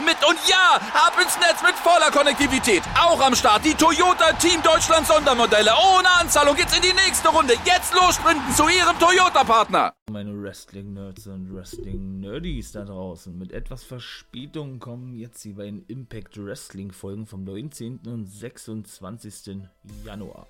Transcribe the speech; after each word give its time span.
mit. 0.00 0.16
Und 0.26 0.38
ja, 0.48 0.80
ab 0.94 1.14
ins 1.20 1.36
Netz 1.38 1.62
mit 1.62 1.74
voller 1.76 2.10
Konnektivität. 2.10 2.82
Auch 2.98 3.20
am 3.20 3.34
Start 3.34 3.64
die 3.64 3.74
Toyota 3.74 4.32
Team 4.34 4.62
Deutschland 4.62 5.06
Sondermodelle. 5.06 5.70
Ohne 5.72 6.08
Anzahlung 6.20 6.56
geht's 6.56 6.76
in 6.76 6.82
die 6.82 6.92
nächste 6.92 7.28
Runde. 7.28 7.54
Jetzt 7.64 7.94
los 7.94 8.14
sprinten 8.14 8.52
zu 8.54 8.68
ihrem 8.68 8.98
Toyota-Partner. 8.98 9.92
Meine 10.10 10.32
Wrestling-Nerds 10.40 11.26
und 11.26 11.54
Wrestling-Nerdies 11.54 12.72
da 12.72 12.84
draußen. 12.84 13.36
Mit 13.36 13.52
etwas 13.52 13.84
Verspätung 13.84 14.78
kommen 14.78 15.14
jetzt 15.14 15.44
die 15.44 15.52
beiden 15.52 15.84
Impact 15.86 16.36
Wrestling-Folgen 16.36 17.26
vom 17.26 17.44
19. 17.44 18.00
und 18.06 18.26
26. 18.26 19.62
Januar. 20.04 20.46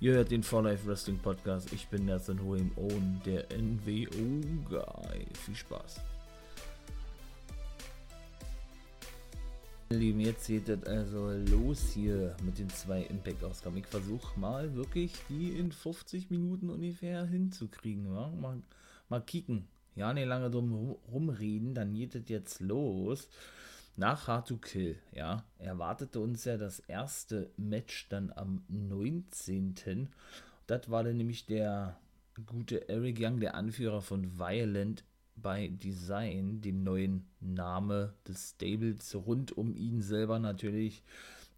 Ihr 0.00 0.14
hört 0.14 0.30
den 0.30 0.42
For 0.42 0.62
Life 0.62 0.86
Wrestling 0.86 1.18
Podcast. 1.18 1.72
Ich 1.72 1.88
bin 1.88 2.04
Nathan 2.04 2.42
Hohem 2.42 2.72
Owen, 2.76 3.22
der 3.24 3.46
NWO-Guy. 3.56 5.26
Viel 5.44 5.56
Spaß. 5.56 6.00
Jetzt 9.90 10.46
geht 10.46 10.68
es 10.68 10.82
also 10.84 11.30
los 11.50 11.92
hier 11.92 12.36
mit 12.42 12.58
den 12.58 12.68
zwei 12.70 13.02
Impact-Ausgaben. 13.02 13.78
Ich 13.78 13.86
versuche 13.86 14.38
mal 14.38 14.74
wirklich 14.74 15.12
die 15.28 15.58
in 15.58 15.72
50 15.72 16.30
Minuten 16.30 16.70
ungefähr 16.70 17.24
hinzukriegen. 17.26 18.06
Ja? 18.06 18.28
Mal, 18.28 18.62
mal 19.08 19.20
kicken. 19.20 19.68
Ja, 19.94 20.12
nicht 20.12 20.26
lange 20.26 20.50
drum 20.50 20.96
rumreden, 21.12 21.74
dann 21.74 21.94
geht 21.94 22.14
es 22.14 22.28
jetzt 22.28 22.60
los. 22.60 23.28
Nach 23.96 24.26
Hard 24.26 24.48
to 24.48 24.56
Kill, 24.56 24.96
ja, 25.12 25.44
erwartete 25.58 26.18
uns 26.18 26.44
ja 26.44 26.56
das 26.56 26.80
erste 26.80 27.52
Match 27.56 28.08
dann 28.08 28.32
am 28.34 28.64
19. 28.68 30.08
Das 30.66 30.90
war 30.90 31.04
dann 31.04 31.16
nämlich 31.16 31.46
der 31.46 31.96
gute 32.44 32.88
Eric 32.88 33.18
Young, 33.20 33.38
der 33.38 33.54
Anführer 33.54 34.02
von 34.02 34.36
Violent 34.36 35.04
bei 35.44 35.68
Design, 35.68 36.62
dem 36.62 36.82
neuen 36.82 37.26
Name 37.38 38.14
des 38.26 38.52
Stables, 38.52 39.14
rund 39.14 39.52
um 39.52 39.76
ihn 39.76 40.00
selber 40.00 40.38
natürlich, 40.38 41.04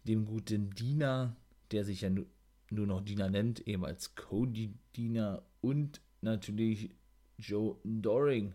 dem 0.03 0.25
guten 0.25 0.71
Diener, 0.71 1.37
der 1.71 1.85
sich 1.85 2.01
ja 2.01 2.09
nur 2.09 2.85
noch 2.85 3.01
Diener 3.01 3.29
nennt, 3.29 3.65
eben 3.65 3.85
als 3.85 4.13
Cody 4.13 4.73
Diener 4.97 5.41
und 5.61 6.01
natürlich 6.21 6.91
Joe 7.37 7.77
Doring. 7.85 8.53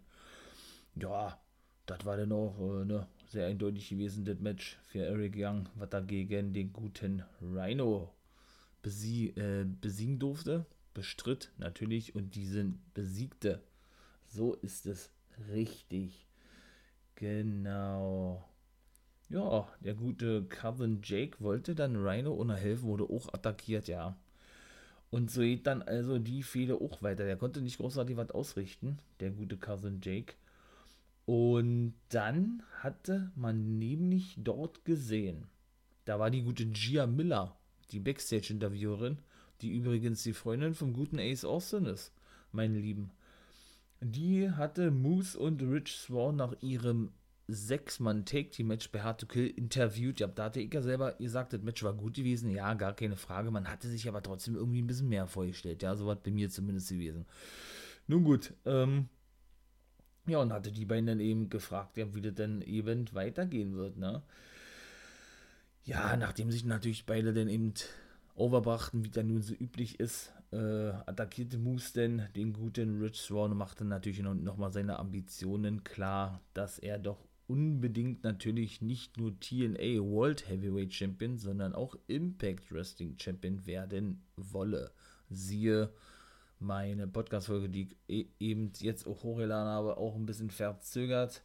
Ja, 0.96 1.40
das 1.86 2.04
war 2.04 2.18
dann 2.18 2.32
auch 2.32 2.58
äh, 2.58 2.84
ne, 2.84 3.06
sehr 3.26 3.46
eindeutig 3.46 3.88
gewesen, 3.88 4.26
das 4.26 4.38
Match 4.38 4.78
für 4.88 4.98
Eric 4.98 5.34
Young, 5.38 5.66
was 5.76 5.88
er 5.92 6.02
gegen 6.02 6.52
den 6.52 6.74
guten 6.74 7.22
Rhino 7.40 8.12
besie 8.82 9.28
äh, 9.30 9.64
besiegen 9.80 10.18
durfte. 10.18 10.66
Bestritt 10.92 11.52
natürlich 11.56 12.14
und 12.14 12.34
diesen 12.34 12.82
besiegte. 12.92 13.62
So 14.28 14.52
ist 14.56 14.84
es 14.84 15.10
richtig. 15.52 16.26
Genau. 17.14 18.44
Ja, 19.28 19.68
der 19.80 19.94
gute 19.94 20.44
Cousin 20.44 21.00
Jake 21.02 21.40
wollte 21.40 21.74
dann 21.74 21.96
Rhino 21.96 22.34
ohne 22.34 22.56
helfen, 22.56 22.84
wurde 22.84 23.04
auch 23.04 23.32
attackiert, 23.32 23.88
ja. 23.88 24.16
Und 25.10 25.30
so 25.30 25.42
geht 25.42 25.66
dann 25.66 25.82
also 25.82 26.18
die 26.18 26.42
Fehde 26.42 26.80
auch 26.80 27.02
weiter. 27.02 27.24
Der 27.24 27.36
konnte 27.36 27.60
nicht 27.60 27.78
großartig 27.78 28.16
was 28.16 28.30
ausrichten, 28.30 28.98
der 29.20 29.30
gute 29.30 29.56
Cousin 29.56 30.00
Jake. 30.02 30.34
Und 31.26 31.94
dann 32.08 32.62
hatte 32.80 33.30
man 33.36 33.78
nämlich 33.78 34.34
dort 34.38 34.84
gesehen, 34.84 35.46
da 36.04 36.18
war 36.18 36.30
die 36.30 36.42
gute 36.42 36.66
Gia 36.66 37.06
Miller, 37.06 37.56
die 37.90 38.00
Backstage-Interviewerin, 38.00 39.18
die 39.60 39.70
übrigens 39.70 40.22
die 40.24 40.32
Freundin 40.32 40.74
vom 40.74 40.92
guten 40.92 41.18
Ace 41.18 41.44
Austin 41.44 41.86
ist, 41.86 42.12
meine 42.50 42.78
Lieben. 42.78 43.10
Die 44.04 44.50
hatte 44.50 44.90
Moose 44.90 45.38
und 45.38 45.62
Rich 45.62 45.96
Swan 45.96 46.34
nach 46.36 46.54
ihrem 46.60 47.12
Sechs-Mann-Take-Team-Match 47.46 48.90
bei 48.90 49.02
Hard 49.02 49.20
to 49.20 49.26
Kill 49.26 49.46
interviewt. 49.46 50.18
Ja, 50.18 50.26
da 50.26 50.44
hatte 50.44 50.60
ich 50.60 50.74
ja 50.74 50.82
selber 50.82 51.12
gesagt, 51.12 51.52
das 51.52 51.62
Match 51.62 51.84
war 51.84 51.92
gut 51.92 52.14
gewesen. 52.14 52.50
Ja, 52.50 52.74
gar 52.74 52.94
keine 52.94 53.16
Frage. 53.16 53.52
Man 53.52 53.68
hatte 53.68 53.88
sich 53.88 54.08
aber 54.08 54.22
trotzdem 54.22 54.56
irgendwie 54.56 54.82
ein 54.82 54.88
bisschen 54.88 55.08
mehr 55.08 55.28
vorgestellt. 55.28 55.82
Ja, 55.82 55.94
so 55.94 56.06
was 56.06 56.18
bei 56.20 56.32
mir 56.32 56.50
zumindest 56.50 56.88
gewesen. 56.88 57.26
Nun 58.08 58.24
gut, 58.24 58.54
ähm, 58.64 59.08
ja, 60.26 60.38
und 60.38 60.52
hatte 60.52 60.72
die 60.72 60.84
beiden 60.84 61.06
dann 61.06 61.20
eben 61.20 61.48
gefragt, 61.48 61.96
ja, 61.96 62.12
wie 62.14 62.20
das 62.20 62.34
denn 62.34 62.60
eben 62.62 63.12
weitergehen 63.12 63.76
wird, 63.76 63.96
ne? 63.96 64.22
Ja, 65.84 66.16
nachdem 66.16 66.50
sich 66.50 66.64
natürlich 66.64 67.06
beide 67.06 67.32
dann 67.32 67.48
eben 67.48 67.74
overbrachten, 68.34 69.04
wie 69.04 69.10
das 69.10 69.24
nun 69.24 69.42
so 69.42 69.54
üblich 69.54 69.98
ist, 70.00 70.32
äh, 70.52 70.90
attackierte 71.06 71.58
Moose 71.58 71.94
denn 71.94 72.22
den 72.36 72.52
guten 72.52 73.00
Rich 73.00 73.20
Swan 73.20 73.52
und 73.52 73.58
machte 73.58 73.84
natürlich 73.84 74.22
nochmal 74.22 74.70
seine 74.70 74.98
Ambitionen 74.98 75.82
klar, 75.82 76.42
dass 76.54 76.78
er 76.78 76.98
doch 76.98 77.26
unbedingt 77.46 78.22
natürlich 78.22 78.80
nicht 78.82 79.16
nur 79.16 79.38
TNA 79.40 80.00
World 80.00 80.48
Heavyweight 80.48 80.94
Champion, 80.94 81.38
sondern 81.38 81.74
auch 81.74 81.96
Impact 82.06 82.70
Wrestling 82.70 83.18
Champion 83.18 83.66
werden 83.66 84.22
wolle. 84.36 84.92
Siehe 85.28 85.92
meine 86.58 87.08
Podcast-Folge, 87.08 87.68
die 87.68 87.82
ich 87.82 87.96
e-, 88.08 88.28
eben 88.38 88.72
jetzt 88.78 89.06
auch 89.06 89.22
hochgeladen 89.22 89.68
habe, 89.68 89.96
auch 89.96 90.14
ein 90.14 90.26
bisschen 90.26 90.50
verzögert. 90.50 91.42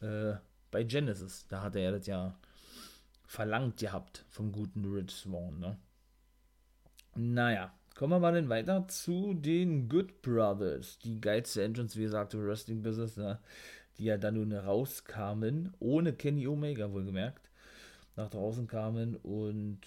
Äh, 0.00 0.34
bei 0.70 0.84
Genesis, 0.84 1.46
da 1.48 1.62
hatte 1.62 1.80
er 1.80 1.92
das 1.92 2.06
ja 2.06 2.38
verlangt 3.26 3.78
gehabt 3.78 4.24
vom 4.28 4.52
guten 4.52 4.84
Rich 4.84 5.10
Swan, 5.10 5.58
ne? 5.58 5.78
Naja, 7.14 7.74
Kommen 7.94 8.12
wir 8.12 8.18
mal 8.20 8.32
dann 8.32 8.48
weiter 8.48 8.88
zu 8.88 9.34
den 9.34 9.88
Good 9.88 10.22
Brothers. 10.22 10.98
Die 11.00 11.20
geilste 11.20 11.62
Entrance, 11.62 11.98
wie 11.98 12.04
gesagt, 12.04 12.34
im 12.34 12.46
Wrestling-Business, 12.46 13.16
ne? 13.16 13.38
die 13.98 14.04
ja 14.04 14.16
dann 14.16 14.34
nun 14.34 14.52
rauskamen, 14.52 15.74
ohne 15.78 16.12
Kenny 16.12 16.46
Omega 16.46 16.90
wohlgemerkt, 16.90 17.50
nach 18.16 18.30
draußen 18.30 18.66
kamen 18.66 19.16
und 19.16 19.80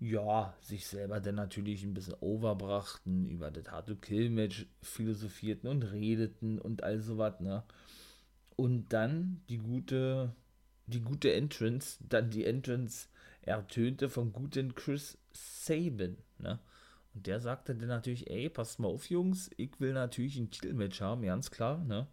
ja, 0.00 0.54
sich 0.60 0.86
selber 0.86 1.20
dann 1.20 1.36
natürlich 1.36 1.84
ein 1.84 1.94
bisschen 1.94 2.16
overbrachten, 2.20 3.28
über 3.28 3.50
das 3.50 3.70
Hard-to-Kill-Match 3.70 4.66
philosophierten 4.82 5.68
und 5.68 5.82
redeten 5.84 6.58
und 6.58 6.82
all 6.82 7.00
sowas, 7.00 7.40
ne? 7.40 7.62
Und 8.56 8.92
dann 8.92 9.40
die 9.48 9.58
gute, 9.58 10.34
die 10.86 11.00
gute 11.00 11.32
Entrance, 11.32 11.98
dann 12.08 12.30
die 12.30 12.44
Entrance 12.44 13.08
ertönte 13.42 14.08
vom 14.08 14.32
guten 14.32 14.74
Chris 14.74 15.16
Sabin, 15.32 16.18
ne? 16.38 16.58
Und 17.14 17.26
der 17.26 17.40
sagte 17.40 17.74
dann 17.74 17.88
natürlich, 17.88 18.28
ey, 18.30 18.48
passt 18.48 18.80
mal 18.80 18.88
auf, 18.88 19.08
Jungs, 19.08 19.50
ich 19.56 19.78
will 19.80 19.92
natürlich 19.92 20.36
ein 20.36 20.50
Titelmatch 20.50 21.00
haben, 21.00 21.22
ganz 21.22 21.50
klar, 21.50 21.82
ne? 21.84 22.06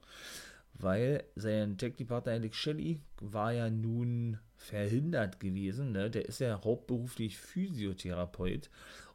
Weil 0.74 1.24
sein 1.36 1.78
Tag-Partner 1.78 2.34
Alex 2.34 2.56
Shelley 2.58 3.00
war 3.20 3.52
ja 3.52 3.70
nun 3.70 4.38
verhindert 4.56 5.40
gewesen, 5.40 5.92
ne? 5.92 6.10
Der 6.10 6.26
ist 6.26 6.40
ja 6.40 6.64
hauptberuflich 6.64 7.38
Physiotherapeut 7.38 8.70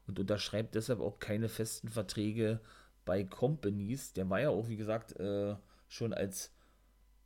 und 0.07 0.19
unterschreibt 0.19 0.75
deshalb 0.75 1.01
auch 1.01 1.19
keine 1.19 1.49
festen 1.49 1.89
Verträge 1.89 2.61
bei 3.05 3.25
Companies. 3.25 4.13
Der 4.13 4.29
war 4.29 4.41
ja 4.41 4.51
auch, 4.51 4.69
wie 4.69 4.77
gesagt, 4.77 5.19
äh, 5.19 5.55
schon 5.89 6.13
als 6.13 6.53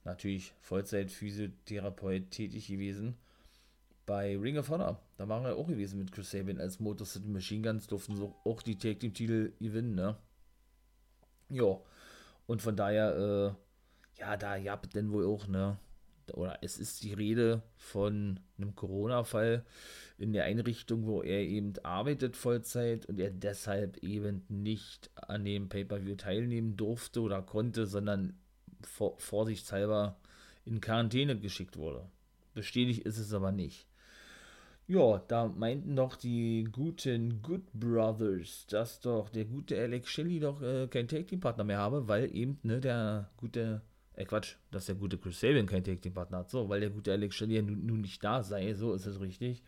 natürlich 0.04 0.52
Vollzeit-Physiotherapeut 0.60 2.30
tätig 2.30 2.68
gewesen 2.68 3.16
bei 4.06 4.36
Ring 4.36 4.58
of 4.58 4.68
Honor, 4.70 5.00
da 5.20 5.28
waren 5.28 5.44
wir 5.44 5.54
auch 5.54 5.66
gewesen 5.66 5.98
mit 5.98 6.12
Chris 6.12 6.30
Sabin 6.30 6.58
als 6.58 6.80
Motor 6.80 7.06
City 7.06 7.28
Machine 7.28 7.60
Guns, 7.60 7.86
durften 7.86 8.16
so 8.16 8.34
auch 8.42 8.62
die 8.62 8.78
Tag 8.78 9.00
Team 9.00 9.12
Titel 9.12 9.52
gewinnen, 9.60 9.94
ne? 9.94 10.16
Ja, 11.50 11.78
und 12.46 12.62
von 12.62 12.74
daher, 12.74 13.54
äh, 14.16 14.18
ja, 14.18 14.38
da 14.38 14.58
gab 14.58 14.88
denn 14.88 15.12
wohl 15.12 15.26
auch, 15.26 15.46
ne? 15.46 15.76
Oder 16.32 16.56
es 16.62 16.78
ist 16.78 17.02
die 17.02 17.12
Rede 17.12 17.62
von 17.76 18.40
einem 18.56 18.74
Corona-Fall 18.74 19.66
in 20.16 20.32
der 20.32 20.44
Einrichtung, 20.44 21.04
wo 21.04 21.20
er 21.20 21.40
eben 21.42 21.74
arbeitet 21.82 22.34
Vollzeit 22.34 23.04
und 23.04 23.20
er 23.20 23.30
deshalb 23.30 23.98
eben 23.98 24.46
nicht 24.48 25.10
an 25.16 25.44
dem 25.44 25.68
Pay-Per-View 25.68 26.16
teilnehmen 26.16 26.78
durfte 26.78 27.20
oder 27.20 27.42
konnte, 27.42 27.86
sondern 27.86 28.38
vor, 28.80 29.18
vorsichtshalber 29.18 30.16
in 30.64 30.80
Quarantäne 30.80 31.38
geschickt 31.38 31.76
wurde. 31.76 32.08
Bestätigt 32.54 33.00
ist 33.00 33.18
es 33.18 33.34
aber 33.34 33.52
nicht. 33.52 33.86
Ja, 34.90 35.18
da 35.28 35.46
meinten 35.46 35.94
doch 35.94 36.16
die 36.16 36.64
guten 36.72 37.42
Good 37.42 37.62
Brothers, 37.72 38.66
dass 38.66 38.98
doch 38.98 39.28
der 39.30 39.44
gute 39.44 39.78
Alex 39.80 40.10
Shelley 40.10 40.40
doch 40.40 40.60
äh, 40.62 40.88
keinen 40.88 41.06
Tag 41.06 41.28
Team 41.28 41.38
Partner 41.38 41.62
mehr 41.62 41.78
habe, 41.78 42.08
weil 42.08 42.34
eben 42.34 42.58
ne, 42.64 42.80
der 42.80 43.30
gute 43.36 43.82
äh 44.14 44.24
Quatsch, 44.24 44.56
dass 44.72 44.86
der 44.86 44.96
gute 44.96 45.16
Chris 45.16 45.38
Sabin 45.38 45.66
kein 45.66 45.84
Take 45.84 46.00
Team 46.00 46.14
Partner 46.14 46.38
hat, 46.38 46.50
so, 46.50 46.68
weil 46.68 46.80
der 46.80 46.90
gute 46.90 47.12
Alex 47.12 47.36
Shelley 47.36 47.54
ja 47.54 47.62
nun, 47.62 47.86
nun 47.86 48.00
nicht 48.00 48.24
da 48.24 48.42
sei, 48.42 48.74
so 48.74 48.92
ist 48.92 49.06
es 49.06 49.20
richtig. 49.20 49.62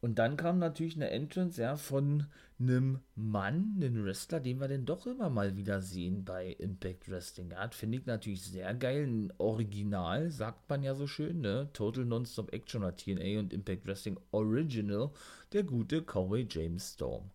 Und 0.00 0.20
dann 0.20 0.36
kam 0.36 0.58
natürlich 0.58 0.94
eine 0.94 1.10
Entrance, 1.10 1.60
ja, 1.60 1.76
von 1.76 2.26
einem 2.60 3.00
Mann, 3.16 3.74
einem 3.76 4.04
Wrestler, 4.04 4.38
den 4.38 4.60
wir 4.60 4.68
denn 4.68 4.84
doch 4.84 5.06
immer 5.06 5.28
mal 5.28 5.56
wieder 5.56 5.80
sehen 5.80 6.24
bei 6.24 6.52
Impact 6.52 7.10
Wrestling. 7.10 7.50
Ja, 7.50 7.68
finde 7.70 7.98
ich 7.98 8.06
natürlich 8.06 8.42
sehr 8.44 8.72
geil. 8.74 9.06
Ein 9.06 9.32
Original, 9.38 10.30
sagt 10.30 10.68
man 10.70 10.84
ja 10.84 10.94
so 10.94 11.08
schön, 11.08 11.40
ne? 11.40 11.68
Total 11.72 12.04
Non-Stop 12.04 12.52
Action 12.52 12.82
oder 12.82 12.96
TNA 12.96 13.40
und 13.40 13.52
Impact 13.52 13.86
Wrestling 13.86 14.18
Original, 14.30 15.10
der 15.52 15.64
gute 15.64 16.02
Cowboy 16.02 16.46
James 16.48 16.94
Storm. 16.94 17.30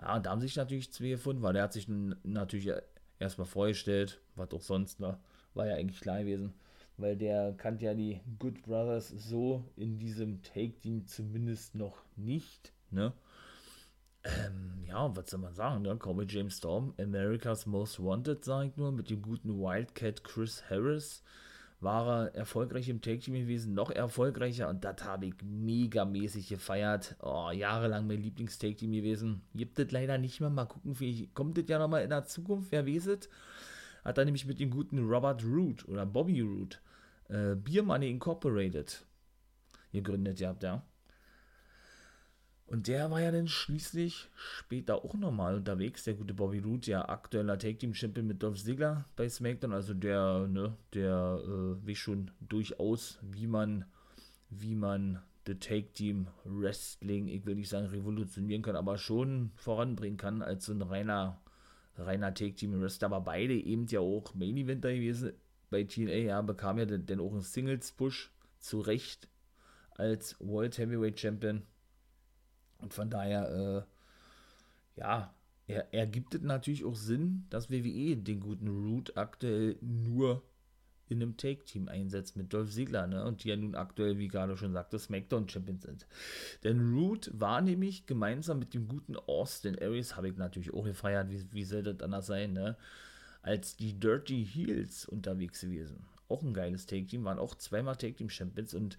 Ja, 0.00 0.16
und 0.16 0.26
da 0.26 0.30
haben 0.30 0.40
sich 0.40 0.56
natürlich 0.56 0.92
zwei 0.92 1.10
gefunden, 1.10 1.42
weil 1.42 1.54
der 1.54 1.64
hat 1.64 1.72
sich 1.72 1.88
natürlich 1.88 2.70
erstmal 3.18 3.48
vorgestellt, 3.48 4.20
was 4.36 4.52
auch 4.52 4.62
sonst, 4.62 5.00
ne? 5.00 5.18
War 5.54 5.66
ja 5.66 5.74
eigentlich 5.74 6.00
klar 6.00 6.20
gewesen 6.20 6.54
weil 7.00 7.16
der 7.16 7.54
kannte 7.56 7.86
ja 7.86 7.94
die 7.94 8.20
Good 8.38 8.62
Brothers 8.62 9.08
so 9.08 9.64
in 9.76 9.98
diesem 9.98 10.42
Take-Team 10.42 11.06
zumindest 11.06 11.74
noch 11.74 12.04
nicht, 12.16 12.72
ne? 12.90 13.12
Ähm, 14.22 14.84
ja, 14.86 15.16
was 15.16 15.30
soll 15.30 15.40
man 15.40 15.54
sagen, 15.54 15.82
ne? 15.82 15.96
Cowboy 15.96 16.26
James 16.28 16.58
Storm, 16.58 16.92
America's 16.98 17.64
Most 17.66 18.02
Wanted, 18.02 18.44
sag 18.44 18.66
ich 18.66 18.76
nur, 18.76 18.92
mit 18.92 19.08
dem 19.08 19.22
guten 19.22 19.58
Wildcat 19.58 20.22
Chris 20.24 20.62
Harris 20.68 21.22
war 21.80 22.26
er 22.26 22.34
erfolgreich 22.34 22.88
im 22.88 23.00
Take-Team 23.00 23.34
gewesen, 23.34 23.74
noch 23.74 23.90
erfolgreicher 23.90 24.68
und 24.68 24.84
das 24.84 25.02
habe 25.04 25.26
ich 25.26 25.34
megamäßig 25.42 26.48
gefeiert. 26.48 27.16
Oh, 27.22 27.50
jahrelang 27.50 28.06
mein 28.06 28.20
Lieblings-Take-Team 28.20 28.92
gewesen. 28.92 29.42
Gibt 29.54 29.78
es 29.78 29.90
leider 29.90 30.18
nicht 30.18 30.40
mehr. 30.40 30.50
Mal 30.50 30.66
gucken, 30.66 30.94
vielleicht 30.94 31.34
kommt 31.34 31.56
das 31.56 31.64
ja 31.68 31.78
nochmal 31.78 32.02
in 32.02 32.10
der 32.10 32.24
Zukunft, 32.24 32.70
wer 32.70 32.86
weiß 32.86 33.06
es. 33.06 33.30
Hat 34.04 34.18
er 34.18 34.24
nämlich 34.24 34.46
mit 34.46 34.60
dem 34.60 34.70
guten 34.70 34.98
Robert 34.98 35.42
Root 35.44 35.88
oder 35.88 36.04
Bobby 36.06 36.40
Root 36.40 36.80
äh, 37.30 37.54
Beer 37.54 37.82
Money 37.82 38.10
Incorporated 38.10 39.04
gegründet 39.92 40.38
gehabt, 40.38 40.62
ja. 40.62 40.82
Und 42.66 42.86
der 42.86 43.10
war 43.10 43.20
ja 43.20 43.32
dann 43.32 43.48
schließlich 43.48 44.28
später 44.36 45.04
auch 45.04 45.14
nochmal 45.14 45.56
unterwegs, 45.56 46.04
der 46.04 46.14
gute 46.14 46.34
Bobby 46.34 46.60
Root, 46.60 46.86
ja 46.86 47.08
aktueller 47.08 47.58
Take 47.58 47.78
Team 47.78 47.94
Champion 47.94 48.28
mit 48.28 48.44
Dolph 48.44 48.62
Ziggler 48.62 49.06
bei 49.16 49.28
SmackDown, 49.28 49.72
also 49.72 49.92
der, 49.92 50.46
ne, 50.46 50.76
der 50.94 51.40
äh, 51.42 51.88
weiß 51.88 51.98
schon 51.98 52.30
durchaus, 52.38 53.18
wie 53.22 53.48
man, 53.48 53.86
wie 54.50 54.76
man 54.76 55.20
The 55.46 55.56
Take 55.56 55.92
Team 55.94 56.28
Wrestling, 56.44 57.26
ich 57.26 57.44
will 57.44 57.56
nicht 57.56 57.68
sagen 57.68 57.86
revolutionieren 57.86 58.62
kann, 58.62 58.76
aber 58.76 58.98
schon 58.98 59.50
voranbringen 59.56 60.16
kann 60.16 60.40
als 60.40 60.66
so 60.66 60.72
ein 60.72 60.82
reiner, 60.82 61.40
reiner 61.96 62.32
Take 62.34 62.54
Team 62.54 62.80
Wrestler, 62.80 63.06
aber 63.06 63.22
beide 63.22 63.54
eben 63.54 63.86
ja 63.86 63.98
auch 63.98 64.32
Main 64.34 64.56
Eventer 64.56 64.94
gewesen 64.94 65.32
bei 65.70 65.84
TNA, 65.84 66.12
ja, 66.12 66.42
bekam 66.42 66.78
ja 66.78 66.84
dann 66.84 67.20
auch 67.20 67.32
einen 67.32 67.42
Singles-Push 67.42 68.30
zu 68.58 68.80
Recht 68.80 69.28
als 69.96 70.36
World 70.40 70.76
Heavyweight 70.78 71.18
Champion. 71.18 71.62
Und 72.78 72.94
von 72.94 73.10
daher, 73.10 73.86
äh, 74.96 75.00
ja, 75.00 75.34
er, 75.66 75.92
ergibt 75.94 76.34
es 76.34 76.42
natürlich 76.42 76.84
auch 76.84 76.96
Sinn, 76.96 77.46
dass 77.50 77.70
WWE 77.70 78.16
den 78.16 78.40
guten 78.40 78.68
Root 78.68 79.16
aktuell 79.16 79.76
nur 79.80 80.42
in 81.08 81.22
einem 81.22 81.36
Take-Team 81.36 81.88
einsetzt 81.88 82.36
mit 82.36 82.52
Dolph 82.52 82.70
Ziggler, 82.70 83.06
ne? 83.06 83.24
Und 83.24 83.42
die 83.42 83.48
ja 83.48 83.56
nun 83.56 83.74
aktuell, 83.74 84.18
wie 84.18 84.28
gerade 84.28 84.56
schon 84.56 84.72
sagte, 84.72 84.98
SmackDown-Champions 84.98 85.82
sind. 85.82 86.06
Denn 86.62 86.94
Root 86.94 87.30
war 87.34 87.60
nämlich 87.60 88.06
gemeinsam 88.06 88.60
mit 88.60 88.74
dem 88.74 88.86
guten 88.86 89.16
Austin 89.16 89.76
Aries, 89.80 90.16
habe 90.16 90.28
ich 90.28 90.36
natürlich 90.36 90.72
auch 90.72 90.84
gefeiert, 90.84 91.28
wie, 91.30 91.44
wie 91.52 91.64
soll 91.64 91.82
das 91.82 92.00
anders 92.00 92.26
sein, 92.26 92.52
ne? 92.52 92.76
Als 93.42 93.76
die 93.76 93.98
Dirty 93.98 94.44
Heels 94.44 95.06
unterwegs 95.06 95.60
gewesen. 95.60 96.04
Auch 96.28 96.42
ein 96.42 96.54
geiles 96.54 96.86
Take-Team, 96.86 97.24
waren 97.24 97.38
auch 97.38 97.54
zweimal 97.54 97.96
Take-Team-Champions 97.96 98.74
und 98.74 98.98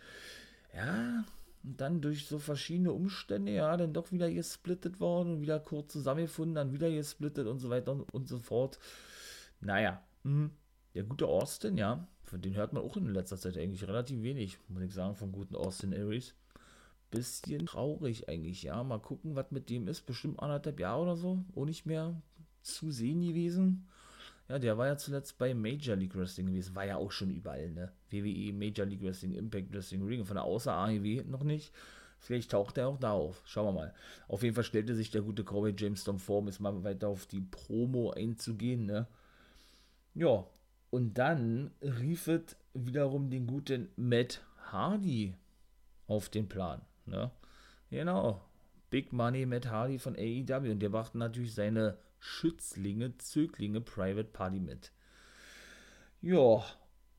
ja, 0.75 1.23
und 1.63 1.79
dann 1.79 2.01
durch 2.01 2.25
so 2.25 2.39
verschiedene 2.39 2.91
Umstände, 2.91 3.51
ja, 3.51 3.77
dann 3.77 3.93
doch 3.93 4.11
wieder 4.11 4.31
gesplittet 4.31 4.99
worden 4.99 5.35
und 5.35 5.41
wieder 5.41 5.59
kurz 5.59 5.93
zusammengefunden, 5.93 6.55
dann 6.55 6.73
wieder 6.73 6.89
gesplittet 6.89 7.47
und 7.47 7.59
so 7.59 7.69
weiter 7.69 8.03
und, 8.11 8.27
so 8.27 8.39
fort. 8.39 8.79
Naja, 9.59 10.01
mh, 10.23 10.49
der 10.95 11.03
gute 11.03 11.27
Austin, 11.27 11.77
ja, 11.77 12.07
von 12.23 12.41
dem 12.41 12.55
hört 12.55 12.73
man 12.73 12.83
auch 12.83 12.97
in 12.97 13.13
letzter 13.13 13.37
Zeit 13.37 13.57
eigentlich 13.57 13.87
relativ 13.87 14.23
wenig, 14.23 14.57
muss 14.69 14.83
ich 14.83 14.93
sagen, 14.93 15.15
vom 15.15 15.31
guten 15.31 15.55
Austin 15.55 15.93
Aries. 15.93 16.33
Bisschen 17.11 17.65
traurig 17.65 18.29
eigentlich, 18.29 18.63
ja. 18.63 18.83
Mal 18.83 18.99
gucken, 18.99 19.35
was 19.35 19.51
mit 19.51 19.69
dem 19.69 19.87
ist. 19.89 20.05
Bestimmt 20.05 20.39
anderthalb 20.39 20.79
Jahre 20.79 21.01
oder 21.01 21.17
so, 21.17 21.43
auch 21.55 21.65
nicht 21.65 21.85
mehr 21.85 22.21
zu 22.61 22.89
sehen 22.89 23.21
gewesen. 23.21 23.87
Ja, 24.51 24.59
der 24.59 24.77
war 24.77 24.87
ja 24.87 24.97
zuletzt 24.97 25.37
bei 25.37 25.53
Major 25.53 25.95
League 25.95 26.13
Wrestling 26.13 26.47
gewesen, 26.47 26.75
war 26.75 26.85
ja 26.85 26.97
auch 26.97 27.13
schon 27.13 27.29
überall, 27.29 27.71
ne? 27.71 27.89
WWE, 28.09 28.51
Major 28.51 28.85
League 28.85 29.01
Wrestling, 29.01 29.33
Impact 29.33 29.71
Wrestling, 29.73 30.05
Ring, 30.05 30.25
von 30.25 30.35
der 30.35 30.43
außer 30.43 30.73
AEW 30.73 31.23
noch 31.23 31.43
nicht. 31.43 31.73
Vielleicht 32.19 32.51
taucht 32.51 32.77
er 32.77 32.89
auch 32.89 32.97
da 32.97 33.13
auf. 33.13 33.41
Schauen 33.45 33.67
wir 33.67 33.71
mal. 33.71 33.93
Auf 34.27 34.43
jeden 34.43 34.53
Fall 34.53 34.65
stellte 34.65 34.93
sich 34.93 35.09
der 35.09 35.21
gute 35.21 35.45
Cowboy 35.45 35.73
James 35.77 36.01
Storm 36.01 36.19
vor, 36.19 36.39
um 36.39 36.47
jetzt 36.47 36.59
mal 36.59 36.83
weiter 36.83 37.07
auf 37.07 37.27
die 37.27 37.39
Promo 37.39 38.11
einzugehen, 38.11 38.85
ne? 38.85 39.07
Ja, 40.15 40.45
und 40.89 41.17
dann 41.17 41.71
rief 41.81 42.27
es 42.27 42.57
wiederum 42.73 43.29
den 43.29 43.47
guten 43.47 43.87
Matt 43.95 44.41
Hardy 44.65 45.33
auf 46.07 46.27
den 46.27 46.49
Plan, 46.49 46.81
ne? 47.05 47.31
Genau. 47.89 48.41
Big 48.89 49.13
Money 49.13 49.45
Matt 49.45 49.67
Hardy 49.67 49.97
von 49.97 50.17
AEW. 50.17 50.71
Und 50.71 50.79
der 50.79 50.89
brachte 50.89 51.17
natürlich 51.17 51.53
seine 51.53 51.97
Schützlinge, 52.21 53.17
Zöglinge 53.17 53.81
Private 53.81 54.29
Party 54.29 54.59
mit. 54.59 54.91
Ja, 56.21 56.63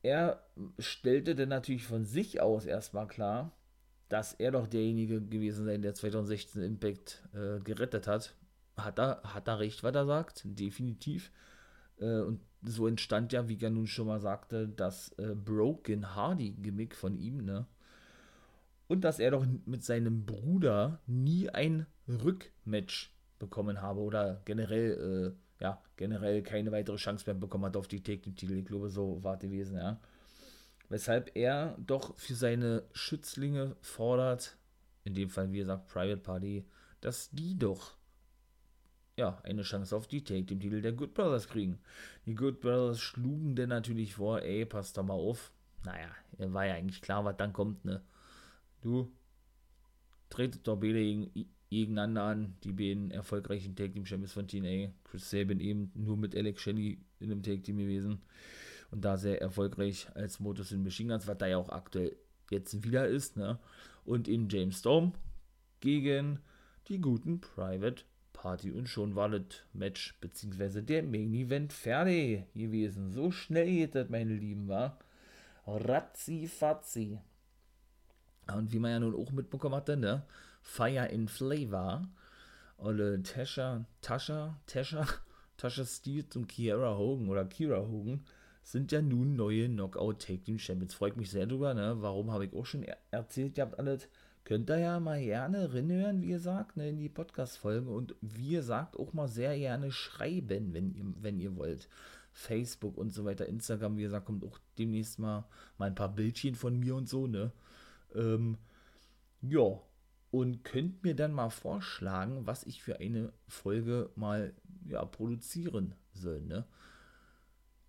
er 0.03 0.43
stellte 0.79 1.35
dann 1.35 1.49
natürlich 1.49 1.85
von 1.85 2.05
sich 2.05 2.41
aus 2.41 2.65
erstmal 2.67 3.09
klar, 3.09 3.53
dass 4.09 4.33
er 4.35 4.53
doch 4.53 4.69
derjenige 4.69 5.21
gewesen 5.21 5.65
sei, 5.65 5.77
der 5.79 5.95
2016 5.95 6.63
Impact 6.63 7.23
äh, 7.35 7.61
gerettet 7.61 8.07
hat. 8.07 8.35
Hat 8.77 8.99
er, 8.99 9.23
hat 9.25 9.49
er 9.49 9.59
recht, 9.59 9.83
was 9.83 9.95
er 9.95 10.07
sagt? 10.07 10.43
Definitiv. 10.45 11.33
Äh, 11.99 12.21
und 12.21 12.41
so 12.63 12.87
entstand 12.87 13.33
ja, 13.33 13.49
wie 13.49 13.59
er 13.61 13.71
nun 13.71 13.89
schon 13.89 14.07
mal 14.07 14.21
sagte, 14.21 14.69
das 14.69 15.11
äh, 15.19 15.35
Broken 15.35 16.15
Hardy 16.15 16.53
Gimmick 16.53 16.95
von 16.95 17.17
ihm, 17.17 17.45
ne? 17.45 17.67
Und 18.87 19.03
dass 19.03 19.19
er 19.19 19.33
doch 19.33 19.47
mit 19.65 19.83
seinem 19.83 20.27
Bruder 20.27 21.01
nie 21.07 21.49
ein 21.49 21.87
Rückmatch 22.07 23.11
bekommen 23.43 23.83
habe 23.83 24.01
oder 24.01 24.41
generell, 24.45 25.35
äh, 25.61 25.63
ja, 25.63 25.83
generell 25.97 26.43
keine 26.43 26.71
weitere 26.71 26.97
Chance 26.97 27.25
mehr 27.27 27.35
bekommen 27.35 27.65
hat 27.67 27.77
auf 27.77 27.89
die 27.89 28.03
Take-Titel. 28.03 28.55
Ich 28.55 28.65
glaube, 28.65 28.89
so 28.89 29.23
war 29.23 29.35
es 29.35 29.41
gewesen, 29.41 29.77
ja. 29.77 30.01
Weshalb 30.89 31.35
er 31.35 31.77
doch 31.79 32.17
für 32.19 32.35
seine 32.35 32.85
Schützlinge 32.93 33.77
fordert, 33.81 34.57
in 35.05 35.15
dem 35.15 35.29
Fall, 35.29 35.51
wie 35.53 35.59
gesagt, 35.59 35.89
Private 35.89 36.19
Party, 36.19 36.65
dass 37.01 37.31
die 37.31 37.59
doch 37.59 37.97
ja, 39.17 39.41
eine 39.43 39.63
Chance 39.63 39.97
auf 39.97 40.07
die 40.07 40.23
Take, 40.23 40.45
dem 40.45 40.61
Titel 40.61 40.81
der 40.81 40.93
Good 40.93 41.15
Brothers 41.15 41.49
kriegen. 41.49 41.79
Die 42.27 42.35
Good 42.35 42.61
Brothers 42.61 43.01
schlugen 43.01 43.57
denn 43.57 43.69
natürlich 43.69 44.15
vor, 44.15 44.41
ey, 44.43 44.65
passt 44.65 44.97
da 44.97 45.03
mal 45.03 45.15
auf. 45.15 45.53
Naja, 45.85 46.09
war 46.39 46.67
ja 46.67 46.75
eigentlich 46.75 47.03
klar, 47.03 47.25
was 47.25 47.37
dann 47.37 47.53
kommt, 47.53 47.85
ne? 47.85 48.03
Du, 48.81 49.13
tretet 50.31 50.67
doch 50.67 50.77
beide 50.77 51.29
gegeneinander 51.73 52.23
an, 52.25 52.55
die 52.65 52.73
beiden 52.73 53.11
erfolgreichen 53.11 53.75
Tag 53.75 53.95
Team 53.95 54.05
Champions 54.05 54.33
von 54.33 54.47
TNA. 54.47 54.93
Chris 55.05 55.31
Sabin 55.31 55.59
eben 55.59 55.91
nur 55.95 56.19
mit 56.19 56.37
Alex 56.37 56.61
Shelley 56.61 56.99
in 57.19 57.33
einem 57.33 57.43
Tag 57.43 57.65
Team 57.65 57.79
gewesen 57.79 58.21
und 58.91 59.05
da 59.05 59.17
sehr 59.17 59.41
erfolgreich 59.41 60.07
als 60.15 60.39
Motus 60.39 60.71
in 60.73 60.83
Machine 60.85 61.15
Guns, 61.15 61.27
was 61.27 61.39
da 61.39 61.47
ja 61.47 61.57
auch 61.57 61.71
aktuell 61.71 62.15
jetzt 62.51 62.85
wieder 62.85 63.09
ist, 63.09 63.39
ne? 63.39 63.59
Und 64.05 64.29
in 64.29 64.49
James 64.51 64.81
Storm 64.81 65.15
gegen 65.81 66.41
die 66.89 67.01
guten 67.01 67.41
Private 67.41 68.05
Party 68.35 68.71
und 68.71 68.89
schon 68.89 69.15
war 69.15 69.31
das 69.31 69.63
Match 69.73 70.19
beziehungsweise 70.21 70.83
der 70.83 71.03
Main 71.03 71.33
Event 71.33 71.73
fertig 71.73 72.45
gewesen. 72.55 73.13
So 73.13 73.31
schnell 73.31 73.67
geht 73.67 73.95
das, 73.95 74.11
meine 74.11 74.35
Lieben, 74.35 74.69
war. 74.69 74.99
Ratzi 75.67 76.49
Fatzi. 76.49 77.19
Und 78.55 78.73
wie 78.73 78.79
man 78.79 78.91
ja 78.91 79.01
nun 79.01 79.15
auch 79.15 79.31
mitbekommen 79.31 79.77
hatte, 79.77 79.97
ne? 79.97 80.27
Fire 80.63 81.07
in 81.11 81.29
Flavor. 81.29 82.09
Olle 82.79 83.23
Tasha, 83.23 83.85
Tasha, 84.01 84.59
Tasha, 84.67 85.07
Tasha 85.57 85.85
Steele 85.85 86.25
und 86.35 86.49
Kiera 86.49 86.97
Hogan 86.97 87.29
oder 87.29 87.45
Kira 87.45 87.79
Hogan 87.79 88.25
sind 88.63 88.93
ja 88.93 89.03
nun 89.03 89.37
neue 89.37 89.69
Knockout 89.69 90.21
Take 90.21 90.43
Team 90.43 90.59
Champions. 90.59 90.95
Freut 90.95 91.17
mich 91.17 91.31
sehr 91.31 91.47
drüber, 91.47 91.75
ne? 91.75 91.97
Warum 91.99 92.31
habe 92.31 92.47
ich 92.47 92.55
auch 92.55 92.67
schon 92.67 92.83
er 92.83 92.97
erzählt, 93.11 93.59
ihr 93.59 93.65
habt 93.65 93.79
alles. 93.79 94.09
Könnt 94.45 94.71
ihr 94.71 94.79
ja 94.79 94.99
mal 94.99 95.21
gerne 95.21 95.73
reinhören, 95.73 96.21
wie 96.21 96.31
ihr 96.31 96.41
sagt, 96.41 96.77
ne, 96.77 96.89
in 96.89 96.99
die 96.99 97.09
Podcast-Folgen 97.09 97.87
und 97.87 98.17
wie 98.21 98.51
ihr 98.51 98.63
sagt, 98.65 98.97
auch 98.97 99.13
mal 99.13 99.29
sehr 99.29 99.57
gerne 99.57 99.93
schreiben, 99.93 100.75
wenn 100.75 100.93
ihr, 100.95 101.05
wenn 101.21 101.39
ihr 101.39 101.57
wollt. 101.57 101.89
Facebook 102.33 102.97
und 102.97 103.13
so 103.13 103.25
weiter, 103.25 103.47
Instagram, 103.47 103.97
wie 103.99 104.03
gesagt, 104.03 104.27
kommt 104.27 104.43
auch 104.45 104.59
demnächst 104.79 105.19
mal, 105.19 105.45
mal 105.79 105.87
ein 105.87 105.95
paar 105.95 106.13
Bildchen 106.13 106.55
von 106.55 106.79
mir 106.79 106.97
und 106.97 107.09
so, 107.09 107.27
ne? 107.27 107.53
Ähm, 108.15 108.59
ja, 109.43 109.81
und 110.33 110.65
könnt 110.65 111.05
mir 111.05 111.15
dann 111.15 111.33
mal 111.33 111.51
vorschlagen, 111.51 112.47
was 112.47 112.65
ich 112.65 112.83
für 112.83 112.99
eine 112.99 113.33
Folge 113.47 114.11
mal 114.17 114.55
ja, 114.89 115.05
produzieren 115.05 115.95
soll. 116.15 116.41
Ne? 116.41 116.65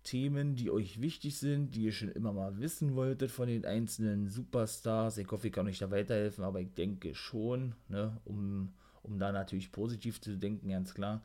Themen, 0.02 0.54
die 0.54 0.70
euch 0.70 1.00
wichtig 1.00 1.38
sind, 1.38 1.74
die 1.74 1.84
ihr 1.84 1.92
schon 1.92 2.10
immer 2.10 2.34
mal 2.34 2.60
wissen 2.60 2.94
wolltet 2.94 3.30
von 3.30 3.48
den 3.48 3.64
einzelnen 3.64 4.28
Superstars. 4.28 5.16
Ich 5.16 5.30
hoffe, 5.30 5.46
ich 5.46 5.54
kann 5.54 5.66
euch 5.66 5.78
da 5.78 5.90
weiterhelfen, 5.90 6.44
aber 6.44 6.60
ich 6.60 6.74
denke 6.74 7.14
schon, 7.14 7.74
ne, 7.88 8.14
um, 8.26 8.74
um 9.02 9.18
da 9.18 9.32
natürlich 9.32 9.72
positiv 9.72 10.20
zu 10.20 10.36
denken, 10.36 10.68
ganz 10.68 10.92
klar. 10.92 11.22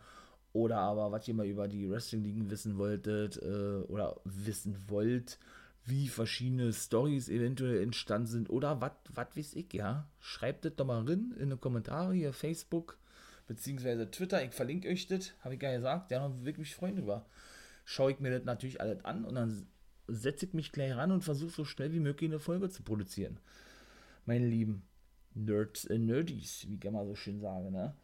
Oder 0.53 0.77
aber, 0.77 1.11
was 1.11 1.27
ihr 1.27 1.33
mal 1.33 1.45
über 1.45 1.67
die 1.67 1.89
Wrestling-Ligen 1.89 2.49
wissen 2.49 2.77
wolltet 2.77 3.37
äh, 3.41 3.81
oder 3.89 4.21
wissen 4.23 4.77
wollt, 4.87 5.37
wie 5.89 6.07
verschiedene 6.07 6.71
Stories 6.71 7.29
eventuell 7.29 7.81
entstanden 7.81 8.27
sind 8.27 8.49
oder 8.49 8.81
was 8.81 9.35
weiß 9.35 9.55
ich, 9.55 9.73
ja. 9.73 10.07
Schreibt 10.19 10.65
das 10.65 10.75
doch 10.75 10.85
mal 10.85 11.05
rein 11.05 11.33
in 11.39 11.49
die 11.49 11.57
Kommentare 11.57 12.13
hier, 12.13 12.33
Facebook 12.33 12.97
beziehungsweise 13.47 14.09
Twitter. 14.11 14.43
Ich 14.43 14.53
verlinke 14.53 14.89
euch 14.89 15.07
das, 15.07 15.33
habe 15.41 15.55
ich 15.55 15.59
gar 15.59 15.73
gesagt. 15.73 16.11
Ja, 16.11 16.31
würde 16.43 16.59
mich 16.59 16.75
freuen 16.75 16.95
drüber 16.95 17.25
schaue 17.89 18.11
ich 18.11 18.19
mir 18.19 18.29
das 18.29 18.45
natürlich 18.45 18.79
alles 18.79 19.03
an 19.03 19.25
und 19.25 19.33
dann 19.33 19.65
setze 20.07 20.45
ich 20.45 20.53
mich 20.53 20.71
gleich 20.71 20.95
ran 20.95 21.11
und 21.11 21.23
versuche 21.23 21.49
so 21.49 21.65
schnell 21.65 21.91
wie 21.91 21.99
möglich 21.99 22.29
eine 22.29 22.37
Folge 22.37 22.69
zu 22.69 22.83
produzieren. 22.83 23.39
Meine 24.27 24.45
lieben 24.45 24.83
Nerds 25.33 25.85
und 25.85 26.05
Nerdies, 26.05 26.67
wie 26.69 26.79
kann 26.79 26.93
man 26.93 27.07
so 27.07 27.15
schön 27.15 27.39
sagen, 27.39 27.71
ne? 27.71 27.95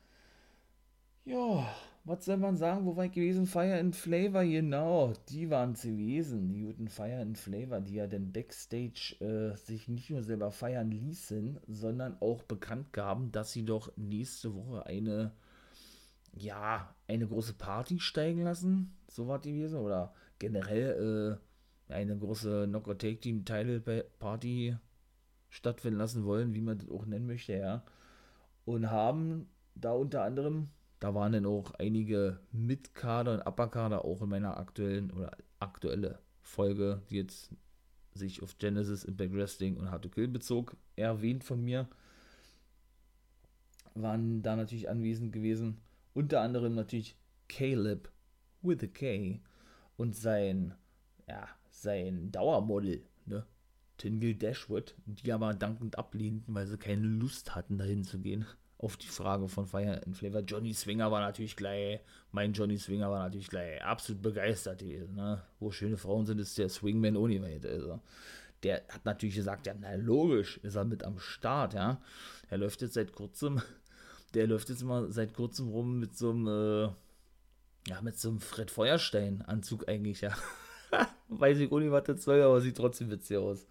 Ja, 1.23 1.71
was 2.05 2.25
soll 2.25 2.37
man 2.37 2.55
sagen, 2.55 2.85
wo 2.85 2.95
war 2.95 3.05
ich 3.05 3.11
gewesen? 3.11 3.47
Fire 3.47 3.79
and 3.79 3.95
Flavor, 3.95 4.43
genau, 4.43 5.13
die 5.29 5.49
waren 5.49 5.73
es 5.73 5.81
gewesen, 5.81 6.47
die 6.47 6.61
guten 6.61 6.87
Fire 6.87 7.19
and 7.19 7.37
Flavor, 7.37 7.81
die 7.81 7.95
ja 7.95 8.07
dann 8.07 8.31
Backstage 8.31 9.15
äh, 9.19 9.57
sich 9.57 9.87
nicht 9.87 10.09
nur 10.11 10.21
selber 10.21 10.51
feiern 10.51 10.91
ließen, 10.91 11.59
sondern 11.67 12.15
auch 12.21 12.43
bekannt 12.43 12.93
gaben, 12.93 13.31
dass 13.31 13.51
sie 13.51 13.65
doch 13.65 13.91
nächste 13.97 14.53
Woche 14.55 14.85
eine 14.85 15.33
ja, 16.37 16.93
eine 17.07 17.27
große 17.27 17.53
Party 17.53 17.99
steigen 17.99 18.41
lassen, 18.41 18.95
so 19.07 19.27
war 19.27 19.39
die 19.39 19.53
gewesen, 19.53 19.79
oder 19.79 20.13
generell 20.39 21.39
äh, 21.89 21.93
eine 21.93 22.17
große 22.17 22.65
Knockout 22.67 22.99
Take 22.99 23.19
Team 23.19 23.45
Title 23.45 23.79
Party 24.19 24.75
stattfinden 25.49 25.99
lassen 25.99 26.25
wollen, 26.25 26.53
wie 26.53 26.61
man 26.61 26.77
das 26.77 26.89
auch 26.89 27.05
nennen 27.05 27.27
möchte, 27.27 27.53
ja. 27.53 27.83
Und 28.65 28.91
haben 28.91 29.47
da 29.75 29.93
unter 29.93 30.23
anderem, 30.23 30.69
da 30.99 31.13
waren 31.13 31.33
dann 31.33 31.45
auch 31.45 31.71
einige 31.71 32.39
Mitkader 32.51 33.33
und 33.33 33.47
Upperkader 33.47 34.05
auch 34.05 34.21
in 34.21 34.29
meiner 34.29 34.57
aktuellen 34.57 35.11
oder 35.11 35.31
aktuelle 35.59 36.19
Folge, 36.41 37.01
die 37.09 37.17
jetzt 37.17 37.51
sich 38.13 38.41
auf 38.41 38.57
Genesis, 38.57 39.03
Impact 39.03 39.33
Wrestling 39.33 39.77
und 39.77 39.91
Hard 39.91 40.03
to 40.03 40.09
Kill 40.09 40.27
bezog, 40.27 40.77
erwähnt 40.95 41.43
von 41.43 41.61
mir, 41.63 41.87
waren 43.93 44.41
da 44.41 44.55
natürlich 44.55 44.89
anwesend 44.89 45.33
gewesen. 45.33 45.77
Unter 46.13 46.41
anderem 46.41 46.75
natürlich 46.75 47.17
Caleb 47.49 48.09
with 48.61 48.83
a 48.83 48.87
K 48.87 49.41
und 49.97 50.15
sein, 50.15 50.73
ja, 51.27 51.47
sein 51.69 52.31
Dauermodel, 52.31 53.03
ne? 53.25 53.45
Tingle 53.97 54.35
Dashwood, 54.35 54.95
die 55.05 55.31
aber 55.31 55.53
dankend 55.53 55.97
ablehnten, 55.97 56.53
weil 56.53 56.67
sie 56.67 56.77
keine 56.77 57.07
Lust 57.07 57.55
hatten, 57.55 57.77
dahin 57.77 58.03
zu 58.03 58.19
gehen. 58.19 58.45
Auf 58.85 58.97
die 58.97 59.07
Frage 59.07 59.47
von 59.47 59.65
Fire 59.65 59.99
and 60.05 60.15
Flavor. 60.15 60.41
Johnny 60.41 60.71
Swinger 60.71 61.11
war 61.11 61.19
natürlich 61.19 61.55
gleich, 61.55 62.01
mein 62.31 62.53
Johnny 62.53 62.77
Swinger 62.77 63.09
war 63.09 63.23
natürlich 63.23 63.49
gleich 63.49 63.83
absolut 63.83 64.21
begeistert 64.21 64.77
gewesen, 64.77 65.15
ne? 65.15 65.41
Wo 65.59 65.71
schöne 65.71 65.97
Frauen 65.97 66.27
sind, 66.27 66.37
ist 66.37 66.55
der 66.59 66.69
Swingman 66.69 67.15
weit, 67.15 67.65
also. 67.65 67.99
Der 68.61 68.83
hat 68.87 69.03
natürlich 69.03 69.33
gesagt, 69.33 69.65
ja, 69.65 69.73
na 69.79 69.95
logisch, 69.95 70.57
ist 70.57 70.75
er 70.75 70.85
mit 70.85 71.03
am 71.03 71.17
Start, 71.17 71.73
ja. 71.73 71.99
Er 72.51 72.59
läuft 72.59 72.83
jetzt 72.83 72.93
seit 72.93 73.11
kurzem 73.11 73.59
der 74.35 74.45
läuft 74.45 74.69
jetzt 74.69 74.83
immer 74.83 75.11
seit 75.11 75.33
kurzem 75.33 75.69
rum 75.69 75.99
mit 75.99 76.15
so 76.15 76.29
einem, 76.29 76.47
äh, 76.47 76.83
ja, 77.89 78.01
mit 78.03 78.19
so 78.19 78.29
einem 78.29 78.39
Fred 78.39 78.69
Feuerstein-Anzug 78.69 79.89
eigentlich, 79.89 80.21
ja. 80.21 80.35
Weiß 81.29 81.57
ich 81.57 81.71
auch 81.71 81.79
nicht, 81.79 81.91
was 81.91 82.03
das 82.03 82.23
soll, 82.23 82.39
aber 82.41 82.61
sieht 82.61 82.77
trotzdem 82.77 83.09
witzig 83.09 83.37
aus. 83.37 83.65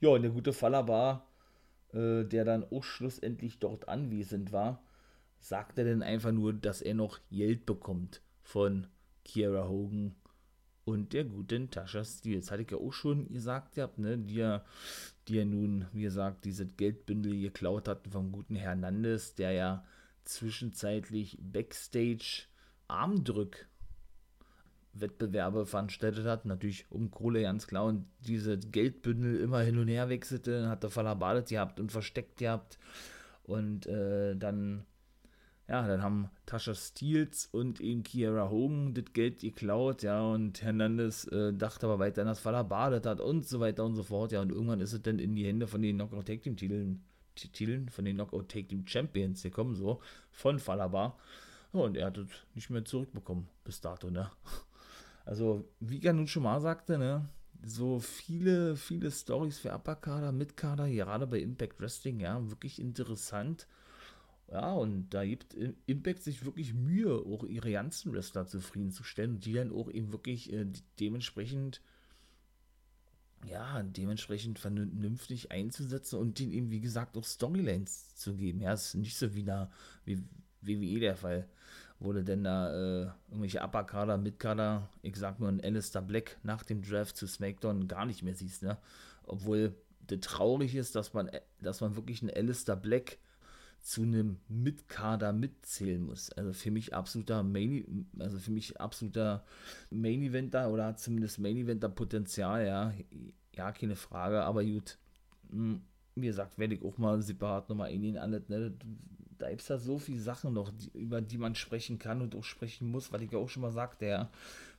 Ja, 0.00 0.10
und 0.10 0.22
der 0.22 0.30
gute 0.30 0.52
Faller 0.52 0.82
äh, 1.92 2.24
der 2.24 2.44
dann 2.44 2.64
auch 2.64 2.84
schlussendlich 2.84 3.58
dort 3.58 3.88
anwesend 3.88 4.52
war, 4.52 4.82
sagte 5.38 5.84
dann 5.84 6.02
einfach 6.02 6.32
nur, 6.32 6.52
dass 6.52 6.82
er 6.82 6.94
noch 6.94 7.18
Geld 7.30 7.66
bekommt 7.66 8.22
von 8.42 8.86
Kiera 9.24 9.68
Hogan 9.68 10.14
und 10.84 11.12
der 11.12 11.24
guten 11.24 11.70
Tascha 11.70 12.04
Steele. 12.04 12.42
hatte 12.42 12.62
ich 12.62 12.70
ja 12.70 12.78
auch 12.78 12.92
schon 12.92 13.28
gesagt, 13.32 13.74
gehabt, 13.74 13.98
ne, 13.98 14.18
die 14.18 14.36
ja, 14.36 14.64
die 15.28 15.36
ja 15.36 15.44
nun, 15.44 15.86
wie 15.92 16.02
gesagt, 16.02 16.44
diese 16.44 16.66
Geldbündel 16.66 17.40
geklaut 17.40 17.88
hatten 17.88 18.10
vom 18.10 18.32
guten 18.32 18.56
Hernandez, 18.56 19.34
der 19.34 19.52
ja 19.52 19.84
zwischenzeitlich 20.24 21.38
Backstage 21.40 22.44
Armdrück 22.88 23.68
Wettbewerbe 24.92 25.66
veranstaltet 25.66 26.26
hat, 26.26 26.44
natürlich 26.44 26.86
um 26.90 27.10
Kohle 27.10 27.42
ganz 27.42 27.66
klar. 27.66 27.84
Und 27.84 28.06
diese 28.20 28.58
Geldbündel 28.58 29.40
immer 29.40 29.60
hin 29.60 29.78
und 29.78 29.88
her 29.88 30.08
wechselte, 30.08 30.68
hat 30.68 30.82
der 30.82 30.90
verlabadet 30.90 31.48
gehabt 31.48 31.80
und 31.80 31.92
versteckt 31.92 32.38
gehabt. 32.38 32.78
Und 33.44 33.86
äh, 33.86 34.36
dann 34.36 34.84
ja, 35.70 35.86
dann 35.86 36.02
haben 36.02 36.30
Tascha 36.46 36.74
Steels 36.74 37.46
und 37.46 37.80
eben 37.80 38.02
Kiera 38.02 38.50
Hogan 38.50 38.92
das 38.92 39.04
Geld 39.12 39.40
geklaut, 39.40 40.02
ja, 40.02 40.20
und 40.20 40.60
Hernandez 40.62 41.28
äh, 41.28 41.52
dachte 41.52 41.86
aber 41.86 42.00
weiter, 42.00 42.24
dass 42.24 42.40
verlabadet 42.40 43.06
hat 43.06 43.20
und 43.20 43.46
so 43.46 43.60
weiter 43.60 43.84
und 43.84 43.94
so 43.94 44.02
fort, 44.02 44.32
ja, 44.32 44.40
und 44.40 44.50
irgendwann 44.50 44.80
ist 44.80 44.92
es 44.92 45.02
dann 45.02 45.20
in 45.20 45.36
die 45.36 45.46
Hände 45.46 45.68
von 45.68 45.80
den 45.80 45.94
Knockout 45.94 46.26
Tag 46.26 46.42
Team 46.42 46.56
Titeln, 46.56 47.04
Titeln 47.36 47.88
von 47.88 48.04
den 48.04 48.16
Knockout 48.16 48.48
Tag 48.48 48.68
Team 48.68 48.84
Champions 48.84 49.44
gekommen, 49.44 49.76
so, 49.76 50.00
von 50.32 50.58
Falabar. 50.58 51.16
Ja, 51.72 51.80
und 51.80 51.96
er 51.96 52.06
hat 52.06 52.18
es 52.18 52.26
nicht 52.56 52.70
mehr 52.70 52.84
zurückbekommen, 52.84 53.48
bis 53.62 53.80
dato, 53.80 54.10
ne. 54.10 54.28
Also, 55.24 55.68
wie 55.80 55.98
ich 55.98 56.04
ja 56.04 56.12
nun 56.12 56.26
schon 56.28 56.42
mal 56.42 56.60
sagte, 56.60 56.98
ne, 56.98 57.28
so 57.62 58.00
viele, 58.00 58.76
viele 58.76 59.10
Stories 59.10 59.58
für 59.58 59.72
Upper-Kader, 59.72 60.32
Mid-Kader, 60.32 60.88
gerade 60.88 61.26
bei 61.26 61.40
Impact 61.40 61.80
Wrestling, 61.80 62.20
ja, 62.20 62.48
wirklich 62.50 62.80
interessant 62.80 63.66
ja, 64.50 64.72
und 64.72 65.10
da 65.10 65.24
gibt 65.24 65.54
Impact 65.86 66.22
sich 66.22 66.44
wirklich 66.44 66.74
Mühe, 66.74 67.14
auch 67.14 67.44
ihre 67.44 67.70
ganzen 67.70 68.12
Wrestler 68.12 68.46
zufriedenzustellen 68.46 69.38
die 69.38 69.52
dann 69.52 69.72
auch 69.72 69.88
eben 69.88 70.12
wirklich 70.12 70.52
äh, 70.52 70.66
dementsprechend, 70.98 71.80
ja, 73.46 73.82
dementsprechend 73.84 74.58
vernünftig 74.58 75.52
einzusetzen 75.52 76.18
und 76.18 76.38
denen 76.40 76.52
eben, 76.52 76.70
wie 76.70 76.80
gesagt, 76.80 77.16
auch 77.16 77.24
Storylines 77.24 78.16
zu 78.16 78.34
geben. 78.34 78.60
Ja, 78.60 78.72
ist 78.72 78.94
nicht 78.96 79.16
so 79.16 79.34
wie, 79.34 79.44
da, 79.44 79.70
wie 80.04 80.18
WWE 80.62 80.98
der 80.98 81.16
Fall, 81.16 81.48
du 82.00 82.24
denn 82.24 82.44
da 82.44 82.72
äh, 82.72 83.10
irgendwelche 83.28 83.60
Upper-Kader, 83.62 84.16
Mid-Kader, 84.16 84.88
ich 85.02 85.16
sag 85.16 85.38
nur 85.38 85.48
ein 85.48 85.62
Alistair 85.62 86.02
Black 86.02 86.38
nach 86.42 86.62
dem 86.62 86.82
Draft 86.82 87.16
zu 87.16 87.26
SmackDown 87.26 87.88
gar 87.88 88.06
nicht 88.06 88.22
mehr 88.22 88.34
siehst, 88.34 88.62
ne? 88.62 88.78
Obwohl 89.24 89.74
das 90.06 90.20
traurig 90.20 90.74
ist, 90.74 90.96
dass 90.96 91.12
man, 91.12 91.30
dass 91.60 91.80
man 91.80 91.96
wirklich 91.96 92.22
einen 92.22 92.30
Alistair 92.34 92.76
Black 92.76 93.18
zu 93.82 94.02
einem 94.02 94.38
Mitkader 94.48 95.32
mitzählen 95.32 96.04
muss. 96.04 96.30
Also 96.32 96.52
für 96.52 96.70
mich 96.70 96.94
absoluter 96.94 97.42
Main, 97.42 98.06
also 98.18 98.38
für 98.38 98.50
mich 98.50 98.80
absoluter 98.80 99.44
Main 99.90 100.22
Eventer 100.22 100.70
oder 100.70 100.96
zumindest 100.96 101.38
Main 101.38 101.56
Eventer 101.56 101.88
Potenzial, 101.88 102.66
ja. 102.66 102.92
Ja, 103.54 103.72
keine 103.72 103.96
Frage, 103.96 104.42
aber 104.42 104.64
gut. 104.64 104.98
Hm, 105.50 105.82
wie 106.14 106.26
gesagt, 106.26 106.58
werde 106.58 106.74
ich 106.74 106.82
auch 106.82 106.98
mal 106.98 107.20
separat 107.22 107.68
nochmal 107.68 107.90
in 107.90 108.02
den 108.02 108.18
alles, 108.18 108.48
ne? 108.48 108.72
Da 109.40 109.48
gibt 109.48 109.62
es 109.62 109.68
ja 109.68 109.78
so 109.78 109.98
viele 109.98 110.20
Sachen 110.20 110.52
noch, 110.52 110.70
die, 110.70 110.90
über 110.98 111.20
die 111.22 111.38
man 111.38 111.54
sprechen 111.54 111.98
kann 111.98 112.20
und 112.20 112.34
auch 112.36 112.44
sprechen 112.44 112.90
muss, 112.90 113.10
weil 113.10 113.22
ich 113.22 113.32
ja 113.32 113.38
auch 113.38 113.48
schon 113.48 113.62
mal 113.62 113.72
sagte, 113.72 114.06
ja. 114.06 114.30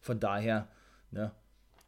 Von 0.02 0.20
daher, 0.20 0.68
ne, 1.10 1.32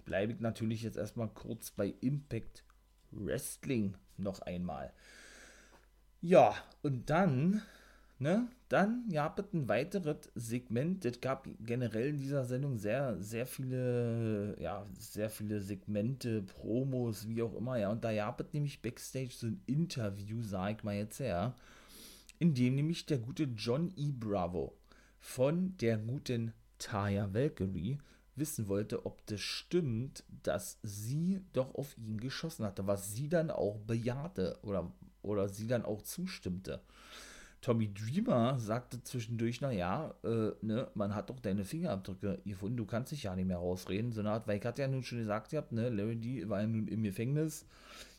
bleibe 0.05 0.33
ich 0.33 0.39
natürlich 0.39 0.81
jetzt 0.81 0.97
erstmal 0.97 1.29
kurz 1.29 1.71
bei 1.71 1.93
Impact 2.01 2.63
Wrestling 3.11 3.95
noch 4.17 4.41
einmal. 4.41 4.91
Ja, 6.21 6.55
und 6.81 7.09
dann, 7.11 7.61
ne, 8.17 8.47
dann 8.69 9.07
gab 9.11 9.37
es 9.37 9.53
ein 9.53 9.69
weiteres 9.69 10.31
Segment. 10.33 11.05
Es 11.05 11.21
gab 11.21 11.47
generell 11.59 12.09
in 12.09 12.17
dieser 12.17 12.43
Sendung 12.43 12.77
sehr, 12.77 13.21
sehr 13.21 13.45
viele, 13.45 14.55
ja, 14.59 14.85
sehr 14.97 15.29
viele 15.29 15.61
Segmente, 15.61 16.41
Promos, 16.41 17.27
wie 17.27 17.43
auch 17.43 17.53
immer, 17.53 17.77
ja. 17.77 17.91
Und 17.91 18.03
da 18.03 18.15
gab 18.15 18.41
es 18.41 18.47
nämlich 18.51 18.81
Backstage 18.81 19.31
so 19.31 19.45
ein 19.45 19.61
Interview, 19.67 20.41
sag 20.41 20.77
ich 20.77 20.83
mal 20.83 20.95
jetzt 20.95 21.19
her, 21.19 21.55
in 22.43 22.53
dem 22.53 22.75
nämlich 22.75 23.05
der 23.05 23.19
gute 23.19 23.43
John 23.55 23.93
E. 23.95 24.11
Bravo 24.11 24.77
von 25.17 25.77
der 25.77 25.95
guten 25.97 26.51
Taya 26.77 27.33
Valkyrie 27.33 27.99
wissen 28.35 28.67
wollte, 28.67 29.05
ob 29.05 29.25
das 29.27 29.39
stimmt, 29.39 30.25
dass 30.27 30.77
sie 30.83 31.39
doch 31.53 31.73
auf 31.75 31.97
ihn 31.97 32.19
geschossen 32.19 32.65
hatte, 32.65 32.85
was 32.85 33.13
sie 33.13 33.29
dann 33.29 33.49
auch 33.49 33.77
bejahte 33.77 34.59
oder 34.61 34.91
oder 35.21 35.47
sie 35.47 35.67
dann 35.67 35.85
auch 35.85 36.01
zustimmte. 36.01 36.81
Tommy 37.61 37.93
Dreamer 37.93 38.59
sagte 38.59 39.01
zwischendurch, 39.01 39.61
naja, 39.61 40.13
äh, 40.25 40.51
ne, 40.61 40.89
man 40.95 41.15
hat 41.15 41.29
doch 41.29 41.39
deine 41.39 41.63
Fingerabdrücke 41.63 42.41
gefunden, 42.43 42.75
du 42.75 42.85
kannst 42.85 43.13
dich 43.13 43.23
ja 43.23 43.37
nicht 43.37 43.47
mehr 43.47 43.59
rausreden. 43.59 44.11
So 44.11 44.19
eine 44.19 44.31
Art, 44.31 44.49
weil 44.49 44.59
ich 44.59 44.65
hatte 44.65 44.81
ja 44.81 44.89
nun 44.89 45.03
schon 45.03 45.19
gesagt 45.19 45.51
gehabt, 45.51 45.71
ne, 45.71 45.87
Larry 45.87 46.17
D 46.17 46.49
war 46.49 46.59
ja 46.59 46.67
nun 46.67 46.89
im 46.89 47.03
Gefängnis. 47.03 47.65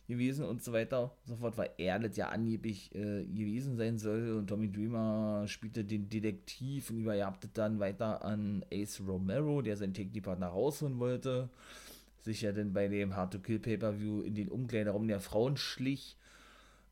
Gewesen 0.06 0.44
und 0.44 0.62
so 0.62 0.72
weiter. 0.72 1.02
Und 1.02 1.26
so 1.26 1.36
fort, 1.36 1.56
weil 1.56 1.70
er 1.78 1.98
das 1.98 2.16
ja 2.16 2.28
angeblich 2.28 2.94
äh, 2.94 3.24
gewesen 3.24 3.76
sein 3.76 3.98
soll. 3.98 4.32
Und 4.32 4.48
Tommy 4.48 4.70
Dreamer 4.70 5.44
spielte 5.46 5.84
den 5.84 6.08
Detektiv 6.08 6.90
und 6.90 6.98
überjagte 6.98 7.48
dann 7.52 7.80
weiter 7.80 8.24
an 8.24 8.64
Ace 8.72 9.00
Romero, 9.06 9.62
der 9.62 9.76
seinen 9.76 9.94
Technikpartner 9.94 10.48
rausholen 10.48 10.98
wollte, 10.98 11.48
sich 12.20 12.42
ja 12.42 12.52
dann 12.52 12.72
bei 12.72 12.88
dem 12.88 13.16
Hard 13.16 13.32
to 13.32 13.38
Kill 13.38 13.58
Pay-Per-View 13.58 14.22
in 14.22 14.34
den 14.34 14.48
Umkleideraum 14.48 15.08
der 15.08 15.20
Frauen 15.20 15.56
schlich, 15.56 16.16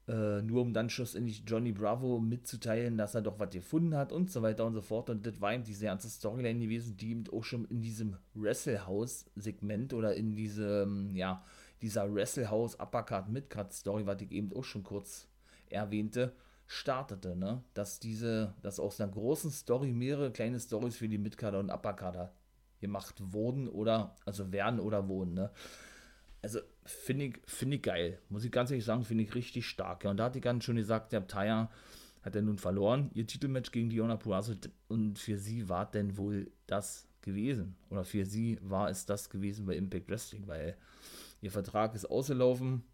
äh, 0.08 0.42
nur 0.42 0.62
um 0.62 0.72
dann 0.72 0.90
schlussendlich 0.90 1.44
Johnny 1.46 1.72
Bravo 1.72 2.18
mitzuteilen, 2.18 2.96
dass 2.96 3.14
er 3.14 3.22
doch 3.22 3.38
was 3.38 3.50
gefunden 3.50 3.94
hat 3.94 4.12
und 4.12 4.30
so 4.30 4.42
weiter 4.42 4.66
und 4.66 4.74
so 4.74 4.82
fort. 4.82 5.10
Und 5.10 5.26
das 5.26 5.40
war 5.40 5.54
eben 5.54 5.64
diese 5.64 5.84
ganze 5.84 6.08
Storyline 6.08 6.60
gewesen, 6.60 6.96
die 6.96 7.10
eben 7.10 7.24
auch 7.32 7.44
schon 7.44 7.66
in 7.66 7.82
diesem 7.82 8.16
Wrestle-House-Segment 8.34 9.92
oder 9.92 10.14
in 10.14 10.34
diesem, 10.34 11.14
ja, 11.14 11.44
dieser 11.82 12.12
Wrestlehouse 12.12 12.78
Uppercut 12.78 13.28
Midcard 13.28 13.72
Story, 13.72 14.06
was 14.06 14.22
ich 14.22 14.30
eben 14.32 14.52
auch 14.54 14.64
schon 14.64 14.84
kurz 14.84 15.28
erwähnte, 15.68 16.32
startete, 16.66 17.36
ne? 17.36 17.62
Dass 17.74 17.98
diese, 17.98 18.54
dass 18.62 18.80
aus 18.80 19.00
einer 19.00 19.12
großen 19.12 19.50
Story 19.50 19.92
mehrere 19.92 20.30
kleine 20.30 20.58
Stories 20.60 20.96
für 20.96 21.08
die 21.08 21.18
Midcarder 21.18 21.58
und 21.58 21.70
Uppercarder 21.70 22.32
gemacht 22.80 23.16
wurden 23.32 23.68
oder, 23.68 24.16
also 24.24 24.52
werden 24.52 24.80
oder 24.80 25.08
wurden, 25.08 25.34
ne? 25.34 25.50
Also 26.40 26.60
finde 26.84 27.26
ich, 27.26 27.40
finde 27.46 27.76
ich 27.76 27.82
geil. 27.82 28.18
Muss 28.28 28.44
ich 28.44 28.50
ganz 28.50 28.70
ehrlich 28.70 28.84
sagen, 28.84 29.04
finde 29.04 29.22
ich 29.24 29.34
richtig 29.34 29.66
stark. 29.66 30.02
Ja, 30.02 30.10
und 30.10 30.16
da 30.16 30.24
hatte 30.24 30.38
ich 30.38 30.44
ganz 30.44 30.64
schon 30.64 30.76
gesagt, 30.76 31.12
der 31.12 31.26
Taya 31.26 31.70
hat 32.22 32.36
er 32.36 32.42
nun 32.42 32.58
verloren, 32.58 33.10
ihr 33.14 33.26
Titelmatch 33.26 33.72
gegen 33.72 33.90
Diona 33.90 34.16
Purrazzo 34.16 34.54
und 34.88 35.18
für 35.18 35.38
sie 35.38 35.68
war 35.68 35.90
denn 35.90 36.16
wohl 36.16 36.50
das 36.66 37.08
gewesen. 37.20 37.76
Oder 37.90 38.04
für 38.04 38.24
sie 38.24 38.58
war 38.62 38.90
es 38.90 39.06
das 39.06 39.30
gewesen 39.30 39.66
bei 39.66 39.76
Impact 39.76 40.08
Wrestling, 40.08 40.46
weil 40.46 40.76
Ihr 41.42 41.50
Vertrag 41.50 41.94
ist 41.94 42.06
ausgelaufen. 42.06 42.84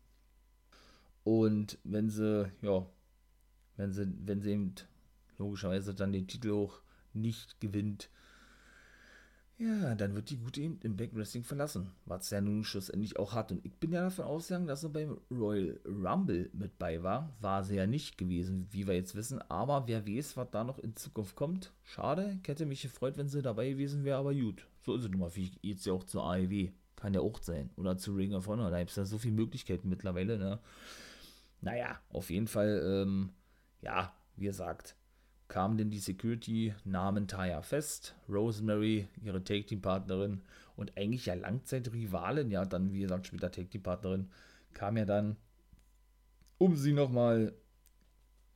Und 1.22 1.78
wenn 1.84 2.08
sie, 2.08 2.50
ja, 2.62 2.86
wenn 3.76 3.92
sie, 3.92 4.12
wenn 4.24 4.40
sie 4.40 4.50
eben 4.52 4.74
logischerweise 5.36 5.94
dann 5.94 6.12
den 6.12 6.26
Titel 6.26 6.52
auch 6.52 6.80
nicht 7.12 7.60
gewinnt, 7.60 8.10
ja, 9.58 9.96
dann 9.96 10.14
wird 10.14 10.30
die 10.30 10.38
gute 10.38 10.60
eben 10.60 10.78
im 10.82 10.96
Backwrestling 10.96 11.42
verlassen, 11.42 11.90
was 12.06 12.30
er 12.30 12.40
nun 12.40 12.62
schlussendlich 12.62 13.18
auch 13.18 13.34
hat. 13.34 13.50
Und 13.50 13.66
ich 13.66 13.74
bin 13.74 13.92
ja 13.92 14.02
davon 14.02 14.24
ausgegangen, 14.24 14.68
dass 14.68 14.84
er 14.84 14.90
beim 14.90 15.18
Royal 15.32 15.80
Rumble 15.84 16.48
mit 16.52 16.78
bei 16.78 17.02
war. 17.02 17.36
War 17.40 17.64
sie 17.64 17.74
ja 17.74 17.86
nicht 17.86 18.16
gewesen, 18.16 18.68
wie 18.70 18.86
wir 18.86 18.94
jetzt 18.94 19.16
wissen. 19.16 19.42
Aber 19.50 19.88
wer 19.88 20.06
weiß, 20.06 20.36
was 20.36 20.50
da 20.52 20.62
noch 20.62 20.78
in 20.78 20.94
Zukunft 20.94 21.34
kommt. 21.34 21.72
Schade, 21.82 22.38
ich 22.40 22.48
hätte 22.48 22.66
mich 22.66 22.82
gefreut, 22.82 23.18
wenn 23.18 23.28
sie 23.28 23.42
dabei 23.42 23.70
gewesen 23.70 24.04
wäre, 24.04 24.18
aber 24.18 24.32
gut. 24.32 24.68
So 24.80 24.94
ist 24.94 25.04
es 25.04 25.10
nun 25.10 25.20
mal, 25.20 25.34
wie 25.34 25.50
jetzt 25.60 25.84
ja 25.84 25.92
auch 25.92 26.04
zur 26.04 26.22
AEW. 26.22 26.70
Kann 26.98 27.14
ja 27.14 27.20
auch 27.20 27.40
sein. 27.40 27.70
Oder 27.76 27.96
zu 27.96 28.12
Ring 28.12 28.34
of 28.34 28.48
Honor. 28.48 28.70
Da 28.70 28.78
gibt 28.80 28.90
es 28.90 28.96
ja 28.96 29.04
so 29.04 29.18
viele 29.18 29.34
Möglichkeiten 29.34 29.88
mittlerweile. 29.88 30.36
Ne? 30.36 30.58
Naja, 31.60 32.00
auf 32.10 32.28
jeden 32.28 32.48
Fall, 32.48 32.82
ähm, 32.84 33.30
ja, 33.82 34.12
wie 34.36 34.46
gesagt, 34.46 34.96
kam 35.46 35.78
denn 35.78 35.90
die 35.90 36.00
Security, 36.00 36.74
nahmen 36.84 37.28
Taya 37.28 37.62
fest, 37.62 38.16
Rosemary, 38.28 39.06
ihre 39.22 39.44
Take-Team-Partnerin 39.44 40.42
und 40.76 40.96
eigentlich 40.96 41.26
ja 41.26 41.34
Langzeit-Rivalin, 41.34 42.50
ja, 42.50 42.64
dann, 42.64 42.92
wie 42.92 43.00
gesagt, 43.00 43.28
später 43.28 43.50
Take-Team-Partnerin, 43.50 44.30
kam 44.74 44.96
ja 44.96 45.04
dann, 45.04 45.36
um 46.58 46.76
sie 46.76 46.92
nochmal 46.92 47.54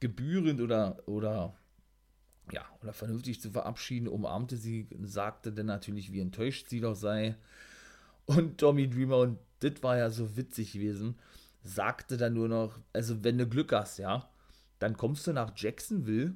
gebührend 0.00 0.60
oder, 0.60 1.00
oder, 1.06 1.54
ja, 2.50 2.64
oder 2.82 2.92
vernünftig 2.92 3.40
zu 3.40 3.52
verabschieden, 3.52 4.08
umarmte 4.08 4.56
sie, 4.56 4.88
sagte 5.02 5.52
dann 5.52 5.66
natürlich, 5.66 6.12
wie 6.12 6.20
enttäuscht 6.20 6.68
sie 6.68 6.80
doch 6.80 6.96
sei, 6.96 7.36
und 8.36 8.58
Tommy 8.58 8.88
Dreamer, 8.88 9.18
und 9.18 9.38
das 9.60 9.82
war 9.82 9.96
ja 9.96 10.10
so 10.10 10.36
witzig 10.36 10.72
gewesen, 10.72 11.16
sagte 11.62 12.16
dann 12.16 12.34
nur 12.34 12.48
noch, 12.48 12.78
also 12.92 13.22
wenn 13.22 13.38
du 13.38 13.46
Glück 13.46 13.72
hast, 13.72 13.98
ja, 13.98 14.28
dann 14.78 14.96
kommst 14.96 15.26
du 15.26 15.32
nach 15.32 15.52
Jacksonville. 15.56 16.34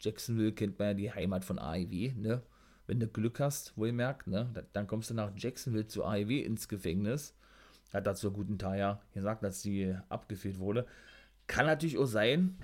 Jacksonville 0.00 0.52
kennt 0.52 0.78
man 0.78 0.88
ja 0.88 0.94
die 0.94 1.12
Heimat 1.12 1.44
von 1.44 1.58
AEW, 1.58 2.12
ne? 2.16 2.42
Wenn 2.86 3.00
du 3.00 3.08
Glück 3.08 3.40
hast, 3.40 3.76
wohlmerkt, 3.76 4.26
ne? 4.26 4.50
Dann 4.72 4.86
kommst 4.86 5.10
du 5.10 5.14
nach 5.14 5.32
Jacksonville 5.36 5.86
zu 5.86 6.04
AEW 6.04 6.42
ins 6.42 6.68
Gefängnis. 6.68 7.34
Hat 7.92 8.06
dazu 8.06 8.32
guten 8.32 8.58
Taya 8.58 9.00
gesagt, 9.12 9.44
dass 9.44 9.62
sie 9.62 9.96
abgeführt 10.08 10.58
wurde. 10.58 10.86
Kann 11.46 11.66
natürlich 11.66 11.98
auch 11.98 12.06
sein, 12.06 12.58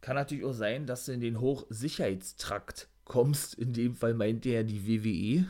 kann 0.00 0.16
natürlich 0.16 0.44
auch 0.44 0.52
sein, 0.52 0.86
dass 0.86 1.04
du 1.06 1.12
in 1.12 1.20
den 1.20 1.40
Hochsicherheitstrakt 1.40 2.88
kommst. 3.04 3.54
In 3.54 3.72
dem 3.72 3.94
Fall 3.94 4.14
meinte 4.14 4.48
er 4.50 4.64
die 4.64 4.86
WWE. 4.86 5.46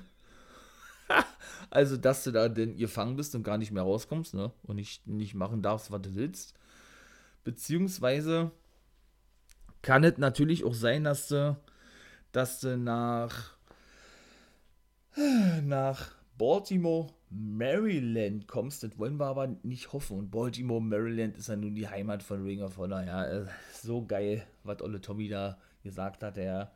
also, 1.70 1.96
dass 1.96 2.24
du 2.24 2.32
da 2.32 2.48
denn 2.48 2.76
gefangen 2.76 3.16
bist 3.16 3.34
und 3.34 3.42
gar 3.42 3.58
nicht 3.58 3.72
mehr 3.72 3.82
rauskommst, 3.82 4.34
ne? 4.34 4.52
Und 4.62 4.76
nicht, 4.76 5.06
nicht 5.06 5.34
machen 5.34 5.62
darfst, 5.62 5.90
was 5.90 6.02
du 6.02 6.14
willst. 6.14 6.54
Beziehungsweise 7.44 8.50
kann 9.82 10.04
es 10.04 10.18
natürlich 10.18 10.64
auch 10.64 10.74
sein, 10.74 11.04
dass 11.04 11.28
du, 11.28 11.56
dass 12.32 12.60
du 12.60 12.76
nach, 12.76 13.56
nach 15.62 16.12
Baltimore, 16.36 17.08
Maryland 17.30 18.48
kommst. 18.48 18.82
Das 18.82 18.98
wollen 18.98 19.18
wir 19.18 19.26
aber 19.26 19.46
nicht 19.62 19.92
hoffen. 19.92 20.18
Und 20.18 20.30
Baltimore, 20.30 20.82
Maryland 20.82 21.36
ist 21.36 21.48
ja 21.48 21.56
nun 21.56 21.74
die 21.74 21.88
Heimat 21.88 22.22
von 22.22 22.42
Ring 22.42 22.62
of 22.62 22.76
Honor. 22.76 23.04
Ja, 23.04 23.24
äh, 23.24 23.46
so 23.72 24.04
geil, 24.04 24.46
was 24.64 24.82
Olle 24.82 25.00
Tommy 25.00 25.28
da 25.28 25.58
gesagt 25.82 26.22
hat. 26.22 26.36
Ja. 26.36 26.72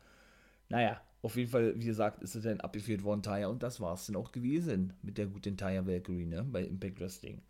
Naja, 0.69 1.01
auf 1.25 1.37
jeden 1.37 1.49
Fall, 1.49 1.73
wie 1.75 1.85
gesagt, 1.85 2.21
ist 2.21 2.35
es 2.35 2.43
dann 2.43 2.61
abgeführt 2.61 3.01
worden, 3.03 3.23
Taya, 3.23 3.47
und 3.47 3.63
das 3.63 3.81
war 3.81 3.95
es 3.95 4.05
dann 4.05 4.15
auch 4.15 4.31
gewesen 4.31 4.93
mit 5.01 5.17
der 5.17 5.25
guten 5.25 5.57
Taya 5.57 5.87
Valkyrie, 5.87 6.27
ne, 6.27 6.43
bei 6.43 6.63
Impact 6.63 6.99
Wrestling. 6.99 7.41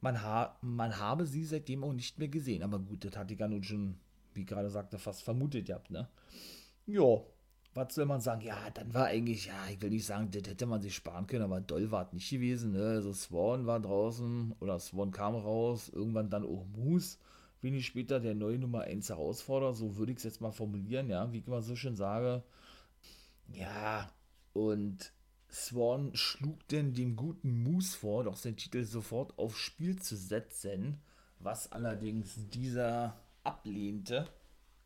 Man, 0.00 0.20
ha 0.20 0.58
man 0.60 0.98
habe 0.98 1.24
sie 1.24 1.44
seitdem 1.44 1.84
auch 1.84 1.92
nicht 1.92 2.18
mehr 2.18 2.26
gesehen, 2.26 2.64
aber 2.64 2.80
gut, 2.80 3.04
das 3.04 3.30
ich 3.30 3.38
ja 3.38 3.46
nun 3.46 3.62
schon, 3.62 3.94
wie 4.34 4.44
gerade 4.44 4.70
sagte, 4.70 4.98
fast 4.98 5.22
vermutet 5.22 5.66
gehabt, 5.66 5.92
ne. 5.92 6.08
Ja, 6.86 7.20
was 7.74 7.94
soll 7.94 8.06
man 8.06 8.20
sagen? 8.20 8.40
Ja, 8.40 8.58
dann 8.70 8.92
war 8.92 9.06
eigentlich, 9.06 9.46
ja, 9.46 9.68
ich 9.70 9.80
will 9.80 9.90
nicht 9.90 10.04
sagen, 10.04 10.32
das 10.32 10.42
hätte 10.50 10.66
man 10.66 10.82
sich 10.82 10.96
sparen 10.96 11.28
können, 11.28 11.44
aber 11.44 11.60
doll 11.60 11.92
war 11.92 12.06
es 12.06 12.12
nicht 12.12 12.28
gewesen, 12.28 12.72
ne. 12.72 12.86
Also 12.96 13.12
Swan 13.12 13.66
war 13.66 13.78
draußen, 13.78 14.56
oder 14.58 14.80
Swan 14.80 15.12
kam 15.12 15.36
raus, 15.36 15.90
irgendwann 15.94 16.28
dann 16.28 16.44
auch 16.44 16.66
Moose 16.76 17.18
wenig 17.64 17.86
später 17.86 18.20
der 18.20 18.34
neue 18.34 18.58
Nummer 18.58 18.82
1 18.82 19.08
Herausforderer, 19.08 19.72
so 19.74 19.96
würde 19.96 20.12
ich 20.12 20.18
es 20.18 20.24
jetzt 20.24 20.40
mal 20.40 20.52
formulieren, 20.52 21.08
ja, 21.08 21.32
wie 21.32 21.38
ich 21.38 21.46
immer 21.46 21.62
so 21.62 21.76
schön 21.76 21.96
sage, 21.96 22.42
ja, 23.52 24.10
und 24.52 25.12
Swan 25.50 26.14
schlug 26.14 26.66
denn 26.68 26.94
dem 26.94 27.16
guten 27.16 27.62
Moose 27.62 27.96
vor, 27.96 28.24
doch 28.24 28.36
seinen 28.36 28.56
Titel 28.56 28.84
sofort 28.84 29.38
aufs 29.38 29.58
Spiel 29.58 29.96
zu 30.00 30.16
setzen, 30.16 31.00
was 31.38 31.70
allerdings 31.70 32.48
dieser 32.50 33.20
ablehnte, 33.44 34.26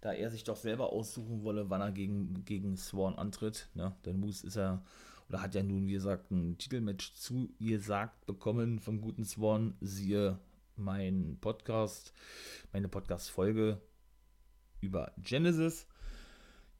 da 0.01 0.12
er 0.12 0.31
sich 0.31 0.44
doch 0.44 0.57
selber 0.57 0.92
aussuchen 0.92 1.42
wolle, 1.42 1.71
wann 1.71 1.81
er 1.81 1.92
gegen, 1.92 2.44
gegen 2.44 2.77
Swan 2.77 3.14
antritt. 3.14 3.68
Ne? 3.75 3.94
Denn 4.05 4.21
Moose 4.21 4.47
ist 4.47 4.57
ja, 4.57 4.85
oder 5.29 5.40
hat 5.40 5.55
ja 5.55 5.62
nun, 5.62 5.87
wie 5.87 5.92
gesagt, 5.92 6.31
ein 6.31 6.59
Titelmatch 6.59 7.14
zugesagt 7.14 8.27
bekommen 8.27 8.79
vom 8.79 9.01
guten 9.01 9.25
Swan. 9.25 9.75
Siehe 9.81 10.38
mein 10.77 11.38
Podcast, 11.40 12.12
meine 12.73 12.88
Podcast-Folge 12.88 13.81
über 14.81 15.12
Genesis. 15.18 15.87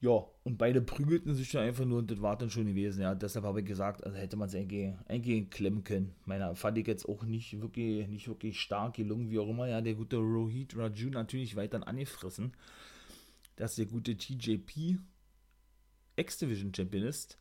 Ja, 0.01 0.25
und 0.43 0.57
beide 0.57 0.81
prügelten 0.81 1.35
sich 1.35 1.51
dann 1.51 1.63
einfach 1.63 1.83
nur 1.83 1.99
und 1.99 2.09
das 2.09 2.21
war 2.21 2.37
dann 2.37 2.49
schon 2.49 2.65
gewesen. 2.65 3.01
Ja, 3.01 3.15
deshalb 3.15 3.43
habe 3.43 3.59
ich 3.59 3.65
gesagt, 3.65 4.03
also 4.05 4.17
hätte 4.17 4.37
man 4.37 4.47
es 4.47 4.55
eigentlich, 4.55 4.93
eigentlich 5.07 5.49
klemmen 5.49 5.83
können. 5.83 6.15
Meiner 6.25 6.55
fand 6.55 6.77
ich 6.77 6.87
jetzt 6.87 7.07
auch 7.07 7.23
nicht 7.23 7.59
wirklich, 7.59 8.07
nicht 8.07 8.29
wirklich 8.29 8.59
stark 8.61 8.93
gelungen, 8.95 9.29
wie 9.29 9.39
auch 9.39 9.49
immer. 9.49 9.67
Ja, 9.67 9.81
der 9.81 9.95
gute 9.95 10.15
Rohit 10.15 10.77
Raju 10.77 11.09
natürlich 11.09 11.57
weiter 11.57 11.85
angefressen, 11.85 12.53
dass 13.57 13.75
der 13.75 13.87
gute 13.87 14.15
TJP 14.15 14.99
X-Division 16.15 16.73
Champion 16.73 17.03
ist, 17.03 17.37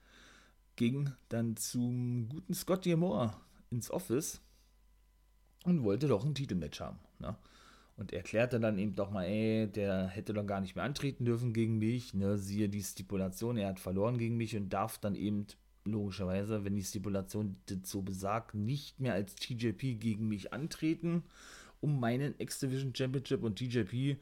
ging 0.75 1.11
dann 1.29 1.57
zum 1.57 2.29
guten 2.29 2.55
Scott 2.55 2.87
Moore 2.87 3.35
ins 3.71 3.91
Office 3.91 4.41
und 5.65 5.85
wollte 5.85 6.09
doch 6.09 6.25
ein 6.25 6.35
Titelmatch 6.35 6.81
haben. 6.81 6.99
Ne? 7.21 7.37
Und 7.99 8.13
erklärte 8.13 8.61
dann 8.61 8.79
eben 8.79 8.95
doch 8.95 9.11
mal, 9.11 9.25
ey, 9.25 9.67
der 9.67 10.07
hätte 10.07 10.33
doch 10.33 10.47
gar 10.47 10.61
nicht 10.61 10.77
mehr 10.77 10.85
antreten 10.85 11.25
dürfen 11.25 11.53
gegen 11.53 11.79
mich, 11.79 12.15
ne, 12.15 12.39
siehe 12.39 12.69
die 12.69 12.83
Stipulation, 12.83 13.59
er 13.59 13.69
hat 13.69 13.81
verloren 13.81 14.19
gegen 14.19 14.37
mich 14.37 14.57
und 14.57 14.73
darf 14.73 14.99
dann 14.99 15.15
eben 15.15 15.47
logischerweise, 15.85 16.65
wenn 16.65 16.77
die 16.77 16.85
Stipulation 16.85 17.57
das 17.67 17.91
so 17.91 18.03
besagt, 18.03 18.55
nicht 18.55 19.01
mehr 19.01 19.15
als 19.15 19.35
TJP 19.35 19.99
gegen 19.99 20.29
mich 20.29 20.53
antreten, 20.53 21.25
um 21.81 21.99
meinen 21.99 22.35
X-Division 22.39 22.95
Championship. 22.95 23.43
Und 23.43 23.59
TJP 23.59 24.17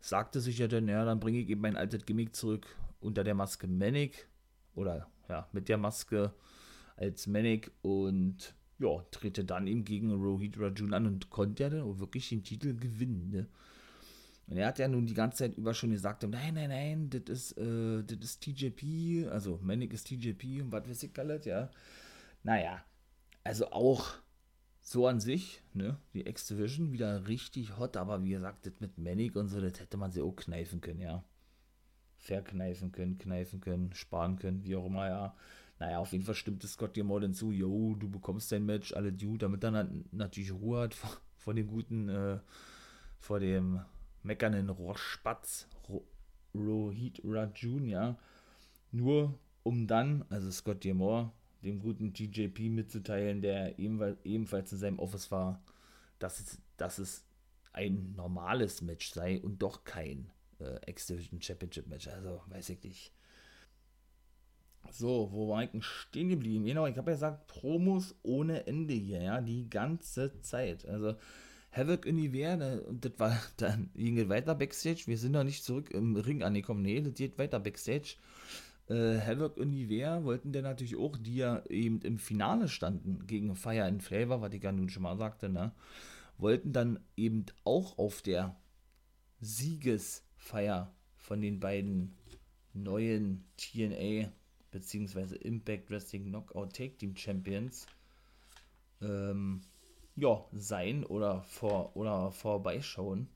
sagte 0.00 0.40
sich 0.40 0.58
ja 0.58 0.68
dann, 0.68 0.88
ja, 0.88 1.04
dann 1.04 1.20
bringe 1.20 1.38
ich 1.38 1.48
eben 1.48 1.60
mein 1.60 1.76
altes 1.76 2.06
Gimmick 2.06 2.34
zurück 2.34 2.66
unter 3.00 3.24
der 3.24 3.34
Maske 3.34 3.66
Manic 3.66 4.28
oder 4.74 5.08
ja, 5.28 5.48
mit 5.52 5.68
der 5.68 5.78
Maske 5.78 6.32
als 6.96 7.26
Manic. 7.26 7.70
Und 7.82 8.54
ja, 8.78 9.02
trete 9.10 9.44
dann 9.44 9.66
eben 9.66 9.84
gegen 9.84 10.12
Rohit 10.12 10.58
Rajun 10.58 10.94
an 10.94 11.06
und 11.06 11.30
konnte 11.30 11.64
ja 11.64 11.70
dann 11.70 11.82
auch 11.82 11.98
wirklich 11.98 12.28
den 12.28 12.44
Titel 12.44 12.74
gewinnen. 12.74 13.30
Ne? 13.30 13.48
Und 14.48 14.56
er 14.56 14.68
hat 14.68 14.78
ja 14.78 14.88
nun 14.88 15.06
die 15.06 15.14
ganze 15.14 15.38
Zeit 15.38 15.58
über 15.58 15.74
schon 15.74 15.90
gesagt, 15.90 16.22
nein, 16.22 16.54
nein, 16.54 16.70
nein, 16.70 17.10
das 17.10 17.28
ist, 17.28 17.58
äh, 17.58 18.02
das 18.02 18.18
ist 18.18 18.40
TJP, 18.42 19.28
also 19.30 19.58
Manic 19.62 19.92
ist 19.92 20.06
TJP 20.06 20.62
und 20.62 20.72
was 20.72 20.88
weiß 20.88 21.02
ich 21.02 21.18
alles, 21.18 21.44
ja. 21.44 21.70
Naja, 22.44 22.82
also 23.44 23.70
auch 23.72 24.14
so 24.80 25.06
an 25.06 25.20
sich, 25.20 25.62
ne, 25.74 25.98
die 26.14 26.26
X-Division 26.26 26.92
wieder 26.92 27.26
richtig 27.28 27.76
hot, 27.76 27.98
aber 27.98 28.22
wie 28.24 28.30
gesagt, 28.30 28.64
das 28.64 28.72
mit 28.80 28.96
Manic 28.96 29.36
und 29.36 29.48
so, 29.48 29.60
das 29.60 29.80
hätte 29.80 29.98
man 29.98 30.12
sie 30.12 30.22
auch 30.22 30.34
kneifen 30.34 30.80
können, 30.80 31.00
ja. 31.00 31.24
Verkneifen 32.16 32.90
können, 32.90 33.18
kneifen 33.18 33.60
können, 33.60 33.92
sparen 33.92 34.36
können, 34.36 34.64
wie 34.64 34.76
auch 34.76 34.86
immer, 34.86 35.08
ja. 35.08 35.36
Naja, 35.78 35.98
auf 35.98 36.12
jeden 36.12 36.24
Fall 36.24 36.34
stimmte 36.34 36.66
Scott 36.66 36.96
dir 36.96 37.04
Morgan 37.04 37.34
zu, 37.34 37.52
yo, 37.52 37.94
du 37.94 38.10
bekommst 38.10 38.50
dein 38.50 38.66
Match, 38.66 38.92
alle 38.92 39.12
Dude, 39.12 39.38
damit 39.38 39.62
dann 39.62 40.04
natürlich 40.10 40.52
Ruhe 40.52 40.80
hat 40.80 40.94
vor, 40.94 41.10
vor 41.36 41.54
dem 41.54 41.68
guten, 41.68 42.08
äh, 42.08 42.38
vor 43.20 43.38
dem 43.40 43.80
meckernden 44.22 44.68
Rohrspatz, 44.70 45.68
Rohit 46.54 47.20
Rajun, 47.24 47.86
ja. 47.86 48.16
Nur 48.90 49.38
um 49.62 49.86
dann, 49.86 50.24
also 50.30 50.50
Scott 50.50 50.82
Diamore, 50.82 51.30
dem 51.62 51.80
guten 51.80 52.12
TJP 52.12 52.70
mitzuteilen, 52.70 53.42
der 53.42 53.78
ebenfalls 53.78 54.72
in 54.72 54.78
seinem 54.78 54.98
Office 54.98 55.30
war, 55.30 55.62
dass 56.18 56.40
es, 56.40 56.58
dass 56.76 56.98
es 56.98 57.24
ein 57.72 58.14
normales 58.16 58.82
Match 58.82 59.10
sei 59.10 59.40
und 59.40 59.62
doch 59.62 59.84
kein 59.84 60.30
äh, 60.58 60.78
X-Division 60.90 61.40
Championship 61.40 61.86
Match. 61.86 62.08
Also, 62.08 62.42
weiß 62.46 62.70
ich 62.70 62.82
nicht. 62.82 63.12
So, 64.90 65.28
wo 65.32 65.48
war 65.48 65.62
ich 65.62 65.70
denn 65.70 65.82
stehen 65.82 66.28
geblieben? 66.28 66.64
Genau, 66.64 66.86
ich 66.86 66.96
habe 66.96 67.10
ja 67.10 67.16
gesagt, 67.16 67.46
Promos 67.46 68.14
ohne 68.22 68.66
Ende 68.66 68.94
hier, 68.94 69.22
ja, 69.22 69.40
die 69.40 69.68
ganze 69.68 70.40
Zeit. 70.40 70.86
Also, 70.86 71.14
Havoc 71.70 72.06
Universe, 72.06 72.82
und 72.82 73.04
das 73.04 73.12
war 73.18 73.38
dann, 73.56 73.90
ging 73.94 74.28
weiter 74.28 74.54
Backstage. 74.54 75.02
Wir 75.06 75.18
sind 75.18 75.32
noch 75.32 75.44
nicht 75.44 75.64
zurück 75.64 75.90
im 75.90 76.16
Ring 76.16 76.42
angekommen. 76.42 76.82
Nee, 76.82 77.00
das 77.02 77.14
geht 77.14 77.38
weiter 77.38 77.60
Backstage 77.60 78.16
äh, 78.88 79.20
Havoc 79.20 79.56
und 79.56 79.70
Nivea 79.70 80.24
wollten 80.24 80.52
dann 80.52 80.62
natürlich 80.62 80.96
auch, 80.96 81.16
die 81.16 81.36
ja 81.36 81.64
eben 81.66 82.00
im 82.02 82.18
Finale 82.18 82.68
standen 82.68 83.26
gegen 83.26 83.54
Fire 83.54 83.84
and 83.84 84.02
Flavor, 84.02 84.40
was 84.40 84.52
ich 84.52 84.62
ja 84.62 84.72
nun 84.72 84.88
schon 84.88 85.02
mal 85.02 85.16
sagte, 85.16 85.48
ne, 85.48 85.72
wollten 86.38 86.72
dann 86.72 87.00
eben 87.16 87.46
auch 87.64 87.98
auf 87.98 88.22
der 88.22 88.56
Siegesfeier 89.40 90.94
von 91.16 91.40
den 91.40 91.60
beiden 91.60 92.16
neuen 92.72 93.44
TNA 93.56 94.32
bzw. 94.70 95.36
Impact 95.36 95.90
Wrestling 95.90 96.26
Knockout 96.26 96.72
Take 96.74 96.96
Team 96.96 97.16
Champions 97.16 97.86
ähm, 99.00 99.62
ja, 100.16 100.44
sein 100.52 101.04
oder 101.04 101.42
vor 101.42 101.96
oder 101.96 102.32
vorbeischauen 102.32 103.28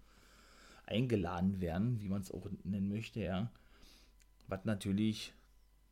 eingeladen 0.86 1.60
werden, 1.60 2.00
wie 2.00 2.08
man 2.08 2.22
es 2.22 2.30
auch 2.32 2.46
nennen 2.64 2.88
möchte, 2.88 3.20
ja. 3.20 3.50
Was 4.48 4.64
natürlich 4.64 5.32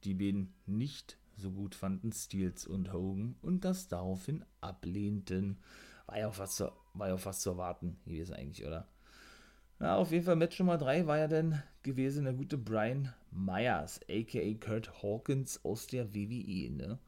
die 0.04 0.14
beiden 0.14 0.52
nicht 0.66 1.16
so 1.36 1.50
gut 1.50 1.74
fanden, 1.74 2.12
Steels 2.12 2.66
und 2.66 2.92
Hogan, 2.92 3.36
und 3.40 3.64
das 3.64 3.88
daraufhin 3.88 4.44
ablehnten. 4.60 5.58
War 6.06 6.18
ja 6.18 6.28
auch 6.28 6.38
was 6.38 6.56
zu, 6.56 6.72
war 6.94 7.08
ja 7.08 7.14
auch 7.14 7.24
was 7.24 7.40
zu 7.40 7.50
erwarten 7.50 7.98
gewesen 8.04 8.34
eigentlich, 8.34 8.66
oder? 8.66 8.88
Ja, 9.80 9.96
auf 9.96 10.12
jeden 10.12 10.24
Fall 10.24 10.36
Match 10.36 10.58
Nummer 10.58 10.76
3 10.76 11.06
war 11.06 11.16
ja 11.16 11.26
dann 11.26 11.62
gewesen 11.82 12.24
der 12.24 12.34
gute 12.34 12.58
Brian 12.58 13.14
Myers, 13.30 14.00
aka 14.10 14.54
Kurt 14.60 15.02
Hawkins 15.02 15.64
aus 15.64 15.86
der 15.86 16.14
WWE, 16.14 16.70
ne? 16.70 16.98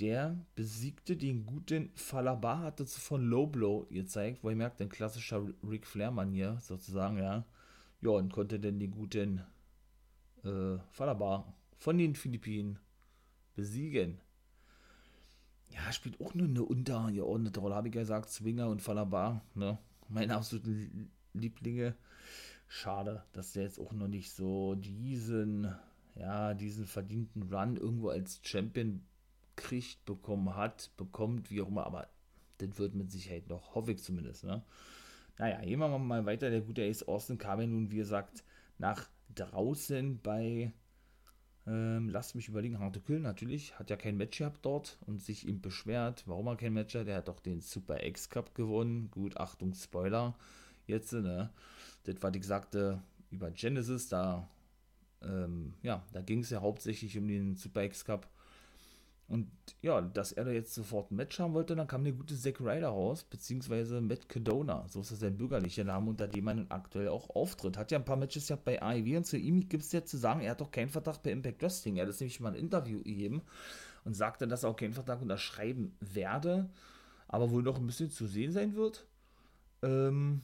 Der 0.00 0.36
besiegte 0.56 1.16
den 1.16 1.46
guten 1.46 1.90
Falaba, 1.94 2.58
hatte 2.60 2.84
von 2.86 3.24
Low 3.26 3.46
Blow 3.46 3.86
gezeigt, 3.90 4.42
wo 4.42 4.50
ihr 4.50 4.56
merkt, 4.56 4.80
ein 4.80 4.88
klassischer 4.88 5.46
Ric 5.62 5.86
Flair-Manier 5.86 6.58
sozusagen, 6.60 7.18
ja. 7.18 7.44
Ja, 8.00 8.10
und 8.10 8.32
konnte 8.32 8.58
dann 8.58 8.80
den 8.80 8.90
guten 8.90 9.42
äh, 10.42 10.78
Falaba 10.90 11.52
von 11.78 11.98
den 11.98 12.16
Philippinen 12.16 12.78
besiegen. 13.54 14.20
Ja, 15.68 15.92
spielt 15.92 16.20
auch 16.20 16.34
nur 16.34 16.48
eine 16.48 16.64
untergeordnete 16.64 17.60
Rolle, 17.60 17.76
habe 17.76 17.88
ich 17.88 17.94
ja 17.94 18.00
gesagt. 18.00 18.30
Zwinger 18.30 18.68
und 18.68 18.82
Falabar, 18.82 19.42
ne? 19.54 19.78
Meine 20.08 20.34
absoluten 20.34 21.12
Lieblinge. 21.34 21.94
Schade, 22.68 23.24
dass 23.32 23.52
der 23.52 23.64
jetzt 23.64 23.78
auch 23.78 23.92
noch 23.92 24.08
nicht 24.08 24.32
so 24.32 24.74
diesen, 24.76 25.74
ja, 26.14 26.54
diesen 26.54 26.86
verdienten 26.86 27.52
Run 27.52 27.76
irgendwo 27.76 28.10
als 28.10 28.40
Champion 28.42 29.02
kriegt, 29.56 30.04
bekommen 30.04 30.54
hat, 30.54 30.90
bekommt, 30.96 31.50
wie 31.50 31.62
auch 31.62 31.68
immer, 31.68 31.86
aber 31.86 32.08
das 32.58 32.78
wird 32.78 32.94
mit 32.94 33.10
Sicherheit 33.10 33.48
noch, 33.48 33.74
hoffe 33.74 33.92
ich 33.92 34.02
zumindest, 34.02 34.44
ne? 34.44 34.62
Naja, 35.38 35.60
gehen 35.62 35.78
wir 35.78 35.98
mal 35.98 36.26
weiter. 36.26 36.50
Der 36.50 36.60
gute 36.60 36.84
Ace 36.84 37.02
Austin 37.08 37.38
kam 37.38 37.60
ja 37.60 37.66
nun, 37.66 37.90
wie 37.90 37.96
gesagt, 37.96 38.44
nach 38.76 39.08
draußen 39.34 40.20
bei 40.20 40.72
ähm, 41.66 42.08
lasst 42.08 42.34
mich 42.34 42.48
überlegen, 42.48 42.78
Harte 42.78 43.00
Kill 43.00 43.20
natürlich, 43.20 43.78
hat 43.78 43.90
ja 43.90 43.96
kein 43.96 44.16
Match 44.16 44.38
gehabt 44.38 44.60
dort 44.62 44.98
und 45.06 45.20
sich 45.22 45.46
ihm 45.46 45.60
beschwert, 45.60 46.24
warum 46.26 46.46
er 46.48 46.56
kein 46.56 46.72
Match 46.72 46.94
hat. 46.94 47.06
Der 47.06 47.18
hat 47.18 47.28
doch 47.28 47.40
den 47.40 47.60
Super 47.60 48.04
X 48.04 48.28
Cup 48.30 48.54
gewonnen. 48.54 49.10
Gut, 49.10 49.36
Achtung, 49.36 49.74
Spoiler. 49.74 50.36
Jetzt, 50.90 51.12
ne? 51.12 51.50
Das, 52.04 52.16
was 52.20 52.34
ich 52.34 52.46
sagte 52.46 53.02
über 53.30 53.50
Genesis, 53.50 54.08
da, 54.08 54.48
ähm, 55.22 55.74
ja, 55.82 56.02
da 56.12 56.20
ging 56.20 56.40
es 56.40 56.50
ja 56.50 56.60
hauptsächlich 56.60 57.16
um 57.18 57.28
den 57.28 57.56
Super 57.56 57.84
X 57.84 58.04
Cup. 58.04 58.28
Und 59.30 59.48
ja, 59.80 60.00
dass 60.00 60.32
er 60.32 60.44
da 60.44 60.50
jetzt 60.50 60.74
sofort 60.74 61.12
ein 61.12 61.16
Match 61.16 61.38
haben 61.38 61.54
wollte, 61.54 61.76
dann 61.76 61.86
kam 61.86 62.02
der 62.02 62.14
gute 62.14 62.36
Zack 62.36 62.60
Ryder 62.60 62.88
raus, 62.88 63.22
beziehungsweise 63.22 64.00
Matt 64.00 64.28
Cadona, 64.28 64.88
so 64.88 65.02
ist 65.02 65.12
das 65.12 65.20
sein 65.20 65.36
bürgerlicher 65.36 65.84
Name, 65.84 66.10
unter 66.10 66.26
dem 66.26 66.42
man 66.42 66.66
aktuell 66.68 67.06
auch 67.06 67.30
auftritt. 67.30 67.78
Hat 67.78 67.92
ja 67.92 67.98
ein 67.98 68.04
paar 68.04 68.16
Matches 68.16 68.48
ja 68.48 68.56
bei 68.56 68.82
AEW 68.82 69.18
und 69.18 69.26
zu 69.26 69.36
ihm 69.36 69.68
gibt 69.68 69.84
es 69.84 69.92
ja 69.92 70.04
zu 70.04 70.16
sagen, 70.16 70.40
er 70.40 70.50
hat 70.50 70.60
doch 70.60 70.72
keinen 70.72 70.88
Vertrag 70.88 71.22
bei 71.22 71.30
Impact 71.30 71.62
Wrestling. 71.62 71.96
Er 71.96 72.08
hat 72.08 72.20
nämlich 72.20 72.40
mal 72.40 72.48
ein 72.48 72.58
Interview 72.58 72.98
gegeben 72.98 73.42
und 74.04 74.14
sagte, 74.14 74.48
dass 74.48 74.64
er 74.64 74.70
auch 74.70 74.76
keinen 74.76 74.94
Vertrag 74.94 75.22
unterschreiben 75.22 75.94
werde, 76.00 76.68
aber 77.28 77.52
wohl 77.52 77.62
noch 77.62 77.78
ein 77.78 77.86
bisschen 77.86 78.10
zu 78.10 78.26
sehen 78.26 78.50
sein 78.50 78.74
wird. 78.74 79.06
Ähm, 79.82 80.42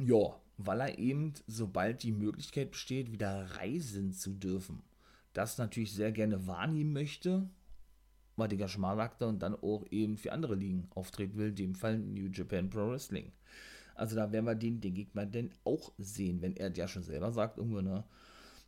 ja, 0.00 0.40
weil 0.58 0.80
er 0.80 0.98
eben, 0.98 1.34
sobald 1.46 2.02
die 2.02 2.12
Möglichkeit 2.12 2.72
besteht, 2.72 3.12
wieder 3.12 3.50
reisen 3.58 4.12
zu 4.12 4.32
dürfen, 4.32 4.82
das 5.32 5.58
natürlich 5.58 5.92
sehr 5.92 6.12
gerne 6.12 6.46
wahrnehmen 6.46 6.92
möchte 6.92 7.48
schon 8.66 8.80
mal 8.80 8.96
sagte, 8.96 9.26
und 9.26 9.42
dann 9.42 9.54
auch 9.54 9.84
eben 9.90 10.16
für 10.16 10.32
andere 10.32 10.54
Ligen 10.54 10.88
auftreten 10.94 11.36
will, 11.36 11.48
in 11.48 11.54
dem 11.54 11.74
Fall 11.74 11.98
New 11.98 12.28
Japan 12.30 12.70
Pro 12.70 12.90
Wrestling. 12.90 13.32
Also 13.94 14.16
da 14.16 14.32
werden 14.32 14.46
wir 14.46 14.54
den, 14.54 14.80
den 14.80 14.94
Gegner 14.94 15.26
denn 15.26 15.50
auch 15.64 15.92
sehen, 15.98 16.40
wenn 16.40 16.56
er 16.56 16.72
ja 16.72 16.88
schon 16.88 17.02
selber 17.02 17.30
sagt, 17.32 17.58
irgendwo, 17.58 17.80
ne? 17.80 18.04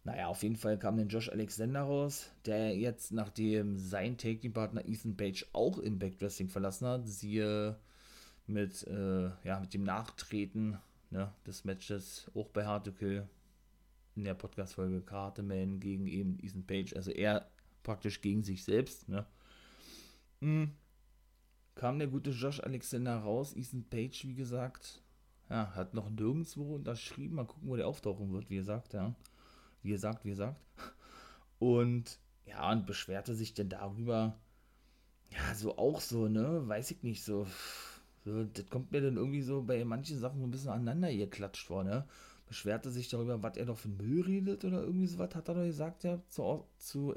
Naja, 0.07 0.27
auf 0.27 0.43
jeden 0.43 0.57
Fall 0.57 0.79
kam 0.79 0.99
dann 0.99 1.09
Josh 1.09 1.31
Alexander 1.31 1.81
raus, 1.81 2.31
der 2.45 2.77
jetzt, 2.77 3.11
nachdem 3.11 3.79
sein 3.79 4.19
Taking-Partner 4.19 4.87
Ethan 4.87 5.17
Page 5.17 5.47
auch 5.55 5.79
im 5.79 5.99
Backdressing 5.99 6.51
verlassen 6.51 6.87
hat, 6.87 7.09
siehe 7.09 7.79
mit, 8.47 8.87
äh, 8.87 9.31
ja, 9.45 9.61
mit 9.61 9.73
dem 9.73 9.83
Nachtreten 9.83 10.77
ne, 11.15 11.33
des 11.47 11.65
Matches 11.65 12.31
auch 12.35 12.49
bei 12.49 12.67
Hard 12.67 12.87
to 12.87 12.93
Kill 12.93 13.27
in 14.17 14.25
der 14.25 14.35
Podcast-Folge 14.35 15.01
Carteman 15.01 15.81
gegen 15.81 16.07
eben 16.07 16.39
Ethan 16.41 16.67
Page, 16.67 16.95
also 16.95 17.11
er 17.11 17.49
praktisch 17.83 18.21
gegen 18.21 18.43
sich 18.43 18.65
selbst, 18.65 19.09
ne? 19.09 19.25
Mhm. 20.41 20.73
Kam 21.77 21.99
der 21.99 22.09
gute 22.09 22.31
Josh 22.31 22.61
Alexander 22.61 23.17
raus, 23.17 23.57
Ethan 23.57 23.85
Page, 23.89 24.27
wie 24.27 24.35
gesagt, 24.35 25.03
ja, 25.51 25.75
hat 25.75 25.95
noch 25.95 26.11
nirgendwo 26.11 26.75
unterschrieben. 26.75 27.37
Mal 27.37 27.47
gucken, 27.47 27.69
wo 27.69 27.77
der 27.77 27.89
auftauchen 27.89 28.33
wird, 28.33 28.51
wie 28.51 28.57
gesagt, 28.57 28.93
ja. 28.93 29.15
Wie 29.83 29.91
gesagt, 29.91 30.25
wie 30.25 30.31
gesagt. 30.31 30.61
Und 31.59 32.19
ja, 32.47 32.71
und 32.71 32.87
beschwerte 32.87 33.35
sich 33.35 33.55
denn 33.55 33.69
darüber, 33.69 34.39
ja, 35.31 35.55
so 35.55 35.77
auch 35.77 36.01
so, 36.01 36.29
ne, 36.29 36.67
weiß 36.67 36.91
ich 36.93 37.03
nicht, 37.03 37.25
so, 37.25 37.47
so 38.25 38.45
das 38.45 38.69
kommt 38.69 38.93
mir 38.93 39.01
dann 39.01 39.17
irgendwie 39.17 39.43
so 39.43 39.63
bei 39.63 39.85
manchen 39.85 40.19
Sachen 40.19 40.41
so 40.41 40.47
ein 40.47 40.51
bisschen 40.51 40.71
aneinander 40.71 41.13
geklatscht 41.13 41.67
vor, 41.67 41.85
ne. 41.85 42.07
Beschwerte 42.47 42.91
sich 42.91 43.09
darüber, 43.09 43.43
was 43.43 43.57
er 43.57 43.67
doch 43.67 43.79
für 43.79 43.89
Müll 43.89 44.23
redet 44.23 44.65
oder 44.65 44.83
irgendwie 44.83 45.07
so 45.07 45.19
was, 45.19 45.35
hat 45.35 45.49
er 45.49 45.55
doch 45.55 45.65
gesagt, 45.65 46.05
ja, 46.05 46.21
zu, 46.29 46.67
zu 46.77 47.15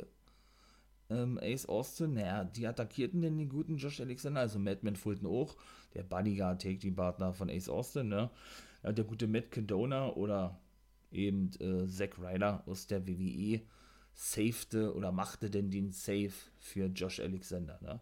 ähm, 1.10 1.40
Ace 1.42 1.68
Austin, 1.68 2.14
naja, 2.14 2.44
die 2.44 2.68
attackierten 2.68 3.22
den 3.22 3.50
guten 3.50 3.78
Josh 3.78 4.00
Alexander, 4.00 4.42
also 4.42 4.60
Madman 4.60 4.96
Fulton 4.96 5.28
auch, 5.28 5.56
der 5.94 6.04
Bodyguard, 6.04 6.62
Take 6.62 6.92
Partner 6.92 7.34
von 7.34 7.50
Ace 7.50 7.70
Austin, 7.70 8.10
ne? 8.10 8.30
Ja, 8.84 8.92
der 8.92 9.06
gute 9.06 9.28
Matt 9.28 9.52
Cadona 9.52 10.10
oder 10.14 10.60
eben 11.12 11.52
äh, 11.60 11.88
Zack 11.88 12.20
Ryder 12.20 12.64
aus 12.66 12.88
der 12.88 13.08
WWE 13.08 13.62
safete 14.14 14.96
oder 14.96 15.12
machte 15.12 15.50
denn 15.50 15.70
den 15.70 15.92
Save 15.92 16.34
für 16.60 16.88
Josh 16.88 17.20
Alexander, 17.20 17.80
ne? 17.82 18.00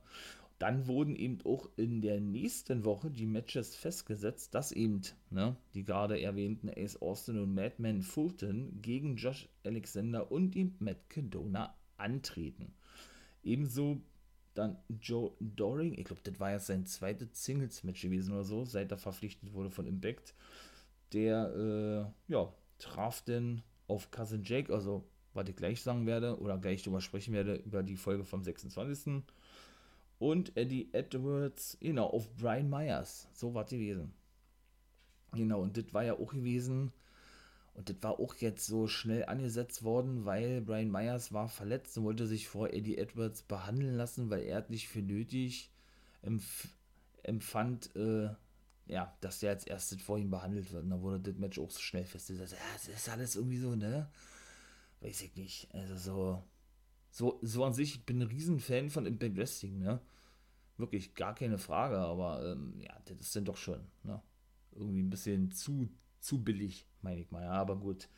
Dann 0.60 0.88
wurden 0.88 1.16
eben 1.16 1.40
auch 1.44 1.70
in 1.76 2.02
der 2.02 2.22
nächsten 2.22 2.86
Woche 2.86 3.12
die 3.12 3.26
Matches 3.26 3.76
festgesetzt, 3.76 4.56
dass 4.56 4.72
eben 4.72 5.02
ne, 5.30 5.58
die 5.74 5.84
gerade 5.84 6.22
erwähnten 6.22 6.70
Ace 6.70 7.02
Austin 7.02 7.40
und 7.40 7.54
Madman 7.54 8.02
Fulton 8.02 8.82
gegen 8.82 9.18
Josh 9.18 9.50
Alexander 9.66 10.32
und 10.32 10.56
eben 10.56 10.76
Matt 10.80 11.10
Cadona 11.10 11.76
antreten. 11.98 12.74
Ebenso 13.44 14.02
dann 14.54 14.78
Joe 15.02 15.34
Doring, 15.42 15.94
ich 15.98 16.06
glaube, 16.06 16.22
das 16.24 16.40
war 16.40 16.52
ja 16.52 16.60
sein 16.60 16.86
zweites 16.86 17.44
Singles-Match 17.44 18.02
gewesen 18.02 18.34
oder 18.34 18.46
so, 18.46 18.64
seit 18.64 18.92
er 18.92 18.98
verpflichtet 18.98 19.54
wurde 19.54 19.70
von 19.70 19.86
Impact. 19.86 20.34
Der, 21.12 22.14
äh, 22.30 22.32
ja, 22.32 22.54
traf 22.80 23.22
denn 23.22 23.62
auf 23.88 24.12
Cousin 24.12 24.44
Jake, 24.44 24.74
also 24.74 25.04
was 25.34 25.50
ich 25.50 25.56
gleich 25.56 25.82
sagen 25.82 26.06
werde 26.06 26.40
oder 26.40 26.58
gleich 26.58 26.84
drüber 26.84 27.02
sprechen 27.02 27.34
werde, 27.34 27.56
über 27.56 27.84
die 27.84 27.98
Folge 27.98 28.24
vom 28.24 28.44
26. 28.44 29.24
und 30.20 30.56
Eddie 30.56 30.90
Edwards, 30.94 31.78
genau, 31.82 32.08
auf 32.08 32.34
Brian 32.36 32.70
Myers. 32.70 33.28
So 33.34 33.54
war 33.54 33.66
es 33.66 33.70
gewesen. 33.70 34.14
Genau, 35.34 35.62
und 35.62 35.78
das 35.78 35.94
war 35.94 36.04
ja 36.04 36.14
auch 36.14 36.32
gewesen. 36.32 36.92
Und 37.74 37.90
das 37.90 37.98
war 38.02 38.20
auch 38.20 38.36
jetzt 38.36 38.66
so 38.66 38.88
schnell 38.88 39.26
angesetzt 39.26 39.84
worden, 39.84 40.24
weil 40.24 40.62
Brian 40.62 40.90
Myers 40.90 41.34
war 41.34 41.50
verletzt 41.50 41.98
und 41.98 42.06
wollte 42.06 42.26
sich 42.26 42.48
vor 42.48 42.70
Eddie 42.74 42.98
Edwards 42.98 43.44
behandeln 43.44 43.96
lassen, 43.96 44.30
weil 44.30 44.44
er 44.44 44.66
nicht 44.70 44.88
für 44.88 45.02
nötig 45.02 45.72
empf 46.22 46.70
empfand, 47.24 47.94
äh, 47.96 48.30
ja, 48.86 49.18
dass 49.20 49.40
der 49.40 49.50
als 49.50 49.66
erstes 49.66 50.02
vor 50.02 50.18
ihm 50.20 50.30
behandelt 50.30 50.72
wird. 50.72 50.84
Und 50.84 50.92
dann 50.92 51.02
wurde 51.02 51.20
das 51.20 51.40
Match 51.40 51.60
auch 51.60 51.72
so 51.72 51.80
schnell 51.80 52.06
festgesetzt. 52.06 52.54
Ja, 52.54 52.60
das 52.74 52.88
ist 52.88 53.10
alles 53.10 53.36
irgendwie 53.36 53.58
so, 53.58 53.76
ne? 53.76 54.10
Weiß 55.02 55.22
ich 55.24 55.36
nicht. 55.36 55.68
Also 55.74 55.96
so, 55.98 56.44
so, 57.16 57.40
so 57.42 57.64
an 57.64 57.74
sich, 57.74 57.96
ich 57.96 58.06
bin 58.06 58.22
ein 58.22 58.28
Riesenfan 58.28 58.90
von 58.90 59.06
Impact 59.06 59.38
Wrestling, 59.38 59.80
ne? 59.80 60.02
Wirklich, 60.78 61.16
gar 61.16 61.34
keine 61.34 61.58
Frage, 61.58 61.98
aber 61.98 62.52
ähm, 62.52 62.74
ja, 62.82 62.94
das 63.06 63.20
ist 63.20 63.36
dann 63.36 63.46
doch 63.46 63.58
schon, 63.58 63.80
ne? 64.04 64.22
Irgendwie 64.74 65.04
ein 65.04 65.10
bisschen 65.10 65.52
zu, 65.52 65.88
zu 66.20 66.44
billig, 66.44 66.86
meine 67.02 67.22
ich 67.22 67.32
mal. 67.32 67.44
Ja, 67.44 67.54
aber 67.54 67.78
gut. 67.78 68.10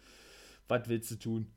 Was 0.68 0.90
willst 0.90 1.12
du 1.12 1.16
tun? 1.18 1.48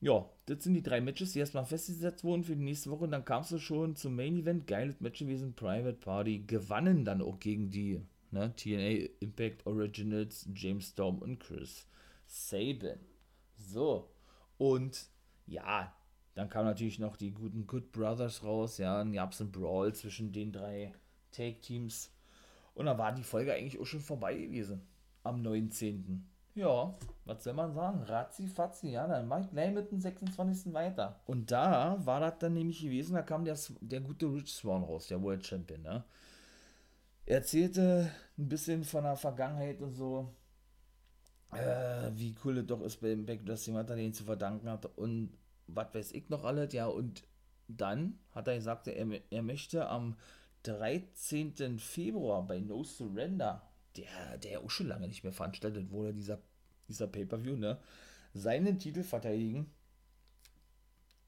Ja, 0.00 0.30
das 0.46 0.62
sind 0.64 0.74
die 0.74 0.82
drei 0.82 1.00
Matches, 1.00 1.32
die 1.32 1.40
erstmal 1.40 1.66
festgesetzt 1.66 2.24
wurden 2.24 2.44
für 2.44 2.56
die 2.56 2.62
nächste 2.62 2.90
Woche. 2.90 3.04
Und 3.04 3.10
dann 3.10 3.24
kamst 3.24 3.50
du 3.50 3.58
schon 3.58 3.96
zum 3.96 4.14
Main 4.14 4.36
Event. 4.36 4.66
Geiles 4.66 5.00
Match 5.00 5.18
gewesen. 5.18 5.54
Private 5.54 5.98
Party 5.98 6.44
gewannen 6.46 7.04
dann 7.04 7.20
auch 7.20 7.40
gegen 7.40 7.70
die 7.70 8.00
Ne? 8.32 8.54
TNA 8.54 9.10
Impact 9.20 9.66
Originals, 9.66 10.48
James 10.54 10.88
Storm 10.90 11.18
und 11.18 11.40
Chris 11.40 11.86
Sabin. 12.26 13.00
So. 13.56 14.10
Und 14.56 15.08
ja, 15.46 15.92
dann 16.34 16.48
kamen 16.48 16.66
natürlich 16.66 16.98
noch 16.98 17.16
die 17.16 17.32
guten 17.32 17.66
Good 17.66 17.92
Brothers 17.92 18.44
raus. 18.44 18.78
Ja, 18.78 18.98
dann 18.98 19.12
gab 19.12 19.32
es 19.32 19.40
einen 19.40 19.52
Brawl 19.52 19.94
zwischen 19.94 20.32
den 20.32 20.52
drei 20.52 20.92
Take-Teams. 21.32 22.12
Und 22.74 22.86
dann 22.86 22.98
war 22.98 23.12
die 23.12 23.22
Folge 23.22 23.52
eigentlich 23.52 23.80
auch 23.80 23.86
schon 23.86 24.00
vorbei 24.00 24.36
gewesen. 24.36 24.82
Am 25.22 25.42
19. 25.42 26.26
Ja, 26.54 26.94
was 27.24 27.44
soll 27.44 27.52
man 27.52 27.72
sagen? 27.72 28.02
Razzi, 28.02 28.46
fatzi, 28.48 28.90
ja, 28.90 29.06
dann 29.06 29.28
mach 29.28 29.40
ich 29.40 29.50
gleich 29.50 29.72
mit 29.72 29.90
dem 29.90 30.00
26. 30.00 30.72
weiter. 30.72 31.20
Und 31.26 31.50
da 31.50 31.96
war 32.04 32.20
das 32.20 32.38
dann 32.38 32.54
nämlich 32.54 32.80
gewesen, 32.80 33.14
da 33.14 33.22
kam 33.22 33.44
der, 33.44 33.56
der 33.80 34.00
gute 34.00 34.26
Rich 34.26 34.52
Swan 34.52 34.82
raus, 34.82 35.08
der 35.08 35.22
World 35.22 35.46
Champion, 35.46 35.82
ne? 35.82 36.04
Er 37.26 37.36
erzählte 37.36 38.10
ein 38.38 38.48
bisschen 38.48 38.82
von 38.82 39.04
der 39.04 39.14
Vergangenheit 39.14 39.80
und 39.80 39.94
so, 39.94 40.34
äh, 41.52 42.10
wie 42.14 42.34
cool 42.44 42.58
es 42.58 42.66
doch 42.66 42.80
ist 42.80 43.00
bei 43.00 43.12
Impact 43.12 43.46
Wrestling, 43.46 43.76
was 43.76 43.88
er 43.88 43.96
denen 43.96 44.12
zu 44.12 44.24
verdanken 44.24 44.68
hat 44.68 44.86
und 44.96 45.30
was 45.74 45.94
weiß 45.94 46.12
ich 46.12 46.28
noch 46.28 46.44
alles, 46.44 46.72
ja, 46.72 46.86
und 46.86 47.24
dann 47.68 48.18
hat 48.32 48.48
er 48.48 48.56
gesagt, 48.56 48.88
er, 48.88 49.06
er 49.30 49.42
möchte 49.42 49.88
am 49.88 50.16
13. 50.64 51.78
Februar 51.78 52.46
bei 52.46 52.60
No 52.60 52.84
Surrender, 52.84 53.62
der, 53.96 54.38
der 54.38 54.60
auch 54.60 54.70
schon 54.70 54.88
lange 54.88 55.08
nicht 55.08 55.24
mehr 55.24 55.32
veranstaltet 55.32 55.90
wurde, 55.90 56.14
dieser, 56.14 56.40
dieser 56.88 57.06
Pay-Per-View, 57.06 57.56
ne, 57.56 57.78
seinen 58.34 58.78
Titel 58.78 59.02
verteidigen 59.02 59.70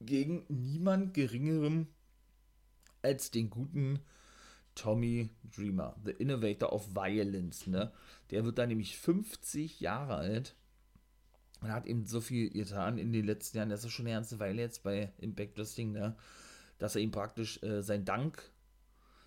gegen 0.01 0.45
niemand 0.49 1.15
geringerem 1.15 1.87
als 3.03 3.31
den 3.31 3.51
guten 3.51 4.01
Tommy 4.75 5.31
Dreamer, 5.45 5.97
The 6.05 6.13
Innovator 6.13 6.73
of 6.73 6.95
Violence, 6.95 7.67
ne? 7.67 7.93
Der 8.31 8.45
wird 8.45 8.59
da 8.59 8.67
nämlich 8.67 8.97
50 8.97 9.81
Jahre 9.81 10.17
alt 10.17 10.57
und 11.63 11.73
hat 11.73 11.87
eben 11.87 12.05
so 12.07 12.21
viel 12.21 12.51
getan 12.51 12.99
in 12.99 13.13
den 13.13 13.25
letzten 13.25 13.59
Jahren, 13.59 13.71
das 13.71 13.85
ist 13.85 13.93
schon 13.93 14.07
eine 14.07 14.17
ganze 14.17 14.39
Weile 14.41 14.63
jetzt 14.63 14.83
bei 14.83 15.13
Impact 15.19 15.57
Wrestling, 15.57 15.93
ne? 15.93 16.17
Dass 16.79 16.97
er 16.97 17.03
ihm 17.03 17.13
praktisch 17.13 17.63
äh, 17.63 17.83
sein 17.83 18.05
Dank, 18.05 18.43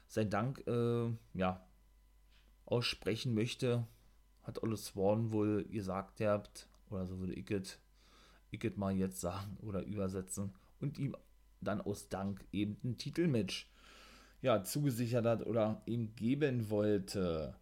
sein 0.08 0.30
Dank, 0.30 0.65
äh, 0.67 1.10
ja, 1.34 1.65
aussprechen 2.65 3.34
möchte, 3.34 3.88
hat 4.43 4.62
Olle 4.62 4.76
Swan 4.76 5.32
wohl 5.32 5.63
gesagt 5.65 6.19
habt, 6.21 6.67
oder 6.89 7.06
so 7.06 7.19
würde 7.19 7.34
ich 7.34 7.50
es 7.52 7.80
ich 8.52 8.78
mal 8.78 8.95
jetzt 8.95 9.19
sagen 9.19 9.58
oder 9.62 9.84
übersetzen 9.84 10.54
und 10.80 10.98
ihm 10.98 11.15
dann 11.62 11.82
aus 11.82 12.10
Dank 12.10 12.45
eben 12.52 12.78
ein 12.84 12.98
Titelmatch 12.98 13.69
ja, 14.41 14.63
zugesichert 14.63 15.26
hat 15.26 15.45
oder 15.45 15.82
ihm 15.86 16.15
geben 16.15 16.69
wollte. 16.69 17.56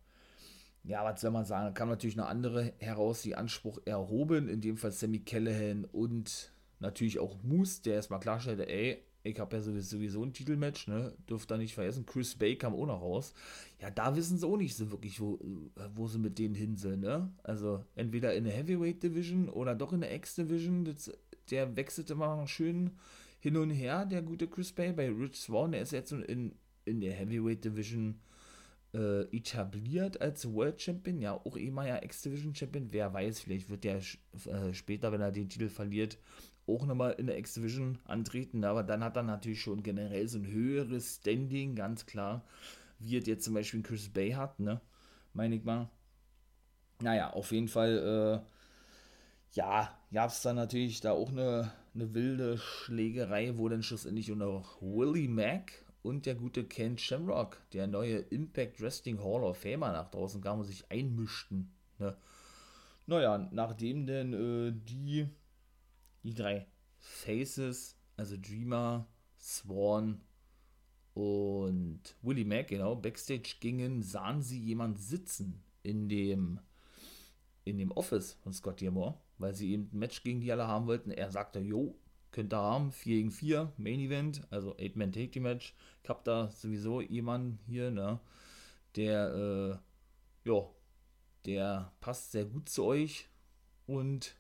Ja, 0.84 1.06
was 1.06 1.22
soll 1.22 1.32
man 1.32 1.46
sagen? 1.46 1.68
Da 1.68 1.72
kam 1.72 1.90
natürlich 1.90 2.18
eine 2.18 2.28
andere 2.28 2.74
heraus, 2.80 3.22
die 3.22 3.36
Anspruch 3.36 3.80
erhoben, 3.86 4.50
in 4.50 4.60
dem 4.60 4.78
Fall 4.78 4.92
Sammy 4.92 5.20
Callahan 5.20 5.86
und 5.86 6.52
natürlich 6.80 7.20
auch 7.20 7.42
Moose, 7.42 7.82
der 7.84 7.96
erstmal 7.96 8.20
klarstellte, 8.20 8.68
ey, 8.68 9.02
ich 9.26 9.40
habe 9.40 9.56
ja 9.56 9.62
sowieso 9.62 10.22
ein 10.22 10.34
Titelmatch, 10.34 10.88
ne? 10.90 11.14
Dürft 11.30 11.50
da 11.50 11.58
nicht 11.58 11.74
vergessen. 11.74 12.06
Chris 12.06 12.36
Bay 12.36 12.58
kam 12.58 12.76
auch 12.76 12.86
noch 12.86 13.02
raus. 13.02 13.34
Ja, 13.80 13.90
da 13.90 14.18
wissen 14.18 14.38
sie 14.38 14.46
auch 14.46 14.58
nicht 14.58 14.76
so 14.76 14.92
wirklich, 14.92 15.22
wo, 15.22 15.40
wo 15.96 16.08
sie 16.08 16.20
mit 16.20 16.38
denen 16.38 16.56
hin 16.56 16.76
sind, 16.76 17.00
ne? 17.00 17.32
Also 17.42 17.86
entweder 17.96 18.36
in 18.36 18.44
der 18.44 18.54
Heavyweight 18.54 19.02
Division 19.02 19.48
oder 19.48 19.76
doch 19.76 19.94
in 19.94 20.02
der 20.02 20.14
X 20.14 20.36
Division. 20.36 20.84
Das, 20.84 21.10
der 21.50 21.74
wechselte 21.78 22.16
mal 22.16 22.46
schön 22.48 22.92
hin 23.40 23.56
und 23.56 23.70
her, 23.70 24.06
der 24.06 24.22
gute 24.22 24.48
Chris 24.48 24.74
Bay. 24.74 24.92
Bei 24.92 25.10
Rich 25.10 25.40
Swan, 25.40 25.72
der 25.72 25.84
ist 25.84 25.92
jetzt 25.92 26.12
in, 26.12 26.56
in 26.84 27.00
der 27.00 27.14
Heavyweight 27.14 27.64
Division 27.64 28.20
äh, 28.94 29.24
etabliert 29.36 30.22
als 30.22 30.52
World 30.54 30.82
Champion, 30.82 31.20
ja, 31.20 31.34
auch 31.34 31.58
ehemaliger 31.58 32.04
X-Division 32.04 32.56
Champion, 32.56 32.88
wer 32.92 33.14
weiß, 33.14 33.40
vielleicht 33.42 33.70
wird 33.70 33.84
der 33.84 33.98
äh, 33.98 34.74
später, 34.74 35.12
wenn 35.12 35.22
er 35.22 35.32
den 35.32 35.50
Titel 35.50 35.70
verliert, 35.70 36.18
auch 36.68 36.86
nochmal 36.86 37.14
in 37.14 37.28
der 37.28 37.38
X-Division 37.40 38.00
antreten, 38.06 38.64
aber 38.64 38.84
dann 38.84 39.04
hat 39.04 39.18
er 39.18 39.24
natürlich 39.24 39.62
schon 39.62 39.84
generell 39.84 40.28
so 40.28 40.38
ein 40.38 40.48
höheres 40.48 41.18
Standing, 41.18 41.76
ganz 41.76 42.06
klar, 42.06 42.46
wie 43.00 43.18
es 43.18 43.26
jetzt 43.26 43.46
zum 43.46 43.56
Beispiel 43.56 43.82
Chris 43.82 44.10
Bay 44.10 44.32
hat, 44.32 44.60
ne, 44.60 44.80
meine 45.34 45.56
ich 45.56 45.64
mal. 45.64 45.90
Naja, 47.02 47.32
auf 47.32 47.52
jeden 47.52 47.68
Fall, 47.68 48.44
äh, 48.44 49.58
ja, 49.58 49.98
gab 50.14 50.30
es 50.30 50.42
dann 50.42 50.56
natürlich 50.56 51.02
da 51.02 51.12
auch 51.12 51.30
eine, 51.30 51.72
eine 51.94 52.14
wilde 52.14 52.58
Schlägerei, 52.58 53.58
wo 53.58 53.68
dann 53.68 53.84
schlussendlich 53.84 54.32
unter 54.32 54.64
Willie 54.80 55.28
Mack 55.28 55.83
und 56.04 56.26
der 56.26 56.36
gute 56.36 56.66
Ken 56.66 56.98
Shamrock, 56.98 57.58
der 57.72 57.88
neue 57.88 58.18
Impact 58.18 58.82
Wrestling 58.82 59.20
Hall 59.20 59.44
of 59.44 59.58
Famer 59.58 59.92
nach 59.94 60.12
draußen 60.12 60.42
kam 60.42 60.60
und 60.60 60.66
sich 60.66 60.92
einmischten. 60.92 61.72
Ne? 61.98 62.16
Naja, 63.08 63.50
nachdem 63.52 64.06
denn 64.06 64.34
äh, 64.34 64.74
die, 64.74 65.28
die 66.24 66.34
drei 66.34 66.68
Faces, 66.98 67.98
also 68.18 68.36
Dreamer, 68.38 69.08
Swan 69.40 70.22
und 71.14 72.02
Willie 72.22 72.46
Mack, 72.46 72.68
genau, 72.68 72.96
Backstage 72.96 73.56
gingen, 73.60 74.04
sahen 74.04 74.42
sie 74.42 74.60
jemand 74.60 75.00
sitzen 75.00 75.64
in 75.84 76.10
dem, 76.10 76.60
in 77.64 77.78
dem 77.78 77.92
Office 77.92 78.34
von 78.42 78.54
Scott 78.54 78.82
Diamore, 78.82 79.18
weil 79.38 79.54
sie 79.54 79.72
eben 79.72 79.90
ein 79.94 80.00
Match 80.00 80.24
gegen 80.24 80.42
die 80.42 80.52
alle 80.52 80.68
haben 80.68 80.88
wollten. 80.88 81.12
Er 81.12 81.32
sagte, 81.32 81.60
jo, 81.60 81.96
könnt 82.34 82.54
ihr 82.54 82.58
haben, 82.58 82.92
4 82.92 83.16
gegen 83.16 83.32
4, 83.32 83.72
Main 83.78 84.00
Event, 84.00 84.42
also 84.50 84.76
8-Man 84.76 85.14
Take 85.14 85.32
Team 85.32 85.44
Match. 85.44 85.74
Ich 86.04 86.10
habe 86.10 86.22
da 86.26 86.50
sowieso 86.50 87.00
jemanden 87.00 87.60
hier, 87.66 87.92
ne, 87.92 88.20
der, 88.96 89.80
äh, 90.46 90.50
ja, 90.50 90.70
der 91.46 91.94
passt 92.02 92.32
sehr 92.34 92.46
gut 92.46 92.68
zu 92.68 92.84
euch 92.84 93.30
und 93.86 94.36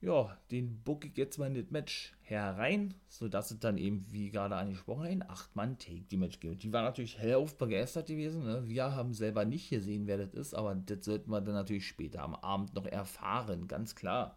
ja, 0.00 0.36
den 0.50 0.82
book 0.82 1.04
ich 1.04 1.16
jetzt 1.16 1.38
mal 1.38 1.46
in 1.46 1.54
das 1.54 1.70
Match 1.70 2.12
herein, 2.22 2.94
sodass 3.08 3.52
es 3.52 3.60
dann 3.60 3.78
eben, 3.78 4.04
wie 4.10 4.30
gerade 4.30 4.56
angesprochen, 4.56 5.06
ein 5.06 5.22
8-Mann 5.22 5.78
Take 5.78 6.08
Team 6.08 6.20
Match 6.20 6.40
gibt. 6.40 6.64
Die 6.64 6.72
war 6.72 6.82
natürlich 6.82 7.18
hellauf 7.18 7.56
begeistert 7.56 8.08
gewesen. 8.08 8.42
Ne? 8.42 8.66
Wir 8.66 8.96
haben 8.96 9.14
selber 9.14 9.44
nicht 9.44 9.70
gesehen, 9.70 10.08
wer 10.08 10.18
das 10.18 10.34
ist, 10.34 10.54
aber 10.54 10.74
das 10.74 11.04
sollten 11.04 11.30
wir 11.30 11.40
dann 11.40 11.54
natürlich 11.54 11.86
später 11.86 12.22
am 12.22 12.34
Abend 12.34 12.74
noch 12.74 12.86
erfahren, 12.86 13.68
ganz 13.68 13.94
klar. 13.94 14.36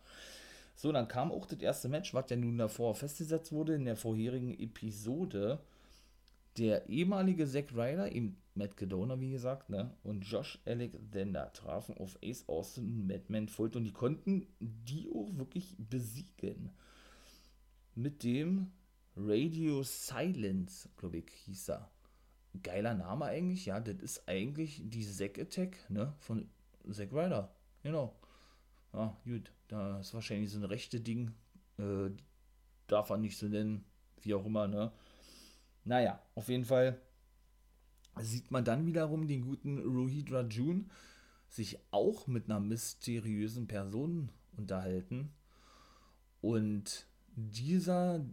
So, 0.75 0.91
dann 0.91 1.07
kam 1.07 1.31
auch 1.31 1.45
das 1.45 1.59
erste 1.59 1.87
Match, 1.87 2.13
was 2.13 2.29
ja 2.29 2.35
nun 2.35 2.57
davor 2.57 2.95
festgesetzt 2.95 3.51
wurde 3.51 3.75
in 3.75 3.85
der 3.85 3.95
vorherigen 3.95 4.59
Episode. 4.59 5.59
Der 6.57 6.89
ehemalige 6.89 7.47
Zack 7.47 7.71
Ryder, 7.73 8.11
eben 8.11 8.37
Matt 8.55 8.77
Cadona, 8.77 9.19
wie 9.19 9.31
gesagt, 9.31 9.69
ne, 9.69 9.91
und 10.03 10.21
Josh 10.21 10.59
Alexander 10.65 11.51
trafen 11.51 11.97
auf 11.97 12.17
Ace 12.23 12.47
Austin 12.47 12.85
und 12.85 13.07
Madman 13.07 13.49
Fulton 13.49 13.81
und 13.81 13.85
die 13.85 13.91
konnten 13.91 14.47
die 14.59 15.09
auch 15.13 15.35
wirklich 15.37 15.75
besiegen. 15.77 16.71
Mit 17.95 18.23
dem 18.23 18.71
Radio 19.17 19.83
Silence, 19.83 20.89
glaube 20.97 21.17
ich, 21.17 21.29
hieß 21.45 21.69
er. 21.69 21.89
Geiler 22.63 22.93
Name 22.93 23.25
eigentlich, 23.25 23.65
ja, 23.65 23.81
das 23.81 24.01
ist 24.01 24.27
eigentlich 24.27 24.81
die 24.85 25.05
Zack 25.05 25.37
Attack, 25.39 25.77
ne, 25.89 26.13
von 26.19 26.49
Zack 26.89 27.11
Ryder, 27.11 27.53
genau. 27.83 28.15
Ja, 28.95 29.17
gut. 29.25 29.51
Da 29.67 29.99
ist 29.99 30.13
wahrscheinlich 30.13 30.51
so 30.51 30.59
ein 30.59 30.63
rechte 30.63 31.01
Ding. 31.01 31.33
Äh, 31.77 32.11
darf 32.87 33.09
man 33.09 33.21
nicht 33.21 33.37
so 33.37 33.47
nennen. 33.47 33.83
Wie 34.21 34.33
auch 34.33 34.45
immer, 34.45 34.67
ne? 34.67 34.91
Naja, 35.83 36.21
auf 36.33 36.47
jeden 36.47 36.65
Fall 36.65 36.99
sieht 38.21 38.49
man 38.51 38.63
dann 38.63 38.85
wiederum 38.85 39.27
den 39.27 39.41
guten 39.41 39.79
Rohit 39.79 40.31
Rajun 40.31 40.89
sich 41.49 41.77
auch 41.91 42.25
mit 42.27 42.45
einer 42.45 42.61
mysteriösen 42.61 43.67
Person 43.67 44.29
unterhalten. 44.55 45.33
Und 46.41 47.05
dieser 47.35 48.25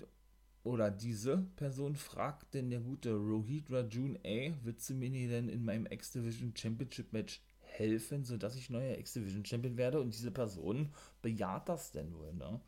oder 0.63 0.91
diese 0.91 1.39
Person 1.57 1.97
fragt 1.97 2.55
denn 2.55 2.71
der 2.71 2.81
gute 2.81 3.15
Rohit 3.15 3.71
Rajun, 3.71 4.17
ey, 4.23 4.55
willst 4.63 4.89
du 4.89 4.95
mir 4.95 5.11
denn 5.11 5.49
in 5.49 5.65
meinem 5.65 5.87
X-Division 5.87 6.55
Championship 6.57 7.13
Match 7.13 7.43
helfen, 7.83 8.25
sodass 8.25 8.57
ich 8.57 8.71
neuer 8.71 8.99
X-Division 8.99 9.45
Champion 9.45 9.77
werde? 9.77 10.01
Und 10.01 10.15
diese 10.15 10.31
Person 10.31 10.93
bejaht 11.21 11.69
das 11.69 11.91
denn 11.91 12.15
wohl, 12.15 12.33
ne? 12.35 12.61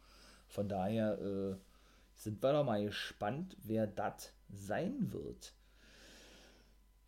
Von 0.49 0.69
daher 0.69 1.19
äh, 1.21 1.57
sind 2.15 2.43
wir 2.43 2.53
doch 2.53 2.65
mal 2.65 2.85
gespannt, 2.85 3.57
wer 3.63 3.87
das 3.87 4.33
sein 4.49 5.13
wird. 5.13 5.55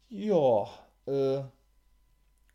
Ja, 0.09 0.69
äh, 1.07 1.43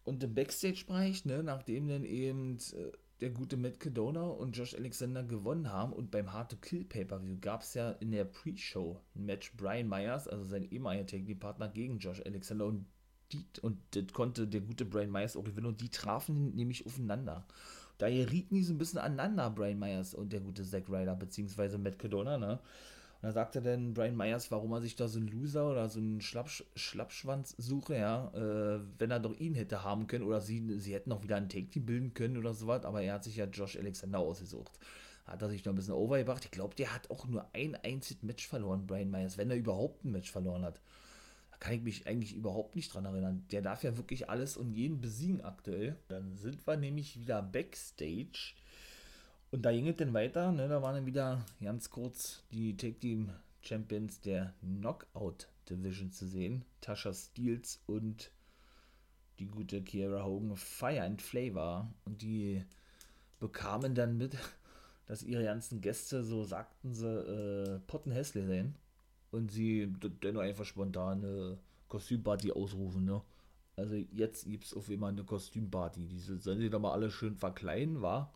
und 0.04 0.24
im 0.24 0.34
Backstage-Bereich, 0.34 1.26
ne, 1.26 1.44
nachdem 1.44 1.88
dann 1.88 2.06
eben 2.06 2.58
äh, 2.58 2.92
der 3.22 3.30
gute 3.30 3.56
Matt 3.56 3.80
Cadona 3.80 4.24
und 4.24 4.58
Josh 4.58 4.74
Alexander 4.74 5.24
gewonnen 5.24 5.72
haben 5.72 5.94
und 5.94 6.10
beim 6.10 6.34
Hard 6.34 6.52
to 6.52 6.58
Kill 6.58 6.84
Pay-Per-View 6.84 7.38
gab 7.40 7.62
es 7.62 7.76
ja 7.76 7.92
in 7.92 8.12
der 8.12 8.26
Pre-Show 8.26 9.00
ein 9.16 9.26
Match 9.26 9.56
Brian 9.56 9.88
Myers, 9.88 10.28
also 10.28 10.44
sein 10.44 10.64
ehemaliger 10.64 11.06
Tag-Partner 11.06 11.70
gegen 11.70 12.00
Josh 12.00 12.22
Alexander 12.26 12.66
und 12.66 12.86
die, 13.34 13.46
und 13.62 13.78
das 13.92 14.14
konnte 14.14 14.48
der 14.48 14.62
gute 14.62 14.86
Brian 14.86 15.12
Myers 15.12 15.36
auch 15.36 15.44
gewinnen 15.44 15.68
und 15.68 15.82
die 15.82 15.90
trafen 15.90 16.56
nämlich 16.56 16.86
aufeinander. 16.86 17.46
Da 17.98 18.10
gerieten 18.10 18.56
die 18.56 18.64
so 18.64 18.74
ein 18.74 18.78
bisschen 18.78 19.00
aneinander, 19.00 19.50
Brian 19.52 19.80
Myers 19.80 20.14
und 20.14 20.34
der 20.34 20.40
gute 20.40 20.64
Zack 20.64 20.90
Ryder, 20.90 21.16
beziehungsweise 21.16 21.78
Matt 21.78 22.00
Cadona, 22.00 22.38
ne? 22.38 22.60
Und 23.22 23.28
da 23.28 23.32
sagte 23.32 23.62
dann 23.62 23.94
Brian 23.94 24.18
Myers, 24.18 24.50
warum 24.50 24.72
er 24.72 24.82
sich 24.82 24.96
da 24.96 25.08
so 25.08 25.20
einen 25.20 25.28
Loser 25.28 25.70
oder 25.70 25.88
so 25.88 26.00
einen 26.00 26.22
Schlappsch 26.22 26.64
Schlappschwanz 26.76 27.54
suche, 27.60 27.96
ja, 27.96 28.32
äh, 28.34 28.80
wenn 28.98 29.12
er 29.12 29.20
doch 29.20 29.40
ihn 29.40 29.54
hätte 29.54 29.84
haben 29.84 30.08
können 30.08 30.24
oder 30.26 30.42
sie, 30.42 30.80
sie 30.80 30.96
hätten 30.96 31.12
auch 31.12 31.22
wieder 31.22 31.36
einen 31.36 31.48
Take-Team 31.50 31.86
bilden 31.86 32.14
können 32.16 32.38
oder 32.38 32.56
sowas, 32.56 32.84
aber 32.84 33.04
er 33.04 33.14
hat 33.14 33.24
sich 33.24 33.36
ja 33.36 33.46
Josh 33.46 33.78
Alexander 33.78 34.18
ausgesucht. 34.18 34.72
Hat 35.28 35.44
er 35.44 35.50
sich 35.50 35.64
noch 35.64 35.74
ein 35.74 35.76
bisschen 35.76 35.94
overgebracht. 35.94 36.44
Ich 36.46 36.52
glaube, 36.52 36.74
der 36.74 36.96
hat 36.96 37.12
auch 37.12 37.28
nur 37.28 37.46
ein 37.54 37.76
einziges 37.76 38.24
Match 38.24 38.48
verloren, 38.48 38.88
Brian 38.88 39.12
Myers, 39.12 39.38
wenn 39.38 39.52
er 39.52 39.58
überhaupt 39.58 40.04
ein 40.04 40.12
Match 40.12 40.32
verloren 40.32 40.66
hat. 40.66 40.82
Kann 41.62 41.76
ich 41.76 41.82
mich 41.82 42.08
eigentlich 42.08 42.36
überhaupt 42.36 42.76
nicht 42.76 42.94
dran 42.94 43.06
erinnern. 43.06 43.46
Der 43.52 43.62
darf 43.62 43.84
ja 43.84 43.96
wirklich 43.96 44.30
alles 44.30 44.58
und 44.58 44.74
jeden 44.74 45.00
besiegen 45.00 45.40
aktuell. 45.40 45.96
Dann 46.10 46.36
sind 46.36 46.68
wir 46.68 46.76
nämlich 46.76 47.18
wieder 47.18 47.42
Backstage 47.42 48.56
und 49.52 49.64
da 49.64 49.72
ging 49.74 49.88
es 49.88 49.98
dann 49.98 50.14
weiter, 50.14 50.54
ne? 50.54 50.70
da 50.70 50.82
waren 50.82 50.96
dann 50.96 51.06
wieder 51.06 51.46
ganz 51.62 51.90
kurz 51.90 52.42
die 52.52 52.78
Take 52.78 53.00
Team 53.00 53.32
Champions 53.62 54.22
der 54.22 54.54
Knockout 54.62 55.50
Division 55.70 56.12
zu 56.12 56.26
sehen. 56.26 56.64
Tasha 56.80 57.14
Steels 57.14 57.82
und 57.86 58.32
die 59.40 59.48
gute 59.48 59.82
Kiera 59.82 60.24
Hogan 60.24 60.56
Fire 60.56 61.04
and 61.04 61.22
Flavor. 61.22 61.94
Und 62.06 62.22
die 62.22 62.64
bekamen 63.42 63.94
dann 63.94 64.18
mit, 64.18 64.38
dass 65.06 65.22
ihre 65.22 65.44
ganzen 65.44 65.82
Gäste, 65.82 66.24
so 66.24 66.46
sagten 66.46 66.96
sie, 66.96 67.08
äh, 67.08 67.80
Potten 67.88 68.14
hässlich 68.14 68.46
sehen. 68.46 68.76
Und 69.32 69.52
sie 69.52 69.92
dann 70.20 70.38
einfach 70.38 70.66
spontan 70.66 71.24
eine 71.24 71.58
Kostümparty 71.88 72.52
ausrufen, 72.52 73.06
ne? 73.06 73.22
Also 73.78 73.96
jetzt 73.96 74.46
gibt 74.46 74.66
es 74.66 74.74
auf 74.74 74.90
jeden 74.90 75.02
Fall 75.02 75.12
eine 75.12 75.24
Kostümparty. 75.24 76.06
Die 76.06 76.20
sollen 76.20 76.60
sie 76.60 76.70
da 76.70 76.78
mal 76.78 76.92
alle 76.92 77.10
schön 77.10 77.36
verkleiden, 77.36 78.02
war 78.02 78.34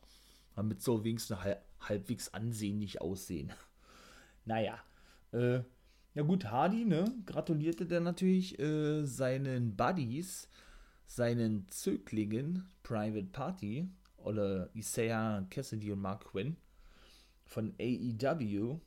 damit 0.55 0.81
so 0.81 1.03
wenigstens 1.03 1.41
halb, 1.41 1.61
halbwegs 1.79 2.33
ansehnlich 2.33 3.01
aussehen. 3.01 3.51
naja, 4.45 4.79
äh, 5.31 5.59
ja 6.13 6.23
gut, 6.23 6.45
Hardy, 6.45 6.85
ne, 6.85 7.05
gratulierte 7.25 7.85
dann 7.85 8.03
natürlich 8.03 8.57
äh, 8.57 9.03
seinen 9.05 9.75
Buddies, 9.75 10.47
seinen 11.05 11.67
Zöglingen, 11.67 12.69
Private 12.83 13.27
Party, 13.27 13.89
oder 14.17 14.69
Isaiah 14.73 15.45
Cassidy 15.49 15.91
und 15.91 16.01
Mark 16.01 16.25
Quinn 16.25 16.55
von 17.43 17.75
AEW 17.79 18.79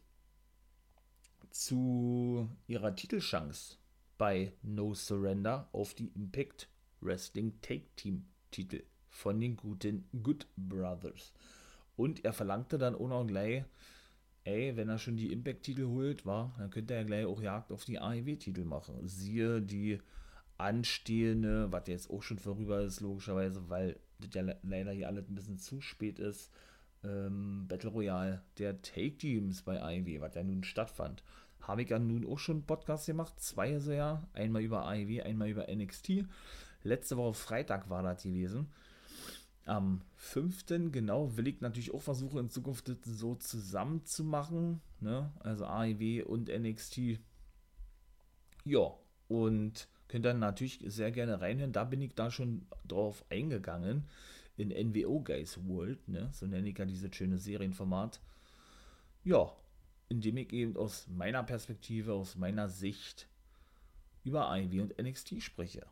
zu 1.51 2.49
ihrer 2.67 2.95
Titelchance 2.95 3.77
bei 4.17 4.53
No 4.63 4.95
Surrender 4.95 5.69
auf 5.73 5.95
die 5.95 6.09
Impact 6.15 6.69
Wrestling 7.01 7.61
Take 7.61 7.87
Team 7.97 8.27
Titel 8.51 8.83
von 9.09 9.41
den 9.41 9.57
guten 9.57 10.09
Good 10.23 10.47
Brothers. 10.57 11.33
Und 11.97 12.25
er 12.25 12.33
verlangte 12.33 12.79
dann 12.79 12.95
auch 12.95 13.09
noch 13.09 13.27
gleich, 13.27 13.65
ey, 14.45 14.77
wenn 14.77 14.89
er 14.89 14.99
schon 14.99 15.17
die 15.17 15.33
Impact-Titel 15.33 15.87
holt, 15.87 16.25
war, 16.25 16.55
dann 16.59 16.71
könnte 16.71 16.95
er 16.95 17.05
gleich 17.05 17.27
auch 17.27 17.43
Jagd 17.43 17.73
auf 17.73 17.85
die 17.85 17.99
AEW-Titel 17.99 18.65
machen. 18.65 19.07
Siehe 19.07 19.61
die 19.61 19.99
anstehende, 20.57 21.71
was 21.71 21.87
jetzt 21.87 22.11
auch 22.11 22.23
schon 22.23 22.39
vorüber 22.39 22.81
ist, 22.81 23.01
logischerweise, 23.01 23.69
weil 23.69 23.99
das 24.19 24.35
ja 24.35 24.55
leider 24.63 24.93
hier 24.93 25.09
alles 25.09 25.29
ein 25.29 25.35
bisschen 25.35 25.59
zu 25.59 25.81
spät 25.81 26.19
ist, 26.19 26.51
ähm, 27.05 27.67
Battle 27.69 27.91
Royale 27.91 28.43
der 28.59 28.83
Take-Teams 28.83 29.63
bei 29.63 29.81
AEW, 29.81 30.21
was 30.21 30.35
ja 30.35 30.43
nun 30.43 30.65
stattfand. 30.65 31.23
Habe 31.61 31.83
ich 31.83 31.91
ja 31.91 31.99
nun 31.99 32.27
auch 32.27 32.39
schon 32.39 32.65
Podcast 32.65 33.07
gemacht, 33.07 33.41
zwei 33.41 33.79
so 33.79 33.93
ja, 33.93 34.27
einmal 34.33 34.63
über 34.63 34.87
AEW, 34.87 35.23
einmal 35.23 35.49
über 35.49 35.67
NXT. 35.73 36.25
Letzte 36.83 37.17
Woche 37.17 37.35
Freitag 37.35 37.91
war 37.91 38.03
das 38.03 38.23
gewesen 38.23 38.69
am 39.69 40.01
5. 40.17 40.91
genau 40.91 41.37
will 41.37 41.47
ich 41.47 41.61
natürlich 41.61 41.93
auch 41.93 42.03
versuchen, 42.03 42.39
in 42.39 42.51
Zukunft 42.51 42.89
das 42.89 42.99
so 43.05 43.35
zusammen 43.35 44.05
zu 44.05 44.25
machen. 44.25 44.81
Ne? 45.01 45.31
Also 45.41 45.67
AEW 45.67 46.25
und 46.25 46.49
NXT. 46.49 47.21
Ja, 48.65 48.95
und 49.29 49.89
könnt 50.09 50.25
dann 50.25 50.39
natürlich 50.39 50.81
sehr 50.87 51.11
gerne 51.13 51.41
reinhören. 51.41 51.73
Da 51.73 51.85
bin 51.85 52.01
ich 52.01 52.15
da 52.15 52.31
schon 52.31 52.67
drauf 52.87 53.25
eingegangen. 53.29 54.09
In 54.59 54.69
NWO 54.69 55.21
Guys 55.21 55.59
World, 55.67 56.07
ne? 56.09 56.29
so 56.33 56.47
nenne 56.47 56.69
ich 56.69 56.77
ja 56.77 56.85
dieses 56.85 57.15
schöne 57.15 57.39
Serienformat. 57.39 58.21
Ja, 59.25 59.53
indem 60.09 60.37
ich 60.37 60.53
eben 60.53 60.77
aus 60.77 61.07
meiner 61.09 61.43
Perspektive, 61.43 62.13
aus 62.13 62.37
meiner 62.37 62.69
Sicht 62.69 63.29
über 64.25 64.49
AEW 64.51 64.83
und 64.83 64.99
NXT 64.99 65.41
spreche. 65.43 65.87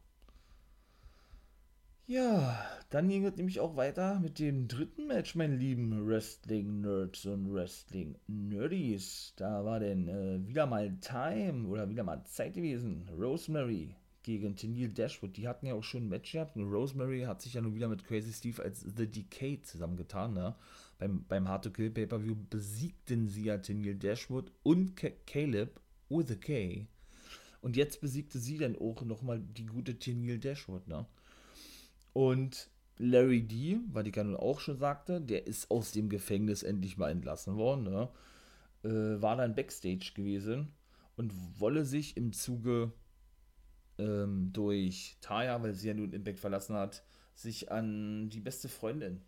Ja, 2.09 2.65
dann 2.91 3.09
ging 3.09 3.25
es 3.25 3.37
nämlich 3.37 3.59
auch 3.59 3.77
weiter 3.77 4.21
mit 4.21 4.39
dem 4.39 4.69
dritten 4.69 5.09
Match, 5.09 5.35
mein 5.35 5.59
lieben 5.59 6.07
Wrestling-Nerds 6.07 7.27
und 7.27 7.53
Wrestling-Nerdies. 7.53 9.33
Da 9.37 9.65
war 9.65 9.81
denn 9.81 10.07
äh, 10.07 10.47
wieder 10.47 10.67
mal 10.67 10.97
Time 11.01 11.67
oder 11.67 11.89
wieder 11.89 12.05
mal 12.05 12.23
Zeit 12.25 12.55
gewesen. 12.55 13.09
Rosemary 13.19 13.97
gegen 14.27 14.57
Tennille 14.57 14.93
Dashwood. 14.93 15.37
Die 15.37 15.47
hatten 15.47 15.67
ja 15.67 15.75
auch 15.75 15.85
schon 15.85 16.05
ein 16.05 16.09
Match 16.09 16.33
gehabt. 16.33 16.57
Und 16.57 16.71
Rosemary 16.71 17.23
hat 17.23 17.41
sich 17.41 17.55
ja 17.55 17.61
nun 17.61 17.75
wieder 17.75 17.89
mit 17.89 18.05
Crazy 18.05 18.33
Steve 18.33 18.63
als 18.63 18.81
The 18.81 19.07
Decay 19.07 19.63
zusammengetan. 19.63 20.35
Ne? 20.35 20.55
Beim, 20.99 21.25
beim 21.29 21.49
Hard 21.49 21.65
to 21.65 21.71
Kill 21.71 21.91
Pay-Per-View 21.91 22.35
besiegten 22.51 23.29
sie 23.29 23.45
ja 23.45 23.59
Tennille 23.59 23.95
Dashwood 23.95 24.51
und 24.65 24.97
K 24.97 25.13
Caleb 25.27 25.81
with 26.09 26.31
a 26.31 26.35
K. 26.35 26.87
Und 27.63 27.77
jetzt 27.77 28.01
besiegte 28.01 28.39
sie 28.39 28.59
dann 28.59 28.77
auch 28.77 29.03
nochmal 29.03 29.41
die 29.41 29.67
gute 29.67 29.97
Tennille 29.99 30.41
Dashwood. 30.41 30.89
Ne? 30.89 31.07
Und 32.13 32.69
Larry 32.99 33.43
D, 33.43 33.79
was 33.93 34.07
ich 34.07 34.17
ja 34.17 34.25
nun 34.25 34.37
auch 34.37 34.59
schon 34.59 34.79
sagte, 34.79 35.21
der 35.21 35.47
ist 35.47 35.71
aus 35.71 35.93
dem 35.93 36.09
Gefängnis 36.09 36.65
endlich 36.65 36.97
mal 36.97 37.11
entlassen 37.11 37.57
worden, 37.57 37.85
ne? 37.85 38.09
äh, 38.83 39.23
war 39.23 39.37
dann 39.37 39.55
Backstage 39.55 40.13
gewesen 40.15 40.73
und 41.17 41.33
wolle 41.61 41.85
sich 41.85 42.17
im 42.17 42.33
Zuge 42.33 42.93
ähm, 43.99 44.53
durch 44.53 45.17
Taya, 45.21 45.63
weil 45.63 45.75
sie 45.75 45.89
ja 45.89 45.95
nun 45.95 46.13
Impact 46.13 46.41
verlassen 46.41 46.77
hat, 46.77 47.03
sich 47.35 47.71
an 47.71 48.31
die 48.31 48.41
beste 48.41 48.69
Freundin, 48.69 49.23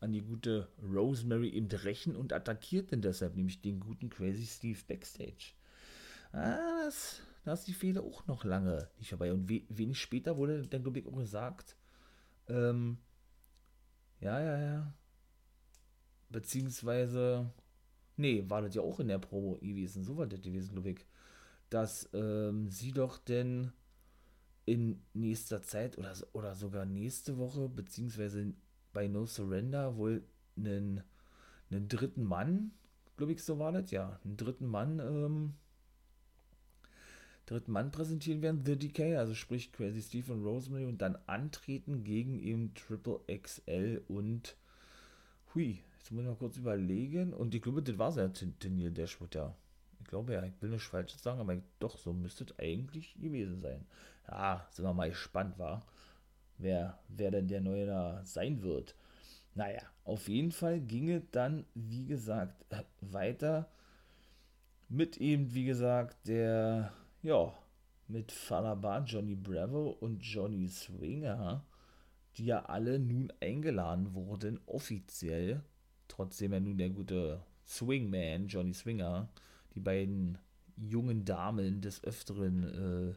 an 0.00 0.12
die 0.12 0.22
gute 0.22 0.68
Rosemary 0.82 1.50
eben 1.50 1.68
rächen 1.68 2.16
und 2.16 2.32
attackiert 2.32 2.90
denn 2.90 3.02
deshalb 3.02 3.36
nämlich 3.36 3.60
den 3.60 3.80
guten 3.80 4.10
Crazy 4.10 4.46
Steve 4.46 4.78
Backstage. 4.86 5.52
Ah, 6.32 6.84
das, 6.84 7.20
da 7.44 7.52
ist 7.52 7.66
die 7.66 7.72
Fehler 7.72 8.02
auch 8.02 8.26
noch 8.26 8.44
lange 8.44 8.88
nicht 8.98 9.10
vorbei. 9.10 9.32
Und 9.32 9.48
we 9.48 9.62
wenig 9.68 10.00
später 10.00 10.36
wurde 10.36 10.66
dann, 10.66 10.82
glaube 10.82 10.98
ich, 10.98 11.06
auch 11.06 11.16
gesagt, 11.16 11.76
ähm, 12.48 12.98
ja, 14.20 14.40
ja, 14.40 14.58
ja. 14.58 14.94
Beziehungsweise, 16.28 17.50
nee, 18.16 18.44
war 18.48 18.62
das 18.62 18.74
ja 18.74 18.82
auch 18.82 19.00
in 19.00 19.08
der 19.08 19.18
Promo 19.18 19.54
gewesen, 19.56 20.04
so 20.04 20.16
war 20.16 20.26
das 20.26 20.40
gewesen, 20.40 20.72
glaube 20.72 20.90
ich, 20.90 21.06
dass 21.70 22.08
ähm, 22.12 22.68
sie 22.68 22.92
doch 22.92 23.18
denn 23.18 23.72
in 24.66 25.00
nächster 25.14 25.62
Zeit 25.62 25.96
oder, 25.96 26.12
oder 26.32 26.54
sogar 26.54 26.84
nächste 26.84 27.38
Woche, 27.38 27.68
beziehungsweise 27.68 28.52
bei 28.92 29.08
No 29.08 29.24
Surrender 29.24 29.96
wohl 29.96 30.22
einen, 30.56 31.02
einen 31.70 31.88
dritten 31.88 32.24
Mann, 32.24 32.72
glaube 33.16 33.32
ich, 33.32 33.42
so 33.42 33.58
war 33.58 33.72
das, 33.72 33.90
ja, 33.90 34.20
einen 34.24 34.36
dritten 34.36 34.66
Mann 34.66 34.98
ähm, 34.98 35.54
dritten 37.46 37.70
Mann 37.70 37.92
präsentieren 37.92 38.42
werden, 38.42 38.64
The 38.64 38.76
Decay, 38.76 39.16
also 39.16 39.34
sprich 39.34 39.72
Crazy 39.72 40.02
Steve 40.02 40.32
und 40.32 40.44
Rosemary 40.44 40.84
und 40.84 40.98
dann 40.98 41.16
antreten 41.26 42.02
gegen 42.02 42.38
eben 42.40 42.74
Triple 42.74 43.20
XL 43.28 44.02
und 44.08 44.56
hui, 45.54 45.78
jetzt 45.98 46.10
muss 46.10 46.22
ich 46.22 46.28
noch 46.28 46.38
kurz 46.38 46.56
überlegen 46.56 47.32
und 47.32 47.54
ich 47.54 47.62
glaube, 47.62 47.82
das 47.82 47.98
war 47.98 48.08
es 48.08 48.16
ja, 48.16 48.28
Tennille 48.28 48.90
Dashwood, 48.90 49.34
ja. 49.36 49.54
Ich 50.00 50.08
glaube 50.08 50.34
ja, 50.34 50.44
ich 50.44 50.60
will 50.60 50.70
nicht 50.70 50.82
falsch 50.82 51.14
sagen, 51.16 51.40
aber 51.40 51.56
doch, 51.78 51.98
so 51.98 52.12
müsste 52.12 52.44
es 52.44 52.58
eigentlich 52.58 53.14
gewesen 53.14 53.60
sein. 53.60 53.86
Ja, 54.28 54.66
sind 54.70 54.84
wir 54.84 54.94
mal 54.94 55.10
gespannt, 55.10 55.58
war, 55.58 55.86
wer, 56.58 56.98
wer 57.08 57.30
denn 57.30 57.48
der 57.48 57.60
Neue 57.60 57.86
da 57.86 58.24
sein 58.24 58.62
wird. 58.62 58.94
Naja, 59.54 59.82
auf 60.04 60.28
jeden 60.28 60.52
Fall 60.52 60.80
ging 60.80 61.10
es 61.10 61.22
dann, 61.30 61.64
wie 61.74 62.06
gesagt, 62.06 62.64
weiter 63.00 63.68
mit 64.88 65.16
eben, 65.16 65.52
wie 65.54 65.64
gesagt, 65.64 66.28
der, 66.28 66.92
ja, 67.22 67.52
mit 68.08 68.30
Falabar, 68.30 69.04
Johnny 69.04 69.34
Bravo 69.34 69.90
und 70.00 70.20
Johnny 70.20 70.68
Swinger, 70.68 71.64
die 72.36 72.46
ja 72.46 72.64
alle 72.66 72.98
nun 72.98 73.32
eingeladen 73.40 74.14
wurden, 74.14 74.60
offiziell, 74.66 75.62
trotzdem 76.06 76.52
ja 76.52 76.60
nun 76.60 76.78
der 76.78 76.90
gute 76.90 77.42
Swingman, 77.66 78.46
Johnny 78.46 78.74
Swinger, 78.74 79.28
die 79.74 79.80
beiden 79.80 80.38
jungen 80.76 81.24
Damen 81.24 81.80
des 81.80 82.04
Öfteren 82.04 82.62
äh, 83.12 83.14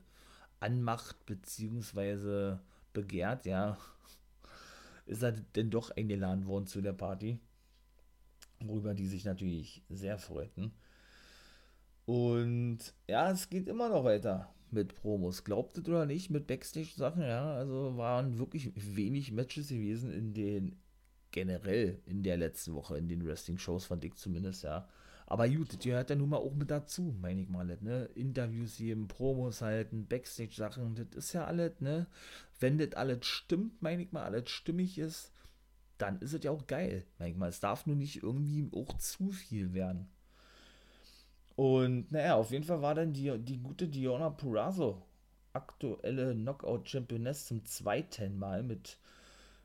anmacht, 0.59 1.25
beziehungsweise 1.25 2.59
begehrt, 2.93 3.45
ja, 3.45 3.77
ist 5.05 5.23
er 5.23 5.31
denn 5.31 5.69
doch 5.69 5.91
eingeladen 5.91 6.45
worden 6.45 6.67
zu 6.67 6.81
der 6.81 6.93
Party, 6.93 7.39
worüber 8.59 8.93
die 8.93 9.07
sich 9.07 9.25
natürlich 9.25 9.83
sehr 9.89 10.17
freuten. 10.17 10.71
Und 12.05 12.79
ja, 13.07 13.31
es 13.31 13.49
geht 13.49 13.67
immer 13.67 13.89
noch 13.89 14.03
weiter 14.03 14.53
mit 14.71 14.95
Promos. 14.95 15.43
Glaubt 15.43 15.77
es 15.77 15.87
oder 15.87 16.05
nicht, 16.05 16.29
mit 16.29 16.47
Backstage-Sachen, 16.47 17.21
ja. 17.21 17.53
Also 17.53 17.97
waren 17.97 18.37
wirklich 18.37 18.71
wenig 18.75 19.31
Matches 19.31 19.69
gewesen 19.69 20.11
in 20.11 20.33
den, 20.33 20.79
generell 21.31 22.01
in 22.05 22.23
der 22.23 22.37
letzten 22.37 22.73
Woche, 22.73 22.97
in 22.97 23.07
den 23.07 23.25
Wrestling-Shows, 23.25 23.85
fand 23.85 24.03
ich 24.05 24.15
zumindest, 24.15 24.63
ja. 24.63 24.87
Aber 25.29 25.47
gut, 25.47 25.71
das 25.71 25.79
gehört 25.79 26.09
ja 26.09 26.15
nun 26.15 26.29
mal 26.29 26.37
auch 26.37 26.55
mit 26.55 26.71
dazu, 26.71 27.15
meine 27.21 27.41
ich 27.41 27.49
mal, 27.49 27.65
ne? 27.81 28.09
Interviews 28.15 28.77
geben, 28.77 29.07
Promos 29.07 29.61
halten, 29.61 30.07
Backstage-Sachen, 30.07 30.95
das 30.95 31.15
ist 31.15 31.33
ja 31.33 31.45
alles, 31.45 31.79
ne? 31.81 32.07
Wenn 32.59 32.79
das 32.79 32.93
alles 32.93 33.27
stimmt, 33.27 33.79
meine 33.79 34.01
ich 34.01 34.11
mal, 34.11 34.23
alles 34.23 34.49
stimmig 34.49 34.97
ist, 34.97 35.31
dann 35.99 36.19
ist 36.19 36.33
es 36.33 36.43
ja 36.43 36.49
auch 36.49 36.65
geil, 36.65 37.05
meine 37.19 37.31
ich 37.31 37.37
mal. 37.37 37.49
Es 37.49 37.59
darf 37.59 37.85
nur 37.85 37.95
nicht 37.95 38.23
irgendwie 38.23 38.67
auch 38.73 38.97
zu 38.97 39.29
viel 39.29 39.73
werden. 39.73 40.09
Und 41.55 42.11
naja, 42.11 42.33
auf 42.35 42.49
jeden 42.49 42.63
Fall 42.63 42.81
war 42.81 42.95
dann 42.95 43.13
die, 43.13 43.37
die 43.37 43.61
gute 43.61 43.87
Diona 43.87 44.31
Purazo, 44.31 45.03
aktuelle 45.53 46.33
Knockout-Championess 46.33 47.45
zum 47.45 47.65
zweiten 47.65 48.39
Mal 48.39 48.63
mit, 48.63 48.97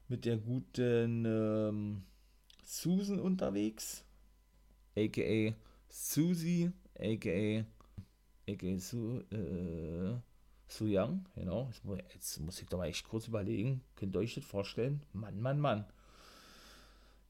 mit 0.09 0.27
der 0.27 0.37
guten 0.37 1.25
ähm, 1.25 2.03
Susan 2.65 3.19
unterwegs, 3.19 4.05
aka 4.97 5.55
Susie, 5.89 6.73
aka, 6.99 7.65
aka 8.49 8.79
Su, 8.79 9.23
äh, 9.31 10.17
Su 10.67 10.87
Young, 10.87 11.25
genau. 11.35 11.71
Jetzt 12.13 12.41
muss 12.41 12.61
ich 12.61 12.69
doch 12.69 12.79
mal 12.79 12.87
echt 12.87 13.09
kurz 13.09 13.29
überlegen. 13.29 13.83
Könnt 13.97 14.17
ihr 14.17 14.21
euch 14.21 14.35
das 14.35 14.45
vorstellen? 14.45 15.03
Mann, 15.13 15.41
Mann, 15.41 15.61
Mann. 15.61 15.85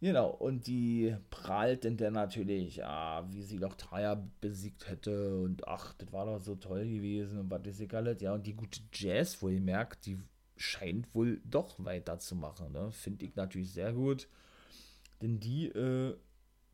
Genau, 0.01 0.29
und 0.29 0.67
die 0.67 1.17
prahlt 1.31 1.85
denn 1.85 1.97
dann 1.97 2.13
natürlich, 2.13 2.77
ja, 2.77 3.27
wie 3.33 3.43
sie 3.43 3.59
doch 3.59 3.75
Traya 3.75 4.23
besiegt 4.41 4.89
hätte 4.89 5.39
und 5.39 5.67
ach, 5.67 5.95
das 5.95 6.13
war 6.13 6.27
doch 6.27 6.41
so 6.41 6.57
toll 6.57 6.85
gewesen 6.87 7.39
und 7.39 7.51
was 7.51 7.67
ist 7.67 7.81
egal. 7.81 8.15
Ja, 8.21 8.35
und 8.35 8.47
die 8.47 8.55
gute 8.55 8.81
Jazz, 8.93 9.41
wo 9.41 9.49
ihr 9.49 9.63
merkt, 9.63 10.05
die 10.05 10.19
scheint 10.57 11.15
wohl 11.15 11.41
doch 11.45 11.77
weiterzumachen, 11.79 12.73
ne? 12.73 12.93
Finde 12.93 13.25
ich 13.25 13.35
natürlich 13.37 13.73
sehr 13.73 13.93
gut. 13.95 14.29
Denn 15.23 15.41
die 15.41 15.69
äh, 15.69 16.17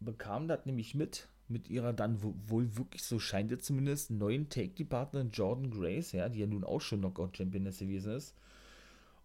bekam 0.00 0.48
das 0.48 0.66
nämlich 0.66 0.94
mit, 0.94 1.28
mit 1.48 1.68
ihrer 1.68 1.92
dann 1.92 2.22
wohl 2.22 2.76
wirklich, 2.76 3.02
so 3.04 3.18
scheint 3.18 3.52
es 3.52 3.64
zumindest, 3.64 4.10
neuen 4.10 4.48
Take-Team-Partnerin 4.48 5.30
Jordan 5.30 5.70
Grace, 5.70 6.12
ja, 6.12 6.28
die 6.28 6.40
ja 6.40 6.46
nun 6.46 6.64
auch 6.64 6.80
schon 6.80 7.00
Knockout-Championess 7.00 7.78
gewesen 7.78 8.12
ist. 8.14 8.34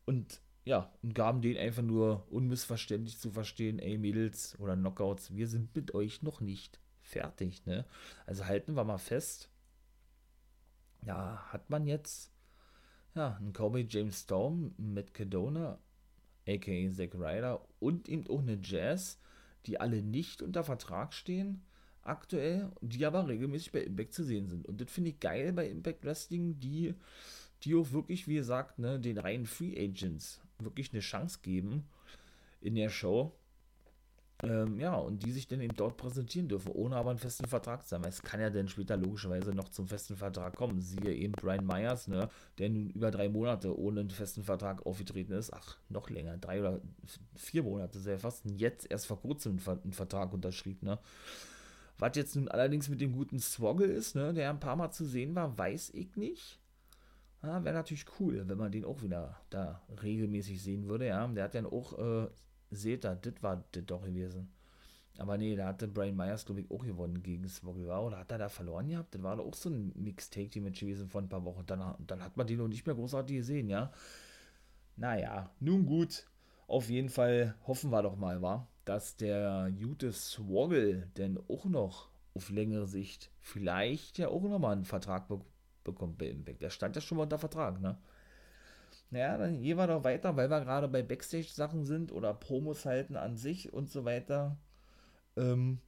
Und 0.06 0.42
ja, 0.66 0.92
und 1.04 1.14
gaben 1.14 1.42
denen 1.42 1.60
einfach 1.60 1.84
nur 1.84 2.26
unmissverständlich 2.32 3.20
zu 3.20 3.32
verstehen, 3.32 3.78
ey 3.80 3.98
Mädels 3.98 4.60
oder 4.60 4.76
Knockouts, 4.76 5.36
wir 5.36 5.48
sind 5.48 5.76
mit 5.76 5.94
euch 5.94 6.24
noch 6.24 6.42
nicht 6.42 6.80
fertig, 7.02 7.66
ne? 7.68 7.86
Also 8.26 8.46
halten 8.46 8.76
wir 8.76 8.84
mal 8.84 8.98
fest, 8.98 9.50
ja, 11.06 11.38
hat 11.52 11.70
man 11.70 11.86
jetzt, 11.86 12.32
ja, 13.14 13.36
einen 13.36 13.54
Kobe 13.54 13.86
James 13.88 14.22
Storm, 14.22 14.74
Matt 14.78 15.14
Cadona, 15.14 15.78
aka 16.48 16.90
Zack 16.90 17.14
Ryder 17.14 17.64
und 17.80 18.10
eben 18.10 18.28
auch 18.28 18.40
eine 18.40 18.60
Jazz, 18.60 19.20
die 19.66 19.80
alle 19.80 20.02
nicht 20.02 20.42
unter 20.42 20.64
Vertrag 20.64 21.14
stehen, 21.14 21.62
aktuell, 22.02 22.72
die 22.82 23.06
aber 23.06 23.28
regelmäßig 23.28 23.72
bei 23.72 23.82
Impact 23.82 24.14
zu 24.14 24.24
sehen 24.24 24.48
sind. 24.48 24.68
Und 24.68 24.80
das 24.80 24.92
finde 24.92 25.12
ich 25.12 25.20
geil 25.20 25.54
bei 25.54 25.68
Impact 25.68 26.06
Wrestling, 26.06 26.60
die, 26.60 26.94
die 27.64 27.76
auch 27.76 27.92
wirklich, 27.92 28.28
wie 28.28 28.36
gesagt, 28.36 28.80
ne, 28.80 29.00
den 29.00 29.18
reinen 29.18 29.46
Free 29.46 29.76
Agents 29.78 30.42
wirklich 30.60 30.94
eine 30.94 31.02
Chance 31.02 31.40
geben 31.42 31.86
in 32.62 32.76
der 32.76 32.90
Show. 32.90 33.34
Ähm, 34.44 34.80
ja, 34.80 34.96
und 34.96 35.24
die 35.24 35.32
sich 35.32 35.48
dann 35.48 35.62
eben 35.62 35.76
dort 35.76 35.96
präsentieren 35.96 36.50
dürfen, 36.50 36.72
ohne 36.72 36.98
aber 36.98 37.10
einen 37.10 37.20
festen 37.20 37.48
Vertrag 37.48 37.88
zu 37.88 37.96
haben. 37.96 38.04
Es 38.04 38.22
kann 38.22 38.42
ja 38.42 38.50
dann 38.50 38.68
später 38.68 38.98
logischerweise 38.98 39.52
noch 39.52 39.70
zum 39.70 39.88
festen 39.88 40.18
Vertrag 40.18 40.56
kommen. 40.56 40.82
Siehe 40.82 41.14
eben 41.14 41.32
Brian 41.34 41.66
Myers, 41.66 42.08
ne, 42.08 42.30
der 42.58 42.70
nun 42.70 42.90
über 42.90 43.12
drei 43.12 43.30
Monate 43.30 43.78
ohne 43.80 44.02
einen 44.02 44.10
festen 44.10 44.44
Vertrag 44.44 44.86
aufgetreten 44.86 45.32
ist. 45.32 45.54
Ach, 45.54 45.78
noch 45.88 46.10
länger, 46.10 46.38
drei 46.38 46.60
oder 46.60 46.82
vier 47.36 47.64
Monate 47.64 48.00
sehr 48.00 48.20
fast. 48.20 48.44
Jetzt 48.46 48.92
erst 48.92 49.08
vor 49.08 49.22
kurzem 49.22 49.58
einen 49.66 49.94
Vertrag 49.94 50.34
unterschrieben, 50.34 50.86
ne. 50.86 51.00
Was 51.98 52.18
jetzt 52.18 52.36
nun 52.36 52.50
allerdings 52.50 52.90
mit 52.90 53.00
dem 53.00 53.14
guten 53.14 53.40
Swoggle 53.40 53.88
ist, 53.88 54.16
ne, 54.16 54.34
der 54.34 54.50
ein 54.50 54.60
paar 54.60 54.76
Mal 54.76 54.92
zu 54.92 55.06
sehen 55.06 55.34
war, 55.34 55.58
weiß 55.58 55.92
ich 55.92 56.18
nicht. 56.18 56.60
Ja, 57.42 57.64
Wäre 57.64 57.76
natürlich 57.76 58.06
cool, 58.20 58.44
wenn 58.48 58.58
man 58.58 58.72
den 58.72 58.86
auch 58.86 59.02
wieder 59.02 59.40
da 59.50 59.82
regelmäßig 60.02 60.62
sehen 60.62 60.88
würde. 60.88 61.08
Ja, 61.08 61.26
der 61.28 61.44
hat 61.46 61.56
dann 61.56 61.66
auch, 61.66 61.98
äh, 61.98 62.28
seht 62.76 63.06
ihr, 63.06 63.16
das 63.16 63.34
war 63.42 63.64
das 63.72 63.86
doch 63.86 64.04
gewesen. 64.04 64.50
Aber 65.18 65.38
nee, 65.38 65.56
da 65.56 65.68
hatte 65.68 65.88
Brian 65.88 66.16
Myers, 66.16 66.46
glaube 66.46 66.62
ich, 66.62 66.72
auch 66.72 66.84
gewonnen 66.84 67.24
gegen 67.24 67.48
Swoggle. 67.48 67.88
Oder 67.98 68.20
hat 68.20 68.32
er 68.32 68.38
da 68.38 68.50
verloren 68.50 68.90
gehabt? 68.90 69.16
Das 69.16 69.24
war 69.24 69.38
doch 69.38 69.46
auch 69.46 69.54
so 69.54 69.70
ein 69.70 69.94
Mixtape-Match 69.96 70.82
gewesen 70.82 71.08
vor 71.08 71.22
ein 71.22 71.30
paar 71.30 71.46
Wochen. 71.46 71.66
Dann, 71.66 71.96
dann 72.06 72.22
hat 72.22 72.36
man 72.36 72.48
den 72.48 72.58
noch 72.58 72.68
nicht 72.68 72.86
mehr 72.86 72.96
großartig 72.96 73.38
gesehen, 73.38 73.70
ja. 73.70 73.92
Naja, 74.98 75.50
nun 75.60 75.86
gut. 75.86 76.26
Auf 76.68 76.90
jeden 76.90 77.10
Fall 77.10 77.56
hoffen 77.66 77.92
wir 77.92 78.02
doch 78.02 78.18
mal, 78.18 78.42
war, 78.42 78.68
dass 78.84 79.16
der 79.16 79.72
gute 79.72 80.12
Swoggle 80.12 81.08
denn 81.18 81.40
auch 81.48 81.66
noch 81.66 82.10
auf 82.34 82.50
längere 82.50 82.88
Sicht 82.88 83.32
vielleicht 83.40 84.18
ja 84.18 84.28
auch 84.28 84.42
nochmal 84.42 84.74
einen 84.74 84.86
Vertrag 84.86 85.28
bekommt 85.28 85.46
bekommt 85.86 86.18
bei 86.18 86.28
Impact. 86.28 86.62
Der 86.62 86.70
stand 86.70 86.98
ja 86.98 87.02
schon 87.02 87.18
mal 87.18 87.24
unter 87.24 87.40
Vertrag, 87.40 87.80
ne? 87.80 87.98
Naja, 89.12 89.38
dann 89.38 89.62
gehen 89.62 89.78
wir 89.78 89.88
doch 89.88 90.04
weiter, 90.04 90.36
weil 90.36 90.50
wir 90.50 90.62
gerade 90.62 90.88
bei 90.88 91.04
Backstage-Sachen 91.04 91.86
sind 91.86 92.12
oder 92.12 92.34
Promos 92.34 92.86
halten 92.86 93.16
an 93.16 93.38
sich 93.38 93.72
und 93.74 93.90
so 93.90 94.06
weiter. 94.06 94.58
Ähm, 95.38 95.80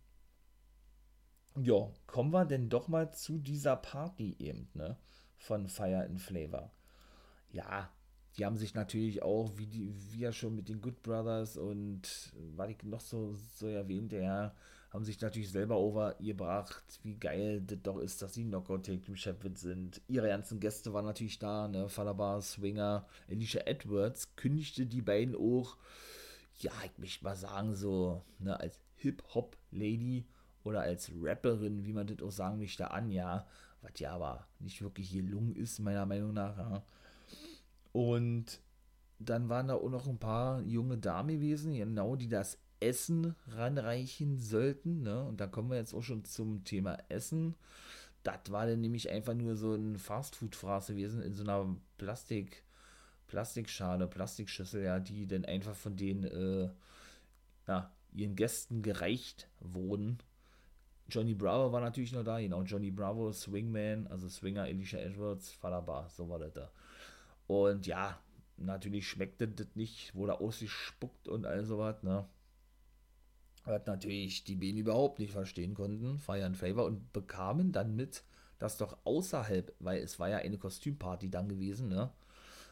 ja, 1.59 1.89
kommen 2.05 2.32
wir 2.32 2.45
denn 2.45 2.70
doch 2.70 2.88
mal 2.88 3.11
zu 3.11 3.39
dieser 3.39 3.76
Party 3.76 4.36
eben, 4.39 4.70
ne? 4.74 4.97
Von 5.38 5.68
Fire 5.68 6.03
and 6.05 6.22
Flavor. 6.22 6.72
Ja, 7.51 7.89
die 8.38 8.45
haben 8.45 8.57
sich 8.57 8.76
natürlich 8.76 9.24
auch, 9.24 9.57
wie 9.57 9.68
die, 9.68 9.93
wie 10.11 10.20
ja 10.20 10.32
schon 10.32 10.55
mit 10.55 10.70
den 10.70 10.82
Good 10.82 11.01
Brothers 11.01 11.57
und 11.57 12.34
was 12.55 12.70
ich 12.70 12.84
noch 12.84 13.01
so, 13.01 13.34
so 13.34 13.68
erwähnte, 13.68 14.18
ja, 14.18 14.53
haben 14.89 15.03
sich 15.03 15.19
natürlich 15.19 15.51
selber 15.51 15.77
overgebracht, 15.77 16.99
wie 17.03 17.15
geil 17.15 17.61
das 17.61 17.79
doch 17.83 17.97
ist, 17.97 18.21
dass 18.21 18.33
sie 18.33 18.45
Knockout 18.45 18.85
Take 18.85 19.01
Team 19.01 19.15
Champions 19.15 19.61
sind. 19.61 20.01
Ihre 20.07 20.29
ganzen 20.29 20.59
Gäste 20.59 20.93
waren 20.93 21.05
natürlich 21.05 21.39
da, 21.39 21.67
ne, 21.67 21.89
Falabar, 21.89 22.41
Swinger, 22.41 23.05
Alicia 23.29 23.61
Edwards 23.65 24.35
kündigte 24.35 24.85
die 24.85 25.01
beiden 25.01 25.35
auch, 25.35 25.77
ja, 26.59 26.71
ich 26.85 26.97
möchte 26.97 27.23
mal 27.23 27.35
sagen, 27.35 27.75
so, 27.75 28.23
ne, 28.39 28.59
als 28.59 28.79
Hip-Hop-Lady 28.95 30.25
oder 30.63 30.81
als 30.81 31.11
Rapperin, 31.21 31.85
wie 31.85 31.93
man 31.93 32.07
das 32.07 32.21
auch 32.21 32.31
sagen 32.31 32.57
möchte, 32.57 32.91
an, 32.91 33.11
ja, 33.11 33.45
was 33.81 33.99
ja 33.99 34.13
aber 34.13 34.47
nicht 34.59 34.81
wirklich 34.81 35.11
gelungen 35.11 35.55
ist, 35.55 35.79
meiner 35.79 36.05
Meinung 36.05 36.33
nach, 36.33 36.57
ja. 36.57 36.83
Und 37.91 38.61
dann 39.19 39.49
waren 39.49 39.67
da 39.67 39.75
auch 39.75 39.89
noch 39.89 40.07
ein 40.07 40.19
paar 40.19 40.61
junge 40.61 40.97
Damen 40.97 41.29
gewesen, 41.29 41.73
genau, 41.73 42.15
die 42.15 42.29
das 42.29 42.57
Essen 42.80 43.36
ranreichen 43.49 44.38
sollten. 44.38 45.03
Ne? 45.03 45.23
Und 45.23 45.39
da 45.41 45.47
kommen 45.47 45.69
wir 45.69 45.78
jetzt 45.78 45.93
auch 45.93 46.03
schon 46.03 46.25
zum 46.25 46.63
Thema 46.63 46.97
Essen. 47.09 47.55
Das 48.23 48.51
war 48.51 48.67
dann 48.67 48.82
nämlich 48.82 49.09
einfach 49.09 49.34
nur 49.34 49.55
so 49.55 49.73
ein 49.73 49.97
Fastfood-Fraß 49.97 50.88
gewesen 50.88 51.21
in 51.21 51.34
so 51.34 51.43
einer 51.43 51.75
Plastik, 51.97 52.63
Plastikschale, 53.28 54.07
Plastikschüssel, 54.07 54.84
ja, 54.84 54.99
die 54.99 55.28
dann 55.28 55.45
einfach 55.45 55.75
von 55.75 55.95
den 55.95 56.23
äh, 56.23 56.69
ja, 57.67 57.91
ihren 58.13 58.36
Gästen 58.36 58.82
gereicht 58.82 59.47
wurden. 59.59 60.17
Johnny 61.09 61.36
Bravo 61.36 61.71
war 61.71 61.82
natürlich 61.82 62.11
noch 62.11 62.23
da, 62.23 62.39
genau. 62.39 62.63
Johnny 62.63 62.91
Bravo, 62.91 63.32
Swingman, 63.32 64.07
also 64.07 64.28
Swinger, 64.28 64.63
Alicia 64.63 64.99
Edwards, 64.99 65.51
Falabar, 65.51 66.09
so 66.09 66.28
war 66.28 66.39
das 66.39 66.53
da. 66.53 66.71
Und 67.47 67.88
ja, 67.88 68.19
natürlich 68.57 69.07
schmeckte 69.07 69.47
das 69.47 69.67
nicht, 69.75 70.13
wurde 70.15 70.41
ausgespuckt 70.41 71.30
und 71.30 71.45
all 71.45 71.63
sowas, 71.63 72.03
ne? 72.03 72.28
Was 73.68 73.86
natürlich 73.86 74.43
die 74.43 74.55
Bienen 74.55 74.80
überhaupt 74.80 75.20
nicht 75.20 75.32
verstehen 75.32 75.74
konnten, 75.74 76.20
Fire 76.20 76.45
and 76.45 76.57
Favor, 76.57 76.86
und 76.86 77.11
bekamen 77.13 77.72
dann 77.72 77.95
mit, 77.95 78.24
dass 78.59 78.78
doch 78.78 78.97
außerhalb, 79.03 79.74
weil 79.80 80.01
es 80.01 80.20
war 80.20 80.30
ja 80.30 80.38
eine 80.38 80.57
Kostümparty 80.57 81.30
dann 81.30 81.47
gewesen, 81.47 81.89
ne, 81.89 82.11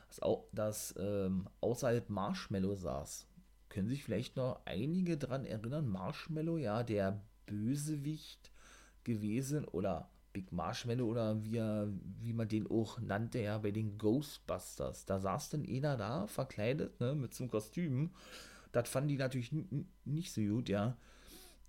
dass, 0.07 0.21
auch, 0.21 0.45
dass 0.51 0.95
ähm, 0.97 1.47
außerhalb 1.61 2.09
Marshmallow 2.09 2.75
saß. 2.75 3.27
Können 3.69 3.89
sich 3.89 4.03
vielleicht 4.03 4.37
noch 4.37 4.61
einige 4.65 5.17
dran 5.17 5.45
erinnern, 5.45 5.87
Marshmallow, 5.87 6.57
ja, 6.57 6.83
der 6.83 7.21
Bösewicht 7.45 8.51
gewesen 9.03 9.65
oder 9.65 10.09
Big 10.33 10.51
Marshmallow 10.51 11.05
oder 11.05 11.43
wie, 11.43 11.61
wie 12.19 12.33
man 12.33 12.47
den 12.47 12.67
auch 12.69 12.99
nannte, 12.99 13.39
ja, 13.39 13.57
bei 13.57 13.71
den 13.71 13.97
Ghostbusters. 13.97 15.05
Da 15.05 15.19
saß 15.19 15.51
dann 15.51 15.65
einer 15.65 15.97
da, 15.97 16.27
verkleidet, 16.27 16.99
ne, 16.99 17.15
mit 17.15 17.33
so 17.33 17.43
einem 17.43 17.51
Kostüm. 17.51 18.11
Das 18.75 18.89
fanden 18.89 19.07
die 19.07 19.15
natürlich 19.15 19.53
nicht 20.03 20.33
so 20.33 20.41
gut, 20.41 20.67
ja. 20.67 20.97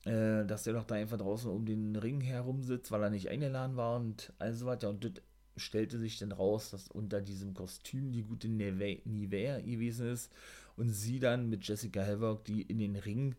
Äh, 0.05 0.45
dass 0.45 0.65
der 0.65 0.73
doch 0.73 0.83
da 0.83 0.97
einfach 0.97 1.19
draußen 1.19 1.49
um 1.49 1.65
den 1.65 1.95
Ring 1.95 2.21
herum 2.21 2.65
sitzt, 2.65 2.91
weil 2.91 3.01
er 3.01 3.11
nicht 3.11 3.29
eingeladen 3.29 3.77
war 3.77 3.95
und 4.01 4.33
also 4.41 4.67
was, 4.67 4.83
ja. 4.83 4.89
Und 4.89 5.05
das 5.05 5.13
stellte 5.57 6.01
sich 6.01 6.19
dann 6.19 6.33
raus, 6.33 6.71
dass 6.73 6.89
unter 6.89 7.21
diesem 7.21 7.55
Kostüm 7.55 8.11
die 8.11 8.25
gute 8.25 8.49
Nivea 8.49 9.61
gewesen 9.61 10.09
ist 10.09 10.33
und 10.77 10.91
sie 10.91 11.21
dann 11.21 11.49
mit 11.49 11.67
Jessica 11.69 12.05
Havoc, 12.05 12.45
die 12.45 12.63
in 12.63 12.81
den 12.81 12.97
Ring 12.97 13.37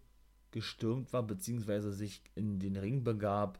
gestürmt 0.51 1.11
war, 1.11 1.23
beziehungsweise 1.23 1.91
sich 1.91 2.21
in 2.35 2.59
den 2.59 2.77
Ring 2.77 3.03
begab, 3.03 3.59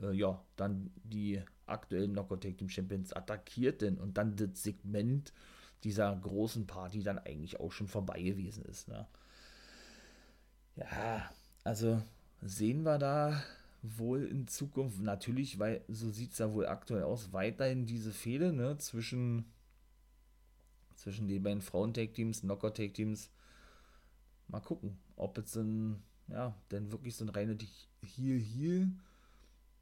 äh, 0.00 0.12
ja, 0.12 0.40
dann 0.54 0.92
die 1.02 1.42
aktuellen 1.66 2.12
Knockout 2.12 2.44
Tag 2.44 2.58
Team 2.58 2.68
Champions 2.68 3.12
attackierten 3.12 3.98
und 3.98 4.18
dann 4.18 4.36
das 4.36 4.62
Segment 4.62 5.32
dieser 5.82 6.14
großen 6.14 6.68
Party 6.68 7.02
dann 7.02 7.18
eigentlich 7.18 7.58
auch 7.58 7.72
schon 7.72 7.88
vorbei 7.88 8.22
gewesen 8.22 8.64
ist. 8.64 8.86
Ne? 8.86 9.08
Ja, 10.78 11.30
also 11.64 12.02
sehen 12.40 12.82
wir 12.84 12.98
da 12.98 13.42
wohl 13.82 14.24
in 14.26 14.46
Zukunft 14.48 15.00
natürlich, 15.00 15.58
weil 15.58 15.84
so 15.88 16.10
sieht 16.10 16.32
es 16.32 16.38
ja 16.38 16.52
wohl 16.52 16.66
aktuell 16.66 17.02
aus, 17.02 17.32
weiterhin 17.32 17.86
diese 17.86 18.12
Fehde 18.12 18.52
ne, 18.52 18.78
zwischen, 18.78 19.44
zwischen 20.94 21.26
den 21.28 21.42
beiden 21.42 21.62
Frauen-Tag-Teams, 21.62 22.42
Knockout-Tag-Teams. 22.42 23.30
Mal 24.48 24.60
gucken, 24.60 24.98
ob 25.16 25.38
es 25.38 25.52
dann, 25.52 26.02
ja, 26.28 26.54
denn 26.70 26.92
wirklich 26.92 27.16
so 27.16 27.24
ein 27.24 27.28
reine 27.28 27.58
Heal-Heal 28.02 28.88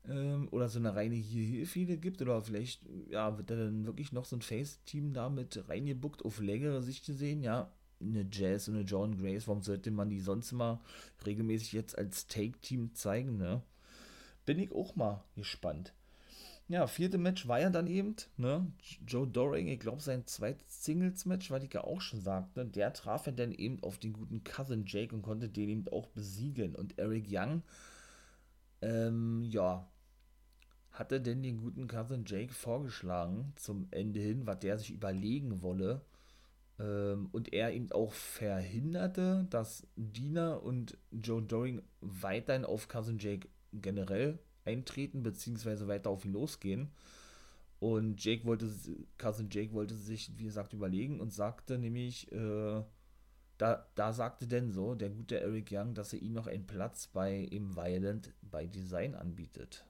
ähm, 0.08 0.48
oder 0.50 0.68
so 0.68 0.78
eine 0.78 0.94
reine 0.94 1.14
Heal-Heal-Fehde 1.14 1.98
gibt 1.98 2.22
oder 2.22 2.40
vielleicht, 2.42 2.82
ja, 3.10 3.36
wird 3.36 3.50
da 3.50 3.56
dann 3.56 3.84
wirklich 3.86 4.12
noch 4.12 4.24
so 4.24 4.36
ein 4.36 4.42
Face-Team 4.42 5.12
da 5.12 5.28
mit 5.28 5.68
reingebuckt 5.68 6.24
auf 6.24 6.40
längere 6.40 6.82
Sicht 6.82 7.04
gesehen, 7.06 7.42
ja, 7.42 7.70
eine 8.00 8.26
Jazz 8.30 8.68
und 8.68 8.74
eine 8.74 8.84
John 8.84 9.18
Grace, 9.18 9.48
warum 9.48 9.62
sollte 9.62 9.90
man 9.90 10.10
die 10.10 10.20
sonst 10.20 10.52
immer 10.52 10.80
regelmäßig 11.24 11.72
jetzt 11.72 11.96
als 11.98 12.26
Take-Team 12.26 12.94
zeigen, 12.94 13.36
ne? 13.36 13.62
bin 14.46 14.58
ich 14.58 14.72
auch 14.72 14.96
mal 14.96 15.22
gespannt. 15.34 15.92
Ja, 16.68 16.88
vierte 16.88 17.18
Match 17.18 17.46
war 17.46 17.60
ja 17.60 17.70
dann 17.70 17.86
eben, 17.86 18.16
ne, 18.36 18.72
Joe 19.06 19.26
Doring, 19.26 19.68
ich 19.68 19.78
glaube 19.78 20.02
sein 20.02 20.26
zweites 20.26 20.84
Singles-Match, 20.84 21.50
weil 21.50 21.62
ich 21.62 21.72
ja 21.72 21.84
auch 21.84 22.00
schon 22.00 22.20
sagte, 22.20 22.64
der 22.64 22.92
traf 22.92 23.26
ja 23.26 23.32
dann 23.32 23.52
eben 23.52 23.80
auf 23.84 23.98
den 23.98 24.12
guten 24.12 24.42
Cousin 24.42 24.84
Jake 24.84 25.14
und 25.14 25.22
konnte 25.22 25.48
den 25.48 25.68
eben 25.68 25.88
auch 25.88 26.08
besiegen. 26.08 26.74
Und 26.74 26.98
Eric 26.98 27.26
Young, 27.30 27.62
ähm, 28.82 29.44
ja, 29.44 29.86
hatte 30.90 31.20
denn 31.20 31.42
den 31.42 31.58
guten 31.58 31.86
Cousin 31.86 32.24
Jake 32.26 32.52
vorgeschlagen 32.52 33.52
zum 33.54 33.86
Ende 33.92 34.18
hin, 34.18 34.46
was 34.46 34.58
der 34.58 34.78
sich 34.78 34.90
überlegen 34.90 35.62
wolle. 35.62 36.00
Ähm, 36.78 37.28
und 37.32 37.52
er 37.52 37.72
eben 37.72 37.90
auch 37.92 38.12
verhinderte, 38.12 39.46
dass 39.50 39.86
Dina 39.96 40.54
und 40.54 40.98
Joe 41.10 41.42
Doring 41.42 41.82
weiterhin 42.00 42.64
auf 42.64 42.88
Cousin 42.88 43.18
Jake 43.18 43.48
generell 43.72 44.38
eintreten, 44.64 45.22
beziehungsweise 45.22 45.88
weiter 45.88 46.10
auf 46.10 46.24
ihn 46.24 46.32
losgehen. 46.32 46.90
Und 47.78 48.22
Jake 48.24 48.44
wollte, 48.44 48.70
Cousin 49.18 49.48
Jake 49.50 49.72
wollte 49.72 49.94
sich, 49.94 50.32
wie 50.36 50.44
gesagt, 50.44 50.72
überlegen 50.72 51.20
und 51.20 51.32
sagte 51.32 51.78
nämlich, 51.78 52.30
äh, 52.32 52.82
da, 53.58 53.86
da 53.94 54.12
sagte 54.12 54.46
denn 54.46 54.70
so 54.70 54.94
der 54.94 55.10
gute 55.10 55.40
Eric 55.40 55.68
Young, 55.70 55.94
dass 55.94 56.12
er 56.12 56.20
ihm 56.20 56.32
noch 56.32 56.46
einen 56.46 56.66
Platz 56.66 57.06
bei 57.06 57.38
im 57.38 57.74
Violent 57.74 58.34
bei 58.42 58.66
Design 58.66 59.14
anbietet. 59.14 59.84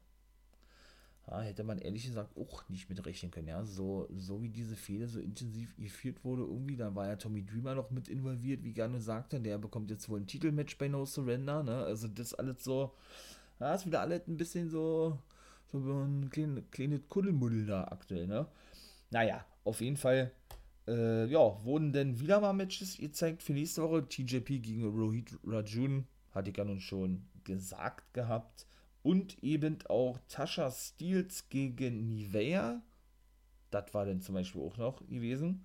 Ja, 1.29 1.41
hätte 1.41 1.65
man 1.65 1.79
ehrlich 1.79 2.05
gesagt 2.07 2.37
auch 2.37 2.69
nicht 2.69 2.89
mitrechnen 2.89 3.33
können, 3.33 3.49
ja. 3.49 3.65
So, 3.65 4.09
so 4.15 4.43
wie 4.43 4.49
diese 4.49 4.77
Fehler 4.77 5.09
so 5.09 5.19
intensiv 5.19 5.77
geführt 5.77 6.25
wurde, 6.25 6.43
irgendwie, 6.43 6.77
da 6.77 6.95
war 6.95 7.09
ja 7.09 7.17
Tommy 7.17 7.45
Dreamer 7.45 7.75
noch 7.75 7.91
mit 7.91 8.09
involviert, 8.09 8.63
wie 8.63 8.73
gerne 8.73 9.01
sagte, 9.01 9.41
der 9.41 9.59
bekommt 9.59 9.91
jetzt 9.91 10.09
wohl 10.09 10.21
ein 10.21 10.29
Titelmatch 10.29 10.79
bei 10.79 10.87
No 10.87 11.05
Surrender, 11.05 11.65
ne? 11.65 11.79
Also 11.85 12.07
das 12.07 12.33
alles 12.35 12.63
so, 12.63 12.93
ja, 13.59 13.75
ist 13.75 13.87
wieder 13.87 14.03
alles 14.03 14.29
ein 14.29 14.37
bisschen 14.37 14.71
so, 14.71 15.19
so 15.73 15.79
ein 15.79 16.31
kleines, 16.31 16.63
kleines 16.71 17.01
Kuddelmuddel 17.09 17.67
da 17.67 17.85
aktuell, 17.85 18.29
ne? 18.29 18.47
Naja, 19.11 19.45
auf 19.65 19.81
jeden 19.81 19.97
Fall, 19.97 20.31
äh, 20.87 21.27
ja, 21.27 21.65
wurden 21.65 21.93
denn 21.93 22.21
wieder 22.21 22.41
mal 22.41 22.53
Matches 22.53 22.99
gezeigt 22.99 23.43
für 23.43 23.53
nächste 23.53 23.83
Woche. 23.83 24.09
TJP 24.09 24.61
gegen 24.61 24.85
Rohit 24.85 25.37
Rajun, 25.45 26.07
hatte 26.33 26.51
ich 26.51 26.57
ja 26.57 26.65
nun 26.65 26.81
schon 26.81 27.25
gesagt 27.43 28.15
gehabt. 28.15 28.67
Und 29.07 29.41
eben 29.41 29.79
auch 29.89 30.19
Tasha 30.27 30.69
Steels 30.69 31.49
gegen 31.49 32.09
Nivea. 32.09 32.83
Das 33.71 33.95
war 33.95 34.05
dann 34.05 34.21
zum 34.21 34.35
Beispiel 34.35 34.61
auch 34.61 34.77
noch 34.79 35.07
gewesen. 35.07 35.65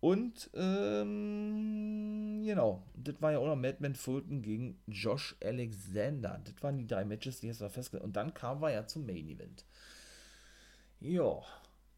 Und, 0.00 0.50
ähm, 0.54 2.42
genau, 2.44 2.82
das 2.96 3.22
war 3.22 3.30
ja 3.30 3.38
auch 3.38 3.46
noch 3.46 3.54
Madman 3.54 3.94
Fulton 3.94 4.42
gegen 4.42 4.80
Josh 4.88 5.36
Alexander. 5.44 6.40
Das 6.42 6.60
waren 6.60 6.76
die 6.76 6.88
drei 6.88 7.04
Matches, 7.04 7.38
die 7.38 7.46
jetzt 7.46 7.60
mal 7.60 7.68
festgelegt 7.68 8.04
Und 8.04 8.16
dann 8.16 8.34
kam 8.34 8.60
wir 8.60 8.72
ja 8.72 8.84
zum 8.84 9.06
Main 9.06 9.28
Event. 9.28 9.64
Ja, 10.98 11.40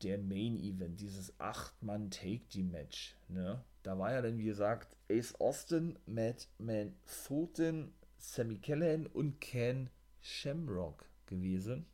der 0.02 0.18
Main 0.18 0.60
Event, 0.60 1.00
dieses 1.00 1.32
8-Mann-Take-Team-Match, 1.40 3.16
ne? 3.28 3.64
Da 3.84 3.98
war 3.98 4.12
ja 4.12 4.20
dann, 4.20 4.36
wie 4.36 4.44
gesagt, 4.44 4.98
Ace 5.10 5.34
Austin, 5.40 5.98
Madman 6.04 6.94
Fulton, 7.06 7.94
Sammy 8.18 8.58
Callahan 8.58 9.06
und 9.06 9.40
Ken 9.40 9.88
Shamrock 10.22 11.04
gewesen. 11.26 11.86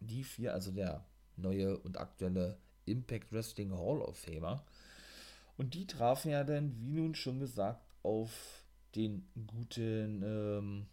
Die 0.00 0.24
vier, 0.24 0.54
also 0.54 0.72
der 0.72 1.04
neue 1.36 1.78
und 1.78 1.98
aktuelle 1.98 2.58
Impact 2.86 3.32
Wrestling 3.32 3.72
Hall 3.72 4.00
of 4.00 4.18
Famer. 4.18 4.64
Und 5.56 5.74
die 5.74 5.86
trafen 5.86 6.30
ja 6.30 6.42
dann, 6.42 6.74
wie 6.80 6.92
nun 6.92 7.14
schon 7.14 7.38
gesagt, 7.38 7.84
auf 8.02 8.64
den 8.94 9.28
guten, 9.46 10.22
ähm, 10.24 10.86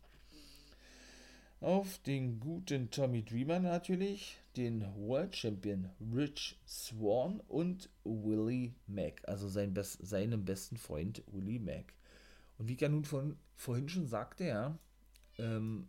auf 1.61 1.97
den 1.99 2.39
guten 2.39 2.91
Tommy 2.91 3.23
Dreamer 3.23 3.59
natürlich, 3.59 4.37
den 4.55 4.85
World 4.95 5.35
Champion 5.35 5.89
Rich 6.13 6.59
Swan 6.67 7.39
und 7.47 7.89
Willie 8.03 8.73
Mack, 8.87 9.21
also 9.27 9.47
sein 9.47 9.73
Best, 9.73 10.05
seinem 10.05 10.45
besten 10.45 10.77
Freund 10.77 11.23
Willie 11.31 11.59
Mack. 11.59 11.93
Und 12.57 12.67
wie 12.67 12.73
ich 12.73 12.81
ja 12.81 12.89
nun 12.89 13.05
von, 13.05 13.37
vorhin 13.55 13.89
schon 13.89 14.07
sagte, 14.07 14.45
ja, 14.45 14.77
ähm, 15.37 15.87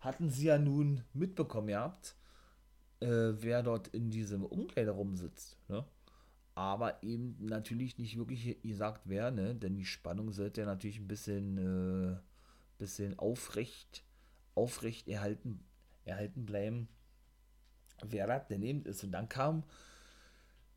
hatten 0.00 0.30
sie 0.30 0.46
ja 0.46 0.58
nun 0.58 1.04
mitbekommen 1.12 1.68
gehabt, 1.68 2.16
äh, 3.00 3.06
wer 3.06 3.62
dort 3.62 3.88
in 3.88 4.10
diesem 4.10 4.44
Umkleideraum 4.44 5.16
sitzt. 5.16 5.58
Ne? 5.68 5.84
aber 6.60 7.02
eben 7.02 7.36
natürlich 7.40 7.96
nicht 7.96 8.18
wirklich 8.18 8.60
gesagt 8.62 9.02
wer, 9.06 9.30
ne? 9.30 9.54
denn 9.54 9.76
die 9.76 9.86
Spannung 9.86 10.30
sollte 10.30 10.60
ja 10.60 10.66
natürlich 10.66 10.98
ein 10.98 11.08
bisschen, 11.08 11.56
äh, 11.56 12.18
bisschen 12.76 13.18
aufrecht, 13.18 14.04
aufrecht 14.54 15.08
erhalten, 15.08 15.64
erhalten 16.04 16.44
bleiben, 16.44 16.88
wer 18.04 18.26
das 18.26 18.46
denn 18.48 18.62
eben 18.62 18.84
ist. 18.84 19.02
Und 19.04 19.12
dann 19.12 19.30
kam 19.30 19.64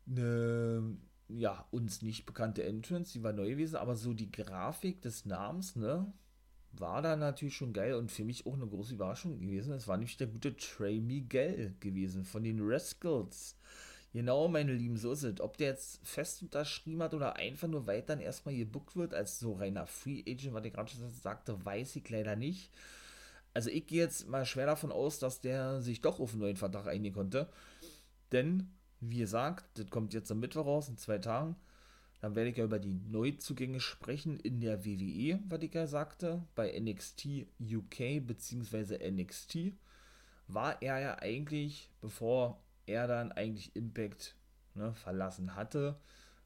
eine, 0.06 0.96
ja, 1.28 1.66
uns 1.70 2.00
nicht 2.00 2.24
bekannte 2.24 2.62
Entrance, 2.62 3.12
die 3.12 3.22
war 3.22 3.34
neu 3.34 3.50
gewesen, 3.50 3.76
aber 3.76 3.94
so 3.94 4.14
die 4.14 4.30
Grafik 4.30 5.02
des 5.02 5.26
Namens, 5.26 5.76
ne, 5.76 6.10
war 6.78 7.02
da 7.02 7.16
natürlich 7.16 7.56
schon 7.56 7.72
geil 7.72 7.94
und 7.94 8.10
für 8.10 8.24
mich 8.24 8.46
auch 8.46 8.54
eine 8.54 8.66
große 8.66 8.94
Überraschung 8.94 9.40
gewesen. 9.40 9.72
Es 9.72 9.88
war 9.88 9.96
nämlich 9.96 10.16
der 10.16 10.26
gute 10.26 10.56
Trey 10.56 11.00
Miguel 11.00 11.74
gewesen 11.80 12.24
von 12.24 12.42
den 12.42 12.58
Rascals. 12.60 13.56
Genau, 14.12 14.46
meine 14.46 14.72
Lieben, 14.72 14.96
so 14.96 15.10
ist 15.12 15.24
es. 15.24 15.40
Ob 15.40 15.56
der 15.56 15.70
jetzt 15.70 16.06
fest 16.06 16.42
unterschrieben 16.42 17.02
hat 17.02 17.14
oder 17.14 17.34
einfach 17.34 17.66
nur 17.66 17.88
weiterhin 17.88 18.24
erstmal 18.24 18.54
gebuckt 18.54 18.94
wird, 18.94 19.12
als 19.12 19.40
so 19.40 19.54
reiner 19.54 19.86
Free 19.86 20.20
Agent, 20.20 20.54
was 20.54 20.64
ich 20.64 20.72
gerade 20.72 20.90
schon 20.90 21.10
sagte, 21.10 21.64
weiß 21.64 21.96
ich 21.96 22.08
leider 22.08 22.36
nicht. 22.36 22.70
Also 23.54 23.70
ich 23.70 23.86
gehe 23.86 24.02
jetzt 24.02 24.28
mal 24.28 24.46
schwer 24.46 24.66
davon 24.66 24.92
aus, 24.92 25.18
dass 25.18 25.40
der 25.40 25.80
sich 25.80 26.00
doch 26.00 26.20
auf 26.20 26.32
einen 26.32 26.42
neuen 26.42 26.56
Vertrag 26.56 26.86
einigen 26.86 27.14
konnte. 27.14 27.48
Denn, 28.30 28.68
wie 29.00 29.18
gesagt, 29.18 29.64
das 29.78 29.90
kommt 29.90 30.14
jetzt 30.14 30.30
am 30.30 30.40
Mittwoch 30.40 30.66
raus, 30.66 30.88
in 30.88 30.96
zwei 30.96 31.18
Tagen. 31.18 31.56
Dann 32.20 32.34
werde 32.34 32.50
ich 32.50 32.56
ja 32.56 32.64
über 32.64 32.78
die 32.78 32.94
Neuzugänge 32.94 33.80
sprechen 33.80 34.38
in 34.40 34.60
der 34.60 34.84
WWE, 34.84 35.40
was 35.48 35.62
ich 35.62 35.74
ja 35.74 35.86
sagte. 35.86 36.42
Bei 36.54 36.78
NXT 36.78 37.46
UK 37.60 38.26
bzw. 38.26 39.10
NXT 39.10 39.74
war 40.48 40.80
er 40.82 41.00
ja 41.00 41.18
eigentlich, 41.18 41.90
bevor 42.00 42.62
er 42.86 43.06
dann 43.06 43.32
eigentlich 43.32 43.74
Impact 43.76 44.36
ne, 44.74 44.94
verlassen 44.94 45.54
hatte, 45.54 45.98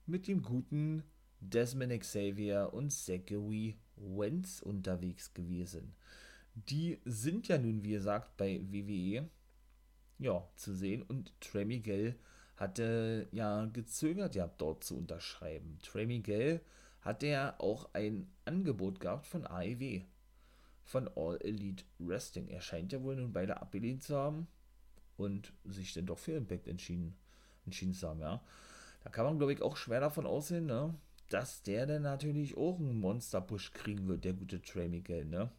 mit 0.07 0.27
dem 0.27 0.43
guten 0.43 1.05
Desmond 1.41 2.01
Xavier 2.01 2.71
und 2.73 2.91
Zachary 2.91 3.77
Wentz 3.97 4.61
unterwegs 4.61 5.35
gewesen. 5.35 5.95
Die 6.55 6.99
sind 7.05 7.47
ja 7.47 7.59
nun, 7.59 7.85
wie 7.85 7.93
gesagt, 7.93 8.37
bei 8.37 8.61
WWE 8.63 9.29
ja, 10.19 10.49
zu 10.57 10.75
sehen 10.75 11.03
und 11.03 11.33
Trey 11.41 11.65
Miguel 11.65 12.17
hatte 12.59 13.29
ja 13.33 13.67
gezögert, 13.67 14.35
ja, 14.35 14.49
dort 14.59 14.85
zu 14.85 14.97
unterschreiben. 14.97 15.79
Trey 15.83 16.07
Miguel 16.07 16.61
hatte 17.01 17.27
ja 17.27 17.55
auch 17.59 17.89
ein 17.95 18.31
Angebot 18.45 19.01
gehabt 19.01 19.27
von 19.27 19.47
AEW 19.47 20.03
von 20.85 21.09
All 21.17 21.39
Elite 21.43 21.85
Wrestling. 21.99 22.49
Er 22.49 22.63
scheint 22.63 22.93
ja 22.93 23.03
wohl 23.03 23.17
nun 23.17 23.33
beide 23.33 23.61
abgelehnt 23.61 24.03
zu 24.03 24.17
haben 24.17 24.49
und 25.17 25.53
sich 25.65 25.93
dann 25.93 26.07
doch 26.07 26.19
für 26.19 26.33
Impact 26.33 26.67
entschieden, 26.67 27.17
entschieden 27.67 27.93
zu 27.93 28.09
haben, 28.09 28.21
ja. 28.21 28.43
Da 29.05 29.11
kann 29.11 29.25
man, 29.25 29.39
glaube 29.39 29.53
ich, 29.53 29.63
auch 29.63 29.77
schwer 29.77 30.01
davon 30.01 30.27
aussehen, 30.27 30.67
ne? 30.67 30.95
dass 31.29 31.63
der 31.63 31.87
dann 31.87 32.03
natürlich 32.03 32.57
auch 32.57 32.79
einen 32.79 33.01
Monster-Push 33.01 33.73
kriegen 33.73 34.09
wird, 34.09 34.25
der 34.25 34.33
gute 34.33 34.63
Trey 34.63 34.89
Miguel, 34.89 35.25
ne? 35.27 35.51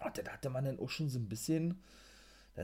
Und 0.00 0.32
hatte 0.32 0.50
man 0.50 0.64
dann 0.64 0.78
auch 0.78 0.90
schon 0.90 1.08
so 1.08 1.18
ein 1.18 1.28
bisschen, 1.28 1.82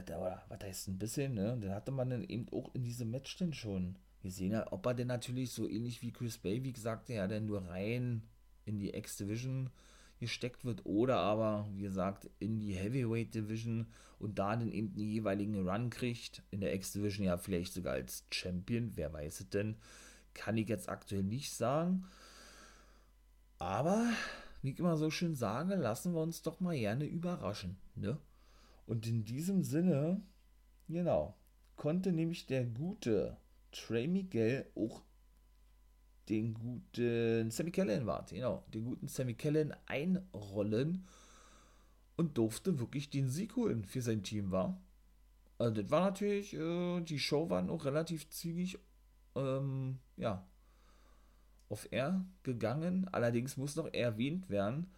oder 0.02 0.44
was 0.48 0.60
heißt 0.62 0.88
ein 0.88 0.98
bisschen, 0.98 1.34
ne? 1.34 1.56
Dann 1.60 1.70
hatte 1.70 1.92
man 1.92 2.10
dann 2.10 2.24
eben 2.24 2.48
auch 2.50 2.74
in 2.74 2.82
diesem 2.82 3.10
Match 3.10 3.36
dann 3.36 3.52
schon 3.52 3.96
gesehen, 4.22 4.54
ob 4.70 4.86
er 4.86 4.94
denn 4.94 5.08
natürlich 5.08 5.52
so 5.52 5.68
ähnlich 5.68 6.02
wie 6.02 6.12
Chris 6.12 6.38
Bay, 6.38 6.64
wie 6.64 6.72
gesagt, 6.72 7.08
ja, 7.08 7.26
dann 7.26 7.46
nur 7.46 7.68
rein 7.68 8.22
in 8.64 8.78
die 8.78 8.94
X-Division 8.94 9.70
gesteckt 10.18 10.64
wird 10.64 10.86
oder 10.86 11.18
aber, 11.18 11.68
wie 11.74 11.82
gesagt, 11.82 12.30
in 12.38 12.58
die 12.58 12.74
Heavyweight 12.74 13.34
Division 13.34 13.86
und 14.18 14.38
da 14.38 14.56
dann 14.56 14.70
eben 14.70 14.94
den 14.94 15.10
jeweiligen 15.10 15.68
Run 15.68 15.90
kriegt. 15.90 16.42
In 16.50 16.60
der 16.60 16.74
X-Division 16.74 17.26
ja 17.26 17.36
vielleicht 17.36 17.74
sogar 17.74 17.94
als 17.94 18.24
Champion, 18.30 18.92
wer 18.94 19.12
weiß 19.12 19.40
es 19.40 19.50
denn. 19.50 19.76
Kann 20.32 20.56
ich 20.56 20.68
jetzt 20.68 20.88
aktuell 20.88 21.22
nicht 21.22 21.52
sagen. 21.52 22.06
Aber, 23.58 24.08
wie 24.62 24.70
ich 24.70 24.78
immer 24.78 24.96
so 24.96 25.10
schön 25.10 25.34
sage, 25.34 25.74
lassen 25.74 26.14
wir 26.14 26.22
uns 26.22 26.42
doch 26.42 26.60
mal 26.60 26.76
gerne 26.76 27.04
überraschen. 27.04 27.76
Ne? 27.94 28.18
Und 28.86 29.06
in 29.06 29.24
diesem 29.24 29.62
Sinne, 29.62 30.22
genau, 30.88 31.36
konnte 31.76 32.12
nämlich 32.12 32.46
der 32.46 32.64
gute 32.64 33.36
Trey 33.72 34.06
Miguel 34.06 34.66
auch 34.74 35.02
den 36.28 36.54
guten 36.54 37.50
Sammy 37.50 37.70
Kellen 37.70 38.06
war, 38.06 38.24
genau, 38.28 38.64
den 38.72 38.84
guten 38.84 39.08
Sammy 39.08 39.34
Kellen 39.34 39.74
einrollen 39.86 41.06
und 42.16 42.38
durfte 42.38 42.78
wirklich 42.78 43.10
den 43.10 43.28
Sieg 43.28 43.56
holen 43.56 43.84
für 43.84 44.00
sein 44.00 44.22
Team, 44.22 44.50
war. 44.50 44.80
Also 45.58 45.82
das 45.82 45.90
war 45.90 46.00
natürlich, 46.06 46.54
äh, 46.54 47.00
die 47.00 47.18
Show 47.18 47.50
war 47.50 47.62
noch 47.62 47.84
relativ 47.84 48.28
zügig, 48.30 48.78
ähm, 49.34 49.98
ja, 50.16 50.46
auf 51.68 51.90
Air 51.92 52.24
gegangen. 52.42 53.08
Allerdings 53.12 53.56
muss 53.56 53.76
noch 53.76 53.92
erwähnt 53.92 54.48
werden, 54.48 54.90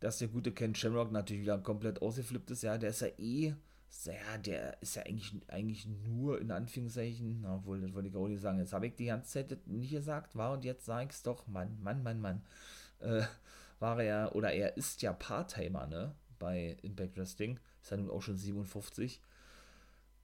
dass 0.00 0.18
der 0.18 0.28
gute 0.28 0.52
Ken 0.52 0.74
Shamrock 0.74 1.12
natürlich 1.12 1.42
wieder 1.42 1.58
komplett 1.58 2.02
ausgeflippt 2.02 2.50
ist. 2.50 2.62
Ja, 2.62 2.78
der 2.78 2.90
ist 2.90 3.00
ja 3.00 3.08
eh 3.18 3.54
ja, 4.04 4.38
der 4.38 4.80
ist 4.82 4.96
ja 4.96 5.02
eigentlich, 5.02 5.32
eigentlich 5.48 5.86
nur 5.86 6.40
in 6.40 6.50
Anführungszeichen, 6.50 7.44
obwohl, 7.46 7.80
das 7.80 7.94
wollte 7.94 8.08
ich 8.08 8.16
auch 8.16 8.28
nicht 8.28 8.40
sagen, 8.40 8.58
jetzt 8.58 8.72
habe 8.72 8.86
ich 8.86 8.96
die 8.96 9.06
ganze 9.06 9.32
Zeit 9.46 9.66
nicht 9.66 9.90
gesagt, 9.90 10.36
war 10.36 10.52
und 10.52 10.64
jetzt 10.64 10.84
sage 10.84 11.06
ich 11.06 11.16
es 11.16 11.22
doch, 11.22 11.46
Mann, 11.46 11.78
Mann, 11.82 12.02
Mann, 12.02 12.20
Mann, 12.20 12.42
äh, 13.00 13.22
war 13.78 14.00
er, 14.02 14.34
oder 14.34 14.52
er 14.52 14.76
ist 14.76 15.02
ja 15.02 15.12
Part-Timer, 15.12 15.86
ne, 15.86 16.14
bei 16.38 16.76
Impact 16.82 17.16
Wrestling, 17.16 17.58
ist 17.82 17.90
ja 17.90 17.96
nun 17.96 18.10
auch 18.10 18.22
schon 18.22 18.36
57, 18.36 19.20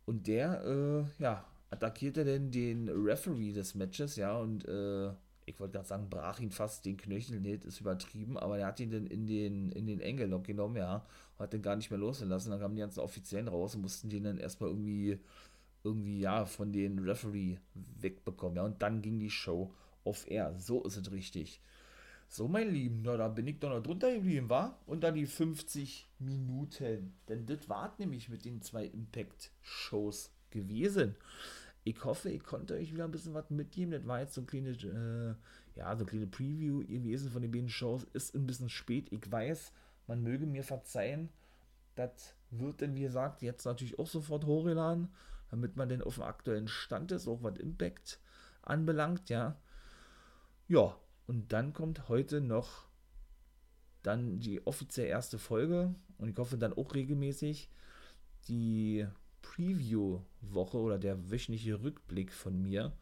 und 0.04 0.26
der, 0.26 0.62
äh, 0.64 1.22
ja, 1.22 1.44
attackierte 1.70 2.24
denn 2.24 2.50
den 2.50 2.88
Referee 2.88 3.52
des 3.52 3.74
Matches, 3.74 4.16
ja, 4.16 4.36
und, 4.36 4.66
äh, 4.68 5.12
ich 5.52 5.60
wollte 5.60 5.74
gerade 5.74 5.88
sagen, 5.88 6.08
brach 6.08 6.40
ihn 6.40 6.50
fast 6.50 6.84
den 6.86 6.96
Knöchel, 6.96 7.40
nee, 7.40 7.58
ist 7.62 7.80
übertrieben, 7.80 8.38
aber 8.38 8.58
er 8.58 8.68
hat 8.68 8.80
ihn 8.80 8.90
dann 8.90 9.06
in 9.06 9.26
den, 9.26 9.70
in 9.70 9.86
den 9.86 10.00
Engellock 10.00 10.44
genommen, 10.44 10.76
ja, 10.76 11.06
hat 11.38 11.52
den 11.52 11.62
gar 11.62 11.76
nicht 11.76 11.90
mehr 11.90 11.98
losgelassen, 11.98 12.50
dann 12.50 12.60
kamen 12.60 12.74
die 12.74 12.80
ganzen 12.80 13.00
Offiziellen 13.00 13.48
raus 13.48 13.74
und 13.74 13.82
mussten 13.82 14.08
den 14.08 14.24
dann 14.24 14.38
erstmal 14.38 14.70
irgendwie, 14.70 15.18
irgendwie, 15.84 16.20
ja, 16.20 16.46
von 16.46 16.72
den 16.72 16.98
Referee 16.98 17.58
wegbekommen, 17.74 18.56
ja, 18.56 18.64
und 18.64 18.80
dann 18.80 19.02
ging 19.02 19.18
die 19.18 19.30
Show 19.30 19.74
auf 20.04 20.28
Air, 20.30 20.54
so 20.58 20.82
ist 20.84 20.96
es 20.96 21.12
richtig. 21.12 21.60
So, 22.28 22.48
mein 22.48 22.72
Lieben, 22.72 23.02
na, 23.02 23.18
da 23.18 23.28
bin 23.28 23.46
ich 23.46 23.58
doch 23.58 23.68
noch 23.68 23.82
drunter 23.82 24.10
geblieben, 24.14 24.48
war? 24.48 24.80
Dann 24.86 25.14
die 25.14 25.26
50 25.26 26.08
Minuten, 26.18 27.12
denn 27.28 27.44
das 27.44 27.68
war 27.68 27.94
nämlich 27.98 28.30
mit 28.30 28.46
den 28.46 28.62
zwei 28.62 28.86
Impact-Shows 28.86 30.30
gewesen 30.48 31.14
ich 31.84 32.04
hoffe, 32.04 32.30
ich 32.30 32.44
konnte 32.44 32.74
euch 32.74 32.92
wieder 32.92 33.04
ein 33.04 33.10
bisschen 33.10 33.34
was 33.34 33.50
mitgeben. 33.50 33.92
Das 33.92 34.06
war 34.06 34.20
jetzt 34.20 34.34
so 34.34 34.42
ein 34.42 34.46
kleines, 34.46 34.84
äh, 34.84 35.34
ja, 35.74 35.96
so 35.96 36.04
ein 36.04 36.06
kleines 36.06 36.30
Preview 36.30 36.80
gewesen 36.80 37.30
von 37.30 37.42
den 37.42 37.50
beiden 37.50 37.68
Shows. 37.68 38.04
Ist 38.12 38.34
ein 38.34 38.46
bisschen 38.46 38.68
spät. 38.68 39.08
Ich 39.10 39.30
weiß, 39.30 39.72
man 40.06 40.22
möge 40.22 40.46
mir 40.46 40.62
verzeihen. 40.62 41.28
Das 41.94 42.34
wird 42.50 42.82
dann, 42.82 42.94
wie 42.94 43.02
gesagt, 43.02 43.42
jetzt 43.42 43.64
natürlich 43.64 43.98
auch 43.98 44.06
sofort 44.06 44.44
hochgeladen, 44.44 45.08
damit 45.50 45.76
man 45.76 45.88
denn 45.88 46.02
auf 46.02 46.14
dem 46.14 46.24
aktuellen 46.24 46.68
Stand 46.68 47.12
ist, 47.12 47.28
auch 47.28 47.42
was 47.42 47.58
Impact 47.58 48.20
anbelangt, 48.62 49.28
ja. 49.28 49.58
Ja, 50.68 50.96
und 51.26 51.52
dann 51.52 51.72
kommt 51.72 52.08
heute 52.08 52.40
noch 52.40 52.86
dann 54.02 54.40
die 54.40 54.66
offiziell 54.66 55.06
erste 55.06 55.38
Folge 55.38 55.94
und 56.18 56.28
ich 56.28 56.36
hoffe 56.38 56.56
dann 56.56 56.72
auch 56.72 56.94
regelmäßig 56.94 57.68
die 58.48 59.06
Preview-Woche 59.42 60.78
oder 60.78 60.98
der 60.98 61.30
wöchentliche 61.30 61.82
Rückblick 61.82 62.32
von 62.32 62.60
mir, 62.60 62.92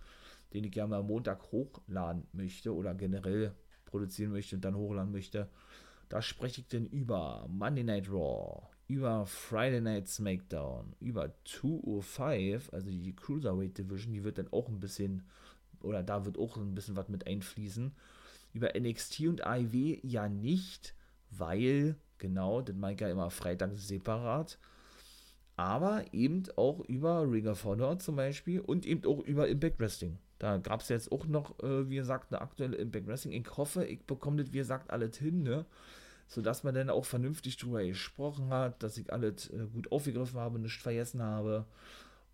den 0.53 0.64
ich 0.64 0.72
gerne 0.72 0.97
am 0.97 1.07
Montag 1.07 1.53
hochladen 1.53 2.26
möchte 2.32 2.74
oder 2.74 2.95
generell 2.95 3.55
produzieren 3.84 4.32
möchte 4.32 4.57
und 4.57 4.64
dann 4.64 4.74
hochladen 4.74 5.12
möchte, 5.12 5.49
da 6.09 6.20
spreche 6.20 6.62
ich 6.62 6.68
denn 6.68 6.86
über 6.86 7.47
Monday 7.49 7.84
Night 7.84 8.11
Raw, 8.11 8.68
über 8.88 9.26
Friday 9.26 9.80
Night 9.80 10.09
SmackDown, 10.09 10.97
über 10.99 11.32
205, 11.45 12.72
also 12.72 12.91
die 12.91 13.14
Cruiserweight 13.14 13.78
Division, 13.78 14.12
die 14.12 14.24
wird 14.24 14.38
dann 14.38 14.53
auch 14.53 14.68
ein 14.68 14.80
bisschen, 14.80 15.22
oder 15.82 16.03
da 16.03 16.24
wird 16.24 16.36
auch 16.36 16.57
ein 16.57 16.74
bisschen 16.74 16.97
was 16.97 17.09
mit 17.09 17.28
einfließen. 17.28 17.93
Über 18.53 18.72
NXT 18.76 19.20
und 19.28 19.47
AIW 19.47 20.01
ja 20.03 20.28
nicht, 20.28 20.97
weil, 21.30 21.95
genau, 22.18 22.61
das 22.61 22.74
mache 22.74 22.95
ich 22.95 23.01
ja 23.01 23.09
immer 23.09 23.30
Freitag 23.30 23.70
separat 23.76 24.59
aber 25.61 26.04
eben 26.14 26.44
auch 26.56 26.80
über 26.86 27.30
Ring 27.30 27.46
of 27.46 27.64
Honor 27.64 27.98
zum 27.98 28.16
Beispiel 28.16 28.61
und 28.61 28.86
eben 28.86 29.04
auch 29.04 29.20
über 29.20 29.46
Impact 29.46 29.78
Wrestling. 29.78 30.16
Da 30.38 30.56
gab 30.56 30.80
es 30.80 30.88
jetzt 30.88 31.12
auch 31.12 31.26
noch, 31.26 31.61
äh, 31.62 31.90
wie 31.90 31.96
gesagt, 31.96 32.32
eine 32.32 32.40
aktuelle 32.40 32.78
Impact 32.78 33.06
Wrestling. 33.06 33.34
Ich 33.34 33.56
hoffe, 33.58 33.84
ich 33.84 34.00
bekomme 34.06 34.42
das, 34.42 34.54
wie 34.54 34.58
gesagt, 34.58 34.90
alles 34.90 35.18
hin, 35.18 35.42
ne? 35.42 35.66
Sodass 36.28 36.64
man 36.64 36.74
dann 36.74 36.88
auch 36.88 37.04
vernünftig 37.04 37.58
drüber 37.58 37.84
gesprochen 37.84 38.48
hat, 38.48 38.82
dass 38.82 38.96
ich 38.96 39.12
alles 39.12 39.50
äh, 39.50 39.66
gut 39.70 39.92
aufgegriffen 39.92 40.40
habe, 40.40 40.58
nichts 40.58 40.82
vergessen 40.82 41.20
habe. 41.20 41.66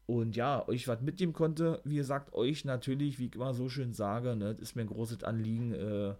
Und 0.06 0.36
ja, 0.36 0.68
euch 0.68 0.86
was 0.86 1.00
mitnehmen 1.00 1.32
konnte. 1.32 1.80
Wie 1.82 1.96
gesagt, 1.96 2.32
euch 2.32 2.64
natürlich, 2.64 3.18
wie 3.18 3.26
ich 3.26 3.34
immer 3.34 3.54
so 3.54 3.68
schön 3.68 3.92
sage, 3.92 4.36
ne, 4.36 4.54
das 4.54 4.62
ist 4.62 4.76
mir 4.76 4.82
ein 4.82 4.88
großes 4.88 5.24
Anliegen, 5.24 5.74
äh, 5.74 6.14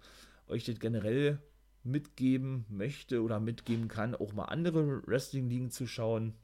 euch 0.49 0.65
das 0.65 0.81
generell 0.81 1.39
mitgeben 1.85 2.65
möchte 2.69 3.23
oder 3.23 3.39
mitgeben 3.39 3.87
kann, 3.87 4.17
auch 4.17 4.33
mal 4.33 4.47
andere 4.47 5.07
Wrestling-Ligen 5.07 5.71
zu 5.71 5.87
schauen 5.87 6.35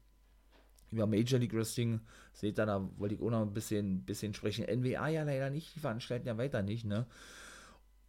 über 0.92 1.06
Major 1.06 1.40
League 1.40 1.54
Wrestling 1.54 2.00
seht 2.32 2.58
ihr, 2.58 2.66
da 2.66 2.88
wollte 2.98 3.14
ich 3.14 3.20
auch 3.20 3.30
noch 3.30 3.42
ein 3.42 3.54
bisschen, 3.54 4.04
bisschen 4.04 4.34
sprechen. 4.34 4.64
NWA 4.64 5.08
ja 5.08 5.22
leider 5.24 5.50
nicht, 5.50 5.74
die 5.74 5.80
veranstalten 5.80 6.28
ja 6.28 6.38
weiter 6.38 6.62
nicht, 6.62 6.84
ne? 6.84 7.06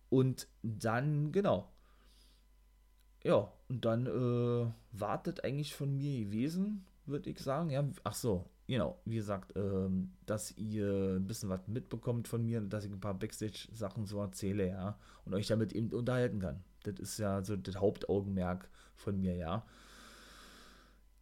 Und 0.09 0.47
dann, 0.61 1.31
genau. 1.31 1.69
Ja, 3.23 3.51
und 3.69 3.85
dann 3.85 4.05
äh, 4.05 4.71
wartet 4.91 5.43
eigentlich 5.43 5.73
von 5.73 5.95
mir 5.97 6.25
gewesen, 6.25 6.85
würde 7.05 7.29
ich 7.29 7.39
sagen. 7.39 7.69
Ja, 7.69 7.87
ach 8.03 8.13
so, 8.13 8.49
genau, 8.67 8.99
wie 9.05 9.15
gesagt, 9.15 9.53
ähm, 9.55 10.11
dass 10.25 10.55
ihr 10.57 11.15
ein 11.17 11.25
bisschen 11.25 11.49
was 11.49 11.67
mitbekommt 11.67 12.27
von 12.27 12.45
mir, 12.45 12.61
dass 12.61 12.83
ich 12.83 12.91
ein 12.91 12.99
paar 12.99 13.17
Backstage-Sachen 13.17 14.05
so 14.05 14.19
erzähle, 14.19 14.67
ja, 14.67 14.99
und 15.25 15.33
euch 15.33 15.47
damit 15.47 15.73
eben 15.73 15.89
unterhalten 15.93 16.39
kann. 16.39 16.63
Das 16.83 16.99
ist 16.99 17.17
ja 17.17 17.41
so 17.43 17.55
das 17.55 17.77
Hauptaugenmerk 17.77 18.69
von 18.95 19.19
mir, 19.19 19.35
ja. 19.35 19.65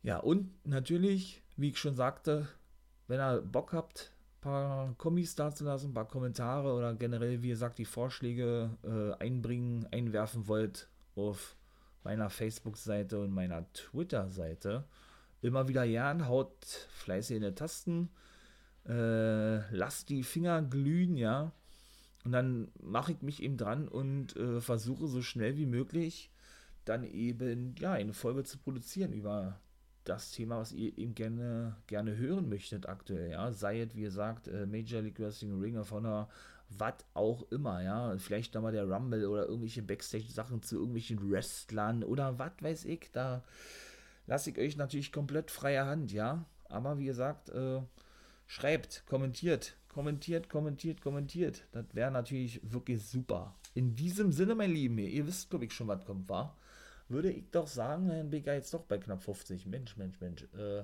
Ja, 0.04 0.18
und 0.18 0.50
natürlich 0.66 1.41
wie 1.58 1.70
ich 1.70 1.78
schon 1.78 1.96
sagte, 1.96 2.48
wenn 3.08 3.20
ihr 3.20 3.42
Bock 3.42 3.74
habt, 3.74 4.12
ein 4.38 4.42
paar 4.42 4.96
Kommis 4.98 5.36
da 5.36 5.54
zu 5.54 5.64
lassen, 5.64 5.92
ein 5.92 5.94
paar 5.94 6.08
Kommentare 6.08 6.74
oder 6.74 6.94
generell, 6.94 7.42
wie 7.42 7.50
gesagt, 7.50 7.78
die 7.78 7.86
Vorschläge 7.86 8.70
äh, 8.84 9.24
einbringen, 9.24 9.88
einwerfen 9.92 10.48
wollt 10.48 10.88
auf 11.16 11.56
meiner 12.04 12.30
Facebook-Seite 12.30 13.20
und 13.20 13.32
meiner 13.32 13.72
Twitter-Seite, 13.74 14.86
immer 15.42 15.68
wieder 15.68 15.86
gern, 15.86 16.28
haut 16.28 16.66
fleißig 16.90 17.38
in 17.38 17.44
die 17.44 17.54
Tasten, 17.54 18.10
äh, 18.88 19.58
lasst 19.76 20.10
die 20.10 20.24
Finger 20.24 20.62
glühen, 20.62 21.18
ja, 21.18 21.52
und 22.24 22.32
dann 22.32 22.72
mache 22.82 23.14
ich 23.14 23.22
mich 23.22 23.42
eben 23.42 23.58
dran 23.58 23.88
und 23.88 24.36
äh, 24.36 24.62
versuche 24.62 25.08
so 25.08 25.22
schnell 25.22 25.58
wie 25.58 25.66
möglich 25.66 26.32
dann 26.86 27.04
eben 27.04 27.76
ja 27.80 27.94
eine 27.94 28.14
Folge 28.14 28.44
zu 28.44 28.58
produzieren 28.58 29.14
über 29.14 29.60
das 30.04 30.32
Thema, 30.32 30.60
was 30.60 30.72
ihr 30.72 30.98
eben 30.98 31.14
gerne, 31.16 31.76
gerne 31.88 32.18
hören 32.18 32.50
möchtet 32.50 32.88
aktuell, 32.88 33.32
ja, 33.32 33.52
sei 33.52 33.82
es, 33.82 33.96
wie 33.96 34.02
gesagt, 34.02 34.48
äh, 34.48 34.66
Major 34.66 35.02
League 35.02 35.20
Wrestling, 35.20 35.60
Ring 35.60 35.78
of 35.78 35.92
Honor, 35.92 36.30
was 36.70 36.96
auch 37.14 37.44
immer, 37.52 37.82
ja, 37.82 38.18
vielleicht 38.18 38.54
nochmal 38.54 38.72
der 38.72 38.90
Rumble 38.90 39.28
oder 39.28 39.46
irgendwelche 39.46 39.82
Backstage-Sachen 39.82 40.64
zu 40.64 40.76
irgendwelchen 40.78 41.30
Wrestlern 41.30 42.04
oder 42.04 42.40
was 42.40 42.54
weiß 42.62 42.86
ich, 42.86 43.10
da 43.12 43.44
lasse 44.28 44.52
ich 44.52 44.58
euch 44.58 44.78
natürlich 44.78 45.12
komplett 45.12 45.52
freie 45.52 45.86
Hand, 45.86 46.12
ja, 46.12 46.46
aber 46.70 46.98
wie 46.98 47.06
gesagt, 47.06 47.50
äh, 47.50 47.82
schreibt, 48.48 49.04
kommentiert, 49.06 49.76
kommentiert, 49.90 50.50
kommentiert, 50.50 51.02
kommentiert, 51.02 51.64
das 51.74 51.86
wäre 51.94 52.12
natürlich 52.12 52.62
wirklich 52.64 53.06
super. 53.06 53.56
In 53.74 53.96
diesem 53.96 54.32
Sinne, 54.32 54.56
mein 54.56 54.72
Lieben, 54.72 54.98
ihr 54.98 55.28
wisst, 55.28 55.50
glaube 55.50 55.66
ich, 55.66 55.74
schon, 55.74 55.88
was 55.88 56.04
kommt, 56.06 56.28
war 56.28 56.58
würde 57.12 57.32
ich 57.32 57.44
doch 57.52 57.68
sagen, 57.68 58.08
dann 58.10 58.30
bin 58.30 58.40
ich 58.40 58.46
jetzt 58.46 58.74
doch 58.74 58.84
bei 58.84 58.98
knapp 58.98 59.24
50. 59.24 59.66
Mensch, 59.66 59.98
Mensch, 59.98 60.20
Mensch. 60.20 60.44
Äh, 60.58 60.84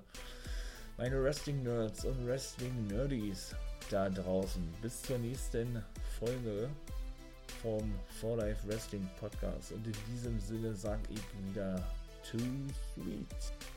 meine 0.97 1.21
Wrestling-Nerds 1.23 2.05
und 2.05 2.25
Wrestling-Nerdies 2.25 3.55
da 3.89 4.09
draußen. 4.09 4.63
Bis 4.81 5.01
zur 5.01 5.17
nächsten 5.19 5.83
Folge 6.19 6.69
vom 7.61 7.93
For 8.19 8.37
Life 8.37 8.67
Wrestling 8.67 9.07
Podcast. 9.19 9.71
Und 9.71 9.85
in 9.85 9.93
diesem 10.11 10.39
Sinne 10.39 10.73
sage 10.73 11.01
ich 11.09 11.49
wieder 11.49 11.75
Too 12.23 12.37
Sweet. 12.93 13.76